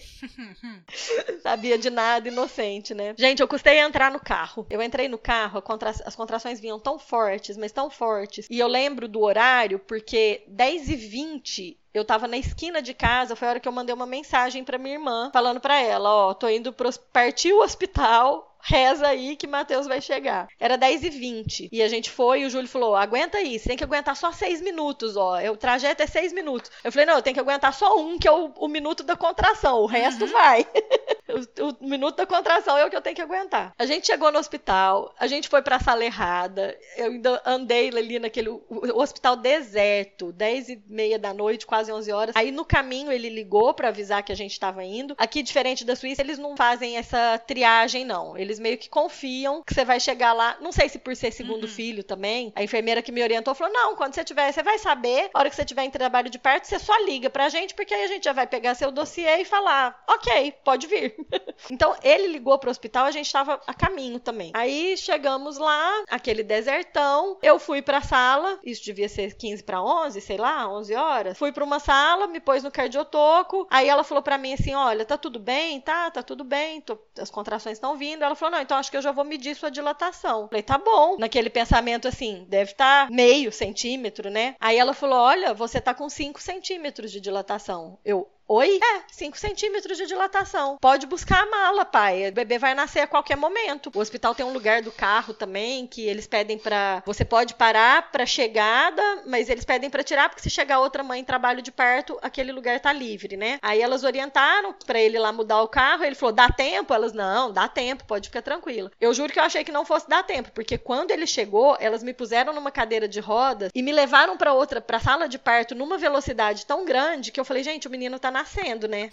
Sabia 1.42 1.78
de 1.78 1.90
nada, 1.90 2.28
inocente, 2.28 2.94
né? 2.94 3.16
Gente, 3.18 3.42
eu 3.42 3.48
custei 3.48 3.80
entrar 3.80 4.12
no 4.12 4.20
carro. 4.20 4.68
Eu 4.70 4.82
entrei 4.82 5.08
no 5.08 5.18
carro, 5.18 5.62
contra... 5.62 5.90
as 5.90 6.16
contrações 6.16 6.60
vinham 6.60 6.80
tão 6.80 7.00
fortes, 7.00 7.56
mas 7.56 7.72
tão 7.72 7.90
fortes. 7.90 8.46
E 8.50 8.60
eu 8.60 8.68
lembro 8.68 9.08
do 9.08 9.22
horário, 9.22 9.80
porque 9.80 10.44
10 10.48 10.90
e 10.90 10.96
20 10.96 11.80
eu 11.94 12.06
tava 12.06 12.28
na 12.28 12.38
esquina 12.38 12.82
de 12.82 12.94
casa, 12.94 13.36
foi 13.36 13.48
a 13.48 13.52
hora 13.52 13.60
que 13.60 13.68
eu 13.68 13.72
mandei 13.72 13.94
uma 13.94 14.06
mensagem 14.06 14.64
para 14.64 14.78
minha 14.78 14.96
irmã, 14.96 15.30
falando 15.34 15.60
para 15.60 15.80
ela, 15.80 16.10
ó, 16.10 16.34
tô 16.34 16.48
indo 16.48 16.72
pro 16.72 16.90
partir 17.12 17.54
o 17.54 17.62
hospital, 17.62 18.49
reza 18.62 19.08
aí 19.08 19.36
que 19.36 19.48
Matheus 19.48 19.88
vai 19.88 20.02
chegar. 20.02 20.48
Era 20.60 20.78
10 20.78 21.04
e 21.04 21.10
20 21.10 21.70
e 21.72 21.82
a 21.82 21.88
gente 21.88 22.10
foi 22.10 22.42
e 22.42 22.46
o 22.46 22.50
Júlio 22.50 22.68
falou: 22.68 22.96
aguenta 22.96 23.38
aí, 23.38 23.58
você 23.58 23.70
tem 23.70 23.78
que 23.78 23.84
aguentar 23.84 24.16
só 24.16 24.32
6 24.32 24.62
minutos, 24.62 25.16
ó. 25.16 25.40
O 25.52 25.58
trajeto 25.58 26.04
é 26.04 26.08
6 26.08 26.34
minutos. 26.34 26.72
Eu 26.84 26.92
falei: 26.92 27.06
não, 27.06 27.16
eu 27.16 27.22
tenho 27.22 27.34
que 27.34 27.40
aguentar 27.40 27.74
só 27.74 27.98
um, 27.98 28.18
que 28.18 28.28
é 28.28 28.32
o, 28.32 28.52
o 28.58 28.68
minuto 28.68 29.04
da 29.04 29.16
contração, 29.16 29.80
o 29.80 29.86
resto 29.86 30.26
uhum. 30.26 30.32
vai. 30.32 30.66
o, 31.60 31.86
o, 31.86 31.88
minuto 31.88 32.18
da 32.18 32.26
contração 32.26 32.78
é 32.78 32.86
o 32.86 32.90
que 32.90 32.96
eu 32.96 33.02
tenho 33.02 33.16
que 33.16 33.22
aguentar. 33.22 33.74
A 33.78 33.86
gente 33.86 34.08
chegou 34.08 34.32
no 34.32 34.40
hospital, 34.40 35.14
a 35.20 35.28
gente 35.28 35.48
foi 35.48 35.62
pra 35.62 35.80
sala 35.80 36.04
errada, 36.04 36.78
eu 36.98 37.06
ainda 37.06 37.42
andei 37.46 37.90
ali 37.90 38.20
naquele 38.20 38.50
o, 38.50 38.64
o 38.70 39.02
hospital 39.02 39.36
deserto, 39.36 40.32
10 40.32 40.70
e 40.70 40.84
meia 40.88 41.20
da 41.20 41.34
noite, 41.34 41.66
quase 41.66 41.92
11 41.92 42.12
horas. 42.12 42.36
Aí 42.36 42.52
no 42.52 42.66
caminho 42.66 43.12
ele 43.12 43.30
ligou 43.30 43.74
para 43.74 43.90
avisar 43.90 44.24
que 44.24 44.32
a 44.32 44.36
gente 44.36 44.52
estava 44.52 44.84
indo. 44.84 45.16
Aqui, 45.18 45.44
diferente 45.44 45.86
da 45.86 45.96
Suíça, 45.96 46.22
eles 46.22 46.40
não 46.40 46.56
fazem 46.56 46.98
essa 46.98 47.38
triagem, 47.38 48.06
não. 48.06 48.38
Eles 48.38 48.49
eles 48.50 48.60
meio 48.60 48.78
que 48.78 48.90
confiam 48.90 49.62
que 49.64 49.74
você 49.74 49.86
vai 49.86 50.00
chegar 50.00 50.34
lá. 50.34 50.58
Não 50.60 50.72
sei 50.72 50.90
se 50.90 50.98
por 50.98 51.16
ser 51.16 51.32
segundo 51.32 51.64
uhum. 51.64 51.70
filho 51.70 52.04
também. 52.04 52.52
A 52.56 52.64
enfermeira 52.64 53.02
que 53.02 53.12
me 53.12 53.22
orientou 53.22 53.54
falou: 53.54 53.72
não, 53.74 53.96
quando 53.96 54.16
você 54.16 54.24
tiver, 54.24 54.52
você 54.52 54.64
vai 54.64 54.78
saber. 54.80 55.30
A 55.34 55.40
hora 55.40 55.50
que 55.50 55.56
você 55.56 55.66
tiver 55.66 55.84
em 55.84 55.92
trabalho 55.92 56.30
de 56.30 56.40
parto, 56.40 56.68
você 56.68 56.80
só 56.80 56.98
liga 57.06 57.30
pra 57.30 57.50
gente, 57.50 57.76
porque 57.76 57.94
aí 57.94 58.04
a 58.04 58.08
gente 58.08 58.24
já 58.24 58.34
vai 58.34 58.48
pegar 58.48 58.76
seu 58.76 58.92
dossiê 58.92 59.42
e 59.42 59.46
falar: 59.46 60.04
ok, 60.08 60.54
pode 60.64 60.88
vir. 60.88 61.16
então 61.70 61.96
ele 62.04 62.28
ligou 62.28 62.58
pro 62.58 62.72
hospital, 62.72 63.06
a 63.06 63.12
gente 63.12 63.28
estava 63.28 63.62
a 63.68 63.74
caminho 63.74 64.20
também. 64.20 64.52
Aí 64.54 64.98
chegamos 64.98 65.58
lá, 65.58 66.04
aquele 66.10 66.44
desertão. 66.44 67.38
Eu 67.42 67.60
fui 67.60 67.82
pra 67.82 68.02
sala, 68.02 68.60
isso 68.64 68.84
devia 68.84 69.08
ser 69.08 69.36
15 69.36 69.64
para 69.64 69.82
11, 69.82 70.20
sei 70.22 70.38
lá, 70.38 70.68
11 70.68 70.96
horas. 70.96 71.38
Fui 71.38 71.52
para 71.52 71.64
uma 71.64 71.80
sala, 71.80 72.28
me 72.28 72.40
pôs 72.40 72.64
no 72.64 72.72
cardiotoco. 72.72 73.68
Aí 73.70 73.88
ela 73.88 74.04
falou 74.04 74.24
para 74.24 74.38
mim 74.38 74.54
assim: 74.54 74.74
"Olha, 74.74 75.06
tá 75.06 75.18
tudo 75.18 75.40
bem? 75.40 75.80
Tá, 75.82 76.10
tá 76.10 76.24
tudo 76.24 76.44
bem. 76.44 76.82
Tô, 76.82 76.98
as 77.20 77.30
contrações 77.30 77.78
estão 77.78 77.96
vindo". 77.96 78.24
Ela 78.24 78.36
falou: 78.40 78.54
"Não, 78.54 78.62
então 78.62 78.78
acho 78.78 78.90
que 78.90 78.98
eu 78.98 79.02
já 79.02 79.12
vou 79.12 79.24
medir 79.26 79.56
sua 79.56 79.70
dilatação". 79.70 80.48
Falei: 80.48 80.64
"Tá 80.64 80.78
bom". 80.78 81.18
Naquele 81.18 81.50
pensamento 81.50 82.08
assim, 82.08 82.46
deve 82.48 82.72
estar 82.72 83.08
tá 83.08 83.14
meio 83.14 83.52
centímetro, 83.52 84.30
né? 84.30 84.56
Aí 84.60 84.78
ela 84.78 84.94
falou: 84.94 85.20
"Olha, 85.20 85.54
você 85.54 85.80
tá 85.80 85.94
com 85.94 86.10
5 86.10 86.42
centímetros 86.42 87.12
de 87.12 87.20
dilatação". 87.20 88.00
Eu, 88.04 88.28
Oi? 88.52 88.80
É, 88.82 89.04
5 89.12 89.38
centímetros 89.38 89.96
de 89.96 90.08
dilatação. 90.08 90.80
Pode 90.82 91.06
buscar 91.06 91.44
a 91.44 91.46
mala, 91.52 91.86
pai. 91.86 92.30
O 92.30 92.34
bebê 92.34 92.58
vai 92.58 92.74
nascer 92.74 93.02
a 93.02 93.06
qualquer 93.06 93.38
momento. 93.38 93.92
O 93.94 94.00
hospital 94.00 94.34
tem 94.34 94.44
um 94.44 94.52
lugar 94.52 94.82
do 94.82 94.92
carro 94.92 95.36
também 95.36 95.86
que 95.86 96.08
eles 96.08 96.26
pedem 96.26 96.58
para 96.58 97.04
Você 97.06 97.24
pode 97.24 97.54
parar 97.54 98.12
para 98.12 98.26
chegada, 98.26 99.04
mas 99.28 99.50
eles 99.50 99.64
pedem 99.64 99.88
para 99.88 100.02
tirar, 100.02 100.30
porque 100.30 100.42
se 100.42 100.50
chegar 100.50 100.80
outra 100.80 101.04
mãe 101.04 101.20
em 101.20 101.24
trabalho 101.24 101.62
de 101.62 101.72
parto, 101.72 102.18
aquele 102.24 102.52
lugar 102.52 102.80
tá 102.80 102.92
livre, 102.92 103.38
né? 103.38 103.60
Aí 103.62 103.84
elas 103.84 104.04
orientaram 104.04 104.74
para 104.84 105.00
ele 105.00 105.20
lá 105.20 105.32
mudar 105.32 105.62
o 105.62 105.68
carro. 105.68 106.04
Ele 106.04 106.16
falou: 106.16 106.34
dá 106.34 106.50
tempo? 106.50 106.92
Elas, 106.92 107.14
não, 107.14 107.54
dá 107.54 107.68
tempo, 107.68 108.04
pode 108.06 108.30
ficar 108.30 108.42
tranquila. 108.42 108.92
Eu 109.00 109.14
juro 109.14 109.32
que 109.32 109.40
eu 109.40 109.44
achei 109.44 109.64
que 109.64 109.72
não 109.72 109.86
fosse 109.86 110.10
dar 110.10 110.24
tempo, 110.24 110.50
porque 110.56 110.76
quando 110.76 111.12
ele 111.12 111.28
chegou, 111.28 111.78
elas 111.80 112.02
me 112.02 112.16
puseram 112.16 112.52
numa 112.52 112.72
cadeira 112.72 113.08
de 113.08 113.20
rodas 113.20 113.70
e 113.76 113.84
me 113.84 113.92
levaram 113.92 114.36
para 114.38 114.54
outra, 114.54 114.82
pra 114.82 115.00
sala 115.00 115.30
de 115.30 115.38
parto 115.38 115.76
numa 115.76 116.00
velocidade 116.00 116.66
tão 116.66 116.84
grande 116.84 117.32
que 117.32 117.40
eu 117.40 117.46
falei: 117.46 117.62
gente, 117.62 117.88
o 117.88 117.92
menino 117.92 118.18
tá 118.18 118.39
nascendo, 118.40 118.88
né? 118.88 119.12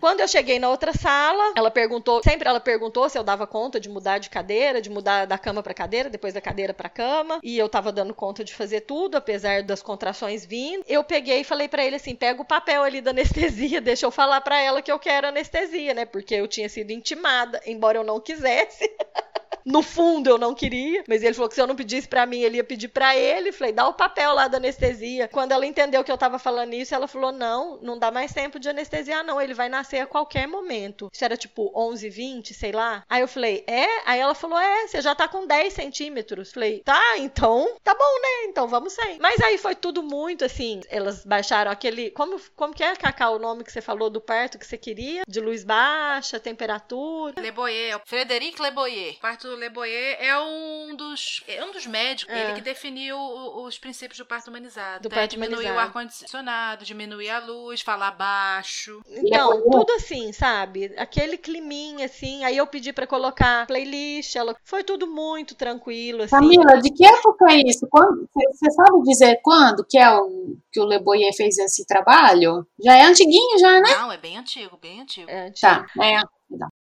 Quando 0.00 0.20
eu 0.20 0.28
cheguei 0.28 0.58
na 0.58 0.68
outra 0.70 0.92
sala, 0.92 1.52
ela 1.56 1.70
perguntou, 1.70 2.22
sempre 2.22 2.48
ela 2.48 2.60
perguntou 2.60 3.08
se 3.08 3.18
eu 3.18 3.22
dava 3.22 3.46
conta 3.46 3.78
de 3.78 3.88
mudar 3.88 4.18
de 4.18 4.30
cadeira, 4.30 4.80
de 4.80 4.88
mudar 4.90 5.26
da 5.26 5.36
cama 5.38 5.62
para 5.62 5.74
cadeira, 5.74 6.08
depois 6.08 6.32
da 6.32 6.40
cadeira 6.40 6.72
para 6.72 6.88
cama, 6.88 7.38
e 7.42 7.58
eu 7.58 7.68
tava 7.68 7.92
dando 7.92 8.14
conta 8.14 8.42
de 8.42 8.54
fazer 8.54 8.82
tudo, 8.82 9.16
apesar 9.16 9.62
das 9.62 9.82
contrações 9.82 10.44
vindo. 10.46 10.84
Eu 10.88 11.04
peguei 11.04 11.40
e 11.40 11.44
falei 11.44 11.68
para 11.68 11.84
ele 11.84 11.96
assim: 11.96 12.14
"Pega 12.14 12.40
o 12.40 12.44
papel 12.44 12.82
ali 12.82 13.00
da 13.00 13.10
anestesia, 13.10 13.80
deixa 13.82 14.06
eu 14.06 14.10
falar 14.10 14.40
para 14.40 14.58
ela 14.60 14.80
que 14.80 14.90
eu 14.90 14.98
quero 14.98 15.28
anestesia, 15.28 15.92
né? 15.94 16.04
Porque 16.06 16.34
eu 16.34 16.48
tinha 16.48 16.68
sido 16.68 16.90
intimada, 16.90 17.60
embora 17.66 17.98
eu 17.98 18.04
não 18.04 18.20
quisesse. 18.20 18.90
No 19.64 19.82
fundo 19.82 20.28
eu 20.28 20.38
não 20.38 20.54
queria, 20.54 21.02
mas 21.08 21.22
ele 21.22 21.34
falou 21.34 21.48
que 21.48 21.54
se 21.54 21.60
eu 21.60 21.66
não 21.66 21.76
pedisse 21.76 22.06
para 22.06 22.26
mim, 22.26 22.40
ele 22.40 22.56
ia 22.56 22.64
pedir 22.64 22.88
para 22.88 23.16
ele. 23.16 23.52
Falei, 23.52 23.72
dá 23.72 23.88
o 23.88 23.94
papel 23.94 24.34
lá 24.34 24.46
da 24.48 24.58
anestesia. 24.58 25.28
Quando 25.28 25.52
ela 25.52 25.64
entendeu 25.66 26.04
que 26.04 26.12
eu 26.12 26.18
tava 26.18 26.38
falando 26.38 26.74
isso, 26.74 26.94
ela 26.94 27.08
falou: 27.08 27.32
"Não, 27.32 27.78
não 27.80 27.98
dá 27.98 28.10
mais 28.10 28.32
tempo 28.32 28.58
de 28.58 28.68
anestesiar 28.68 29.24
não, 29.24 29.40
ele 29.40 29.54
vai 29.54 29.68
nascer 29.68 30.00
a 30.00 30.06
qualquer 30.06 30.46
momento". 30.46 31.10
Isso 31.12 31.24
era 31.24 31.36
tipo 31.36 31.72
11, 31.74 32.08
20, 32.08 32.52
sei 32.52 32.72
lá. 32.72 33.04
Aí 33.08 33.20
eu 33.20 33.28
falei: 33.28 33.64
"É?". 33.66 33.86
Aí 34.06 34.20
ela 34.20 34.34
falou: 34.34 34.58
"É, 34.58 34.86
você 34.86 35.00
já 35.00 35.14
tá 35.14 35.26
com 35.26 35.46
10 35.46 35.72
centímetros". 35.72 36.52
Falei: 36.52 36.80
"Tá, 36.84 37.18
então, 37.18 37.76
tá 37.82 37.94
bom, 37.94 38.20
né? 38.22 38.50
Então 38.50 38.68
vamos 38.68 38.92
sair". 38.92 39.18
Mas 39.20 39.40
aí 39.40 39.56
foi 39.58 39.74
tudo 39.74 40.02
muito 40.02 40.44
assim, 40.44 40.80
elas 40.88 41.24
baixaram 41.24 41.70
aquele, 41.70 42.10
como 42.10 42.38
como 42.54 42.74
que 42.74 42.82
é, 42.82 42.94
Cacau, 42.96 43.36
o 43.36 43.38
nome 43.38 43.64
que 43.64 43.72
você 43.72 43.80
falou 43.80 44.10
do 44.10 44.20
parto 44.20 44.58
que 44.58 44.66
você 44.66 44.76
queria? 44.76 45.22
De 45.26 45.40
luz 45.40 45.64
baixa, 45.64 46.38
temperatura. 46.38 47.40
Le 47.40 47.50
Boyer, 47.50 48.00
Frederic 48.04 48.60
Le 48.60 48.70
Boyer. 48.70 49.16
Parto 49.54 49.56
Le 49.56 49.70
Boyer 49.70 50.16
é 50.20 50.38
um 50.38 50.94
dos, 50.96 51.42
é 51.46 51.64
um 51.64 51.70
dos 51.72 51.86
médicos, 51.86 52.34
É. 52.34 52.44
ele 52.44 52.54
que 52.54 52.60
definiu 52.60 53.16
os 53.18 53.78
princípios 53.78 54.18
do 54.18 54.26
parto 54.26 54.48
humanizado. 54.48 55.02
Do 55.02 55.08
né? 55.08 55.14
parto 55.14 55.30
diminuir 55.30 55.54
humanizado. 55.54 55.76
o 55.76 55.80
ar-condicionado, 55.80 56.84
diminuir 56.84 57.30
a 57.30 57.38
luz, 57.38 57.80
falar 57.80 58.10
baixo. 58.12 59.00
Então, 59.08 59.60
comum. 59.62 59.70
tudo 59.70 59.92
assim, 59.94 60.32
sabe? 60.32 60.92
Aquele 60.96 61.36
climinha 61.38 62.06
assim. 62.06 62.44
Aí 62.44 62.56
eu 62.56 62.66
pedi 62.66 62.92
pra 62.92 63.06
colocar 63.06 63.66
playlist, 63.66 64.34
ela 64.36 64.56
foi 64.64 64.82
tudo 64.82 65.06
muito 65.06 65.54
tranquilo 65.54 66.22
assim. 66.22 66.34
Camila, 66.36 66.80
de 66.80 66.90
que 66.90 67.06
época 67.06 67.52
é 67.52 67.62
isso? 67.66 67.86
Quando- 67.90 68.28
Você 68.34 68.70
sabe 68.70 69.02
dizer 69.04 69.40
quando 69.42 69.84
que 69.84 69.98
é 69.98 70.10
o 70.10 70.56
que 70.72 70.80
o 70.80 70.84
Le 70.86 70.98
Boyer 70.98 71.32
fez 71.34 71.56
esse 71.58 71.86
trabalho? 71.86 72.66
Já 72.82 72.96
é 72.96 73.02
antiguinho 73.04 73.58
já, 73.58 73.80
né? 73.80 73.90
Não, 73.90 74.12
é 74.12 74.16
bem 74.16 74.36
antigo, 74.36 74.76
bem 74.76 75.00
antigo. 75.00 75.30
É, 75.30 75.46
antigo. 75.48 75.60
Tá, 75.60 75.86
é. 76.02 76.20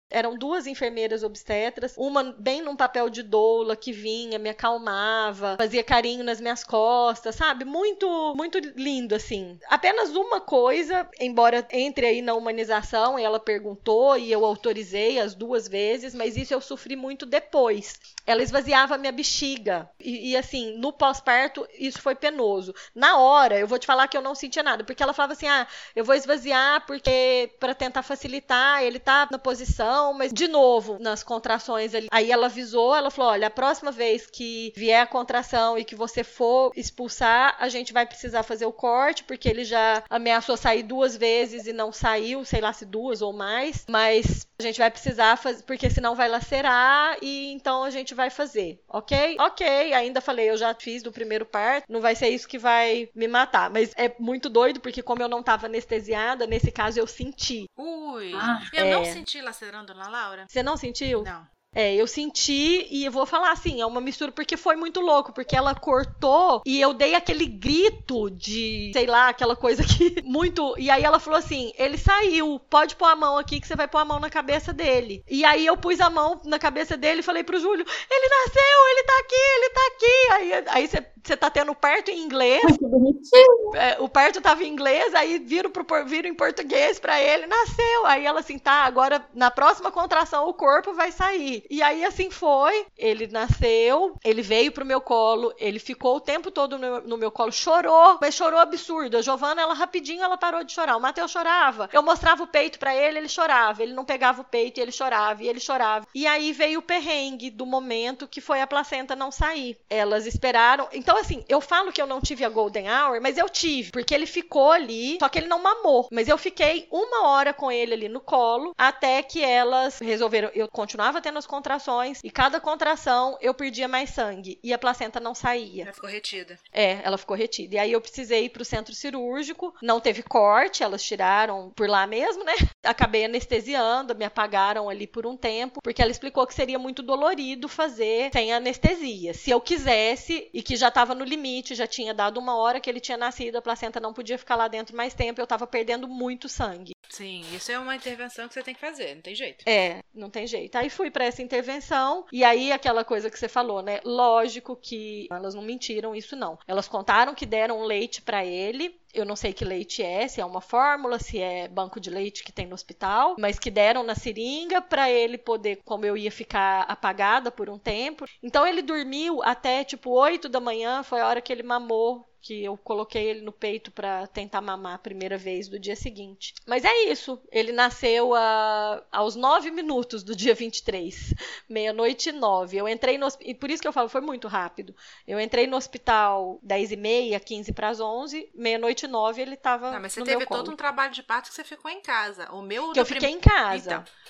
Eram 0.09 0.37
duas 0.37 0.67
enfermeiras 0.67 1.23
obstetras, 1.23 1.95
uma 1.97 2.23
bem 2.37 2.61
num 2.61 2.75
papel 2.75 3.09
de 3.09 3.23
doula 3.23 3.75
que 3.75 3.91
vinha, 3.91 4.37
me 4.37 4.49
acalmava, 4.49 5.55
fazia 5.57 5.83
carinho 5.83 6.23
nas 6.23 6.39
minhas 6.39 6.63
costas, 6.63 7.35
sabe? 7.35 7.65
Muito, 7.65 8.33
muito 8.35 8.59
lindo 8.75 9.15
assim. 9.15 9.59
Apenas 9.67 10.15
uma 10.15 10.39
coisa, 10.39 11.09
embora 11.19 11.67
entre 11.71 12.05
aí 12.05 12.21
na 12.21 12.33
humanização, 12.33 13.17
ela 13.17 13.39
perguntou 13.39 14.17
e 14.17 14.31
eu 14.31 14.45
autorizei 14.45 15.19
as 15.19 15.33
duas 15.33 15.67
vezes, 15.67 16.13
mas 16.13 16.37
isso 16.37 16.53
eu 16.53 16.61
sofri 16.61 16.95
muito 16.95 17.25
depois. 17.25 17.99
Ela 18.25 18.43
esvaziava 18.43 18.97
minha 18.97 19.11
bexiga. 19.11 19.89
E, 19.99 20.31
e, 20.31 20.37
assim, 20.37 20.77
no 20.77 20.93
pós-parto, 20.93 21.67
isso 21.77 22.01
foi 22.01 22.15
penoso. 22.15 22.73
Na 22.93 23.17
hora, 23.17 23.57
eu 23.57 23.67
vou 23.67 23.79
te 23.79 23.85
falar 23.85 24.07
que 24.07 24.17
eu 24.17 24.21
não 24.21 24.35
sentia 24.35 24.63
nada, 24.63 24.83
porque 24.83 25.01
ela 25.01 25.13
falava 25.13 25.33
assim: 25.33 25.47
ah, 25.47 25.67
eu 25.95 26.03
vou 26.03 26.15
esvaziar 26.15 26.85
porque 26.85 27.51
para 27.59 27.73
tentar 27.73 28.03
facilitar, 28.03 28.83
ele 28.83 28.99
tá 28.99 29.27
na 29.31 29.37
posição, 29.37 29.94
mas 30.13 30.33
de 30.33 30.47
novo, 30.47 30.97
nas 30.99 31.23
contrações 31.23 31.93
ali. 31.93 32.07
Aí 32.11 32.31
ela 32.31 32.47
avisou, 32.47 32.95
ela 32.95 33.09
falou: 33.11 33.31
olha, 33.31 33.47
a 33.47 33.51
próxima 33.51 33.91
vez 33.91 34.27
que 34.27 34.73
vier 34.75 35.01
a 35.01 35.05
contração 35.07 35.77
e 35.77 35.83
que 35.85 35.95
você 35.95 36.23
for 36.23 36.71
expulsar, 36.75 37.55
a 37.59 37.69
gente 37.69 37.93
vai 37.93 38.05
precisar 38.05 38.43
fazer 38.43 38.65
o 38.65 38.71
corte, 38.73 39.23
porque 39.23 39.47
ele 39.49 39.63
já 39.63 40.03
ameaçou 40.09 40.57
sair 40.57 40.83
duas 40.83 41.15
vezes 41.15 41.67
e 41.67 41.73
não 41.73 41.91
saiu, 41.91 42.43
sei 42.45 42.61
lá 42.61 42.73
se 42.73 42.85
duas 42.85 43.21
ou 43.21 43.33
mais, 43.33 43.85
mas 43.89 44.47
a 44.57 44.63
gente 44.63 44.79
vai 44.79 44.89
precisar 44.89 45.35
fazer, 45.37 45.63
porque 45.63 45.89
senão 45.89 46.15
vai 46.15 46.29
lacerar 46.29 47.17
e 47.21 47.51
então 47.51 47.83
a 47.83 47.89
gente 47.89 48.13
vai 48.13 48.29
fazer, 48.29 48.79
ok? 48.87 49.35
Ok, 49.39 49.93
ainda 49.93 50.21
falei, 50.21 50.49
eu 50.49 50.57
já 50.57 50.73
fiz 50.73 51.03
do 51.03 51.11
primeiro 51.11 51.45
parto, 51.45 51.85
não 51.91 52.01
vai 52.01 52.15
ser 52.15 52.29
isso 52.29 52.47
que 52.47 52.57
vai 52.57 53.09
me 53.13 53.27
matar, 53.27 53.69
mas 53.69 53.91
é 53.97 54.13
muito 54.19 54.49
doido 54.49 54.79
porque 54.79 55.01
como 55.01 55.21
eu 55.21 55.27
não 55.27 55.43
tava 55.43 55.65
anestesiada, 55.67 56.47
nesse 56.47 56.71
caso 56.71 56.99
eu 56.99 57.07
senti. 57.07 57.69
Ui, 57.77 58.31
Ah, 58.33 58.61
eu 58.73 58.85
é. 58.85 58.91
não 58.91 59.05
senti 59.05 59.41
lacerando 59.41 59.84
na 59.93 60.07
Laura? 60.09 60.45
Você 60.47 60.63
não 60.63 60.77
sentiu? 60.77 61.23
Não. 61.23 61.47
É, 61.75 61.93
eu 61.93 62.07
senti 62.07 62.87
e 62.89 63.03
eu 63.03 63.11
vou 63.11 63.25
falar 63.25 63.51
assim, 63.51 63.81
é 63.81 63.85
uma 63.85 63.99
mistura 63.99 64.31
porque 64.31 64.55
foi 64.55 64.77
muito 64.77 65.01
louco, 65.01 65.33
porque 65.33 65.55
ela 65.55 65.75
cortou 65.75 66.61
e 66.65 66.79
eu 66.79 66.93
dei 66.93 67.15
aquele 67.15 67.45
grito 67.45 68.29
de, 68.31 68.91
sei 68.93 69.05
lá, 69.05 69.27
aquela 69.27 69.57
coisa 69.57 69.83
que 69.83 70.21
muito, 70.23 70.73
e 70.77 70.89
aí 70.89 71.03
ela 71.03 71.19
falou 71.19 71.37
assim: 71.37 71.73
"Ele 71.77 71.97
saiu, 71.97 72.59
pode 72.69 72.95
pôr 72.95 73.07
a 73.07 73.15
mão 73.15 73.37
aqui 73.37 73.59
que 73.59 73.67
você 73.67 73.75
vai 73.75 73.87
pôr 73.89 73.97
a 73.99 74.05
mão 74.05 74.19
na 74.19 74.29
cabeça 74.29 74.71
dele". 74.71 75.21
E 75.29 75.43
aí 75.43 75.65
eu 75.65 75.75
pus 75.75 75.99
a 75.99 76.09
mão 76.09 76.39
na 76.45 76.57
cabeça 76.57 76.95
dele 76.95 77.19
e 77.19 77.23
falei 77.23 77.43
pro 77.43 77.59
Júlio: 77.59 77.85
"Ele 78.09 78.29
nasceu, 78.29 78.87
ele 78.91 79.03
tá 79.03 79.13
aqui, 79.19 79.35
ele 79.35 79.69
tá 79.69 79.81
aqui". 79.87 80.15
Aí 80.31 80.63
aí 80.69 80.87
você 80.87 81.05
você 81.25 81.35
tá 81.35 81.49
tendo 81.49 81.73
parto 81.73 82.11
em 82.11 82.21
inglês, 82.21 82.61
Que 82.77 82.85
bonitinho. 82.85 83.75
é, 83.75 83.97
o 83.99 84.07
parto 84.07 84.39
tava 84.41 84.63
em 84.63 84.67
inglês, 84.71 85.13
aí 85.15 85.39
viram, 85.39 85.71
pro, 85.71 85.83
viram 86.05 86.29
em 86.29 86.35
português 86.35 86.99
pra 86.99 87.19
ele, 87.19 87.47
nasceu. 87.47 88.05
Aí 88.05 88.25
ela 88.25 88.41
assim, 88.41 88.59
tá, 88.59 88.83
agora 88.83 89.25
na 89.33 89.49
próxima 89.49 89.91
contração 89.91 90.47
o 90.47 90.53
corpo 90.53 90.93
vai 90.93 91.11
sair. 91.11 91.64
E 91.69 91.81
aí 91.81 92.05
assim 92.05 92.29
foi, 92.29 92.85
ele 92.97 93.27
nasceu, 93.27 94.15
ele 94.23 94.41
veio 94.41 94.71
pro 94.71 94.85
meu 94.85 95.01
colo, 95.01 95.53
ele 95.57 95.79
ficou 95.79 96.17
o 96.17 96.21
tempo 96.21 96.51
todo 96.51 96.77
no, 96.77 97.01
no 97.01 97.17
meu 97.17 97.31
colo, 97.31 97.51
chorou, 97.51 98.17
mas 98.21 98.35
chorou 98.35 98.59
absurdo. 98.59 99.17
A 99.17 99.21
Giovana, 99.21 99.61
ela 99.61 99.73
rapidinho, 99.73 100.23
ela 100.23 100.37
parou 100.37 100.63
de 100.63 100.71
chorar. 100.71 100.97
O 100.97 101.01
Matheus 101.01 101.31
chorava. 101.31 101.89
Eu 101.91 102.03
mostrava 102.03 102.43
o 102.43 102.47
peito 102.47 102.79
pra 102.79 102.95
ele, 102.95 103.17
ele 103.17 103.29
chorava. 103.29 103.81
Ele 103.81 103.93
não 103.93 104.05
pegava 104.05 104.41
o 104.41 104.45
peito 104.45 104.79
e 104.79 104.81
ele 104.81 104.91
chorava, 104.91 105.43
e 105.43 105.47
ele 105.47 105.59
chorava. 105.59 106.07
E 106.13 106.27
aí 106.27 106.51
veio 106.51 106.79
o 106.79 106.83
perrengue 106.83 107.49
do 107.49 107.65
momento 107.65 108.27
que 108.27 108.41
foi 108.41 108.61
a 108.61 108.67
placenta 108.67 109.15
não 109.15 109.31
sair. 109.31 109.77
Elas 109.89 110.25
esperaram. 110.25 110.87
Então, 110.93 111.17
assim, 111.17 111.43
eu 111.47 111.61
falo 111.61 111.91
que 111.91 112.01
eu 112.01 112.07
não 112.07 112.21
tive 112.21 112.43
a 112.43 112.49
Golden 112.49 112.89
Hour, 112.89 113.21
mas 113.21 113.37
eu 113.37 113.49
tive, 113.49 113.91
porque 113.91 114.13
ele 114.13 114.25
ficou 114.25 114.71
ali, 114.71 115.17
só 115.19 115.29
que 115.29 115.39
ele 115.39 115.47
não 115.47 115.61
mamou. 115.61 116.07
Mas 116.11 116.27
eu 116.27 116.37
fiquei 116.37 116.87
uma 116.91 117.27
hora 117.27 117.53
com 117.53 117.71
ele 117.71 117.93
ali 117.93 118.09
no 118.09 118.19
colo, 118.19 118.73
até 118.77 119.21
que 119.23 119.43
elas 119.43 119.99
resolveram. 119.99 120.49
Eu 120.53 120.67
continuava 120.67 121.21
tendo 121.21 121.37
as 121.37 121.47
contrações, 121.55 122.19
e 122.21 122.29
cada 122.29 122.59
contração 122.59 123.37
eu 123.39 123.53
perdia 123.53 123.87
mais 123.87 124.09
sangue, 124.09 124.59
e 124.61 124.73
a 124.73 124.77
placenta 124.77 125.21
não 125.21 125.33
saía. 125.33 125.83
Ela 125.83 125.93
ficou 125.93 126.09
retida. 126.09 126.59
É, 126.71 126.99
ela 127.01 127.17
ficou 127.17 127.35
retida. 127.35 127.75
E 127.75 127.77
aí 127.77 127.91
eu 127.93 128.01
precisei 128.01 128.45
ir 128.45 128.49
pro 128.49 128.65
centro 128.65 128.93
cirúrgico, 128.93 129.73
não 129.81 130.01
teve 130.01 130.21
corte, 130.21 130.83
elas 130.83 131.01
tiraram 131.01 131.71
por 131.73 131.87
lá 131.87 132.05
mesmo, 132.05 132.43
né? 132.43 132.53
Acabei 132.83 133.23
anestesiando, 133.23 134.15
me 134.15 134.25
apagaram 134.25 134.89
ali 134.89 135.07
por 135.07 135.25
um 135.25 135.37
tempo, 135.37 135.79
porque 135.81 136.01
ela 136.01 136.11
explicou 136.11 136.45
que 136.45 136.53
seria 136.53 136.77
muito 136.77 137.01
dolorido 137.01 137.69
fazer 137.69 138.29
sem 138.33 138.51
anestesia. 138.51 139.33
Se 139.33 139.49
eu 139.49 139.61
quisesse 139.61 140.49
e 140.53 140.61
que 140.61 140.75
já 140.75 140.91
tava 140.91 141.15
no 141.15 141.23
limite, 141.23 141.73
já 141.73 141.87
tinha 141.87 142.13
dado 142.13 142.37
uma 142.37 142.57
hora 142.57 142.81
que 142.81 142.89
ele 142.89 142.99
tinha 142.99 143.17
nascido, 143.17 143.55
a 143.55 143.61
placenta 143.61 143.99
não 144.01 144.13
podia 144.13 144.37
ficar 144.37 144.57
lá 144.57 144.67
dentro 144.67 144.95
mais 144.95 145.13
tempo, 145.13 145.39
eu 145.39 145.47
tava 145.47 145.65
perdendo 145.65 146.07
muito 146.07 146.49
sangue. 146.49 146.93
Sim, 147.09 147.45
isso 147.55 147.71
é 147.71 147.79
uma 147.79 147.95
intervenção 147.95 148.47
que 148.47 148.53
você 148.53 148.63
tem 148.63 148.73
que 148.73 148.81
fazer, 148.81 149.15
não 149.15 149.21
tem 149.21 149.35
jeito. 149.35 149.63
É, 149.67 150.03
não 150.13 150.29
tem 150.29 150.45
jeito. 150.45 150.75
Aí 150.75 150.89
fui 150.89 151.09
para 151.09 151.25
essa 151.35 151.43
intervenção 151.43 152.25
e 152.31 152.43
aí 152.43 152.71
aquela 152.71 153.03
coisa 153.03 153.29
que 153.29 153.37
você 153.37 153.47
falou, 153.47 153.81
né? 153.81 153.99
Lógico 154.03 154.75
que 154.75 155.27
elas 155.29 155.53
não 155.53 155.61
mentiram 155.61 156.15
isso 156.15 156.35
não. 156.35 156.57
Elas 156.65 156.87
contaram 156.87 157.35
que 157.35 157.45
deram 157.45 157.83
leite 157.83 158.21
para 158.21 158.45
ele 158.45 158.97
eu 159.15 159.25
não 159.25 159.35
sei 159.35 159.53
que 159.53 159.65
leite 159.65 160.03
é, 160.03 160.27
se 160.27 160.41
é 160.41 160.45
uma 160.45 160.61
fórmula, 160.61 161.17
se 161.17 161.39
é 161.39 161.67
banco 161.67 161.99
de 161.99 162.09
leite 162.09 162.43
que 162.43 162.51
tem 162.51 162.67
no 162.67 162.75
hospital, 162.75 163.35
mas 163.39 163.57
que 163.57 163.71
deram 163.71 164.03
na 164.03 164.15
seringa 164.15 164.81
para 164.81 165.09
ele 165.09 165.37
poder, 165.37 165.79
como 165.85 166.05
eu 166.05 166.17
ia 166.17 166.31
ficar 166.31 166.81
apagada 166.81 167.49
por 167.49 167.69
um 167.69 167.79
tempo. 167.79 168.25
Então 168.43 168.67
ele 168.67 168.81
dormiu 168.81 169.41
até 169.43 169.83
tipo 169.83 170.11
8 170.11 170.49
da 170.49 170.59
manhã, 170.59 171.01
foi 171.03 171.21
a 171.21 171.27
hora 171.27 171.41
que 171.41 171.51
ele 171.51 171.63
mamou 171.63 172.25
que 172.45 172.63
eu 172.63 172.77
coloquei 172.77 173.23
ele 173.27 173.41
no 173.41 173.51
peito 173.51 173.91
para 173.91 174.27
tentar 174.27 174.61
mamar 174.61 174.93
a 174.93 174.99
primeira 174.99 175.35
vez 175.35 175.67
do 175.67 175.79
dia 175.79 175.95
seguinte. 175.95 176.53
Mas 176.67 176.85
é 176.85 177.05
isso. 177.05 177.41
Ele 177.51 177.71
nasceu 177.71 178.35
a, 178.35 179.03
aos 179.11 179.35
nove 179.35 179.71
minutos 179.71 180.21
do 180.21 180.35
dia 180.35 180.53
23, 180.53 181.33
meia-noite 181.67 182.29
e 182.29 182.31
nove. 182.31 182.77
Eu 182.77 182.87
entrei 182.87 183.17
no 183.17 183.27
e 183.41 183.55
por 183.55 183.71
isso 183.71 183.81
que 183.81 183.87
eu 183.87 183.91
falo, 183.91 184.09
foi 184.09 184.21
muito 184.21 184.47
rápido. 184.47 184.95
Eu 185.27 185.39
entrei 185.39 185.65
no 185.65 185.75
hospital 185.75 186.59
10 186.61 186.91
e 186.91 186.95
meia, 186.95 187.39
15 187.39 187.73
para 187.73 187.89
as 187.89 187.99
11, 187.99 188.47
meia-noite 188.53 189.04
e 189.05 189.07
nove 189.07 189.41
ele 189.41 189.53
estava 189.55 189.91
Não, 189.91 189.99
mas 190.01 190.13
você 190.13 190.19
no 190.19 190.25
teve 190.25 190.45
todo 190.45 190.71
um 190.71 190.75
trabalho 190.75 191.13
de 191.13 191.23
parto 191.23 191.49
que 191.49 191.55
você 191.55 191.63
ficou 191.63 191.89
em 191.89 192.01
casa. 192.01 192.51
O 192.51 192.61
meu 192.61 192.87
Que 192.89 192.93
do 192.95 192.99
eu 192.99 193.05
fiquei 193.05 193.29
prim- 193.29 193.37
em 193.37 193.39
casa. 193.39 193.77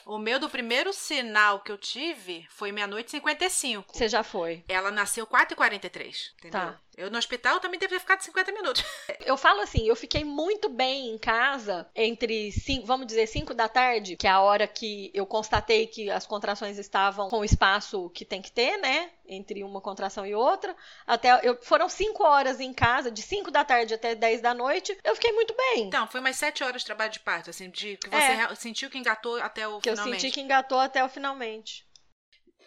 Então, 0.03 0.13
o 0.13 0.17
meu 0.19 0.39
do 0.39 0.49
primeiro 0.49 0.93
sinal 0.93 1.59
que 1.61 1.71
eu 1.71 1.77
tive 1.77 2.45
foi 2.49 2.71
meia-noite 2.71 3.07
e 3.07 3.11
55. 3.11 3.95
Você 3.97 4.07
já 4.07 4.23
foi. 4.23 4.63
Ela 4.67 4.91
nasceu 4.91 5.25
4h43, 5.27 6.33
entendeu? 6.37 6.51
Tá. 6.61 6.79
Eu 6.97 7.11
no 7.11 7.17
hospital 7.17 7.59
também 7.59 7.77
deveria 7.79 7.99
ficar 7.99 8.15
de 8.15 8.23
50 8.23 8.51
minutos. 8.53 8.83
Eu 9.25 9.35
falo 9.37 9.61
assim, 9.61 9.87
eu 9.87 9.95
fiquei 9.95 10.23
muito 10.23 10.69
bem 10.69 11.09
em 11.09 11.17
casa 11.17 11.89
entre, 11.95 12.51
cinco, 12.51 12.85
vamos 12.85 13.07
dizer, 13.07 13.25
5 13.27 13.53
da 13.55 13.67
tarde, 13.67 14.15
que 14.15 14.27
é 14.27 14.29
a 14.29 14.39
hora 14.39 14.67
que 14.67 15.09
eu 15.15 15.25
constatei 15.25 15.87
que 15.87 16.09
as 16.11 16.27
contrações 16.27 16.77
estavam 16.77 17.27
com 17.27 17.39
o 17.39 17.45
espaço 17.45 18.09
que 18.11 18.23
tem 18.23 18.39
que 18.41 18.51
ter, 18.51 18.77
né? 18.77 19.11
Entre 19.27 19.63
uma 19.63 19.81
contração 19.81 20.25
e 20.25 20.35
outra. 20.35 20.75
Até 21.07 21.39
eu, 21.47 21.59
foram 21.63 21.89
5 21.89 22.23
horas 22.23 22.59
em 22.59 22.71
casa, 22.71 23.09
de 23.09 23.21
5 23.23 23.49
da 23.49 23.65
tarde 23.65 23.93
até 23.95 24.13
10 24.13 24.41
da 24.41 24.53
noite. 24.53 24.95
Eu 25.03 25.15
fiquei 25.15 25.31
muito 25.31 25.55
bem. 25.55 25.87
Então, 25.87 26.05
foi 26.07 26.19
umas 26.19 26.35
7 26.35 26.63
horas 26.63 26.81
de 26.83 26.85
trabalho 26.85 27.11
de 27.11 27.19
parto, 27.19 27.49
assim, 27.49 27.69
de 27.71 27.97
que 27.97 28.09
você 28.09 28.15
É. 28.15 28.55
sentiu 28.55 28.89
que 28.89 28.97
engatou 28.99 29.37
até 29.41 29.67
o 29.67 29.79
que 29.81 29.89
eu 29.89 29.93
finalmente. 29.93 30.21
senti 30.21 30.33
que 30.33 30.41
engatou 30.41 30.79
até 30.79 31.03
o 31.03 31.09
finalmente. 31.09 31.83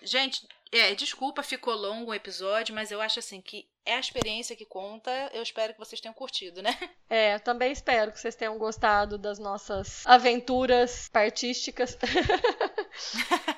Gente, 0.02 0.46
é, 0.72 0.94
desculpa, 0.94 1.42
ficou 1.42 1.74
longo 1.74 2.10
o 2.10 2.14
episódio, 2.14 2.74
mas 2.74 2.90
eu 2.90 3.00
acho 3.00 3.18
assim 3.18 3.40
que 3.40 3.66
é 3.88 3.94
a 3.94 4.00
experiência 4.00 4.54
que 4.54 4.66
conta. 4.66 5.10
Eu 5.32 5.42
espero 5.42 5.72
que 5.72 5.78
vocês 5.78 6.00
tenham 6.00 6.14
curtido, 6.14 6.62
né? 6.62 6.76
É, 7.10 7.38
também 7.38 7.72
espero 7.72 8.12
que 8.12 8.20
vocês 8.20 8.34
tenham 8.34 8.58
gostado 8.58 9.16
das 9.16 9.38
nossas 9.38 10.06
aventuras 10.06 11.08
partísticas. 11.08 11.96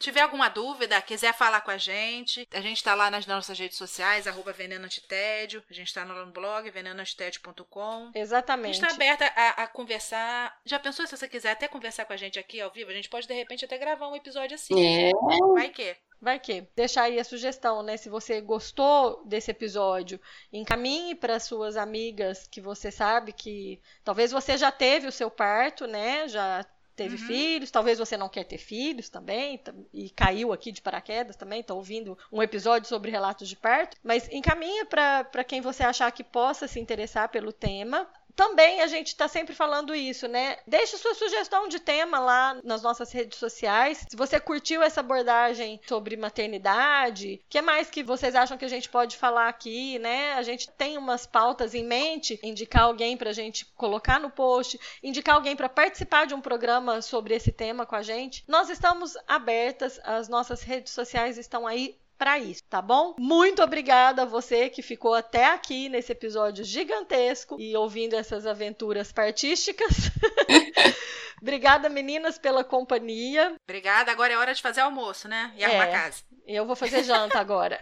Tiver 0.00 0.22
alguma 0.22 0.48
dúvida, 0.48 1.00
quiser 1.02 1.34
falar 1.34 1.60
com 1.60 1.70
a 1.70 1.76
gente, 1.76 2.48
a 2.52 2.60
gente 2.62 2.82
tá 2.82 2.94
lá 2.94 3.10
nas 3.10 3.26
nossas 3.26 3.58
redes 3.58 3.76
sociais, 3.76 4.26
arroba 4.26 4.50
Veneno 4.50 4.86
Antitédio, 4.86 5.62
a 5.70 5.74
gente 5.74 5.92
tá 5.92 6.06
no 6.06 6.32
blog 6.32 6.70
venenoantitédio.com. 6.70 8.10
A 8.14 8.18
Exatamente. 8.18 8.78
gente 8.78 8.88
tá 8.88 8.94
aberta 8.94 9.26
a, 9.36 9.64
a 9.64 9.66
conversar. 9.66 10.58
Já 10.64 10.78
pensou 10.78 11.06
se 11.06 11.14
você 11.14 11.28
quiser 11.28 11.50
até 11.50 11.68
conversar 11.68 12.06
com 12.06 12.14
a 12.14 12.16
gente 12.16 12.38
aqui 12.38 12.62
ao 12.62 12.70
vivo? 12.70 12.90
A 12.90 12.94
gente 12.94 13.10
pode, 13.10 13.28
de 13.28 13.34
repente, 13.34 13.66
até 13.66 13.76
gravar 13.76 14.08
um 14.08 14.16
episódio 14.16 14.54
assim. 14.54 14.74
É, 14.82 15.10
Vai 15.52 15.68
que. 15.68 15.94
Vai 16.18 16.38
que 16.38 16.66
deixar 16.74 17.04
aí 17.04 17.18
a 17.18 17.24
sugestão, 17.24 17.82
né? 17.82 17.98
Se 17.98 18.08
você 18.08 18.40
gostou 18.40 19.22
desse 19.26 19.50
episódio, 19.50 20.18
encaminhe 20.50 21.14
para 21.14 21.38
suas 21.38 21.76
amigas 21.76 22.46
que 22.46 22.60
você 22.60 22.90
sabe 22.90 23.32
que 23.34 23.80
talvez 24.02 24.30
você 24.30 24.56
já 24.56 24.72
teve 24.72 25.06
o 25.06 25.12
seu 25.12 25.30
parto, 25.30 25.86
né? 25.86 26.26
Já 26.28 26.64
teve 27.00 27.16
Uhum. 27.16 27.26
filhos, 27.26 27.70
talvez 27.70 27.98
você 27.98 28.14
não 28.14 28.28
quer 28.28 28.44
ter 28.44 28.58
filhos 28.58 29.08
também 29.08 29.56
tam- 29.56 29.86
e 29.90 30.10
caiu 30.10 30.52
aqui 30.52 30.70
de 30.70 30.82
paraquedas 30.82 31.34
também, 31.34 31.62
tá 31.62 31.72
ouvindo 31.72 32.18
um 32.30 32.42
episódio 32.42 32.86
sobre 32.86 33.10
relatos 33.10 33.48
de 33.48 33.56
parto, 33.56 33.96
mas 34.04 34.28
encaminha 34.30 34.84
para 34.84 35.42
quem 35.44 35.62
você 35.62 35.82
achar 35.82 36.10
que 36.12 36.22
possa 36.22 36.68
se 36.68 36.78
interessar 36.78 37.30
pelo 37.30 37.52
tema. 37.54 38.06
Também 38.40 38.80
a 38.80 38.86
gente 38.86 39.08
está 39.08 39.28
sempre 39.28 39.54
falando 39.54 39.94
isso, 39.94 40.26
né? 40.26 40.56
Deixe 40.66 40.96
sua 40.96 41.14
sugestão 41.14 41.68
de 41.68 41.78
tema 41.78 42.18
lá 42.18 42.58
nas 42.64 42.80
nossas 42.80 43.12
redes 43.12 43.38
sociais. 43.38 44.06
Se 44.08 44.16
você 44.16 44.40
curtiu 44.40 44.82
essa 44.82 45.00
abordagem 45.00 45.78
sobre 45.86 46.16
maternidade, 46.16 47.38
o 47.44 47.50
que 47.50 47.60
mais 47.60 47.90
que 47.90 48.02
vocês 48.02 48.34
acham 48.34 48.56
que 48.56 48.64
a 48.64 48.68
gente 48.68 48.88
pode 48.88 49.18
falar 49.18 49.46
aqui, 49.46 49.98
né? 49.98 50.32
A 50.32 50.42
gente 50.42 50.70
tem 50.70 50.96
umas 50.96 51.26
pautas 51.26 51.74
em 51.74 51.84
mente, 51.84 52.40
indicar 52.42 52.84
alguém 52.84 53.14
para 53.14 53.28
a 53.28 53.34
gente 53.34 53.66
colocar 53.76 54.18
no 54.18 54.30
post, 54.30 54.80
indicar 55.02 55.34
alguém 55.34 55.54
para 55.54 55.68
participar 55.68 56.26
de 56.26 56.32
um 56.32 56.40
programa 56.40 57.02
sobre 57.02 57.34
esse 57.34 57.52
tema 57.52 57.84
com 57.84 57.94
a 57.94 58.02
gente. 58.02 58.42
Nós 58.48 58.70
estamos 58.70 59.18
abertas, 59.28 60.00
as 60.02 60.30
nossas 60.30 60.62
redes 60.62 60.94
sociais 60.94 61.36
estão 61.36 61.66
aí 61.66 61.94
para 62.20 62.38
isso, 62.38 62.62
tá 62.68 62.82
bom? 62.82 63.14
Muito 63.18 63.62
obrigada 63.62 64.22
a 64.22 64.26
você 64.26 64.68
que 64.68 64.82
ficou 64.82 65.14
até 65.14 65.46
aqui 65.46 65.88
nesse 65.88 66.12
episódio 66.12 66.62
gigantesco 66.62 67.56
e 67.58 67.74
ouvindo 67.74 68.14
essas 68.14 68.46
aventuras 68.46 69.10
partísticas. 69.10 69.88
obrigada, 71.40 71.88
meninas, 71.88 72.36
pela 72.36 72.62
companhia. 72.62 73.54
Obrigada. 73.66 74.12
Agora 74.12 74.34
é 74.34 74.36
hora 74.36 74.52
de 74.52 74.60
fazer 74.60 74.82
almoço, 74.82 75.28
né? 75.28 75.50
E 75.56 75.64
arrumar 75.64 75.86
é, 75.86 75.92
casa. 75.92 76.22
Eu 76.46 76.66
vou 76.66 76.76
fazer 76.76 77.04
janta 77.04 77.40
agora. 77.40 77.80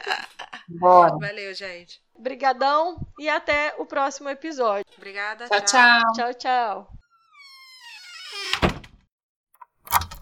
Bora. 0.66 1.18
Valeu, 1.18 1.52
gente. 1.52 2.00
Obrigadão 2.14 2.96
e 3.18 3.28
até 3.28 3.74
o 3.76 3.84
próximo 3.84 4.30
episódio. 4.30 4.86
Obrigada. 4.96 5.46
Tchau, 5.50 5.60
tchau. 5.60 6.12
Tchau, 6.14 6.34
tchau. 6.34 6.98
tchau. 9.92 10.19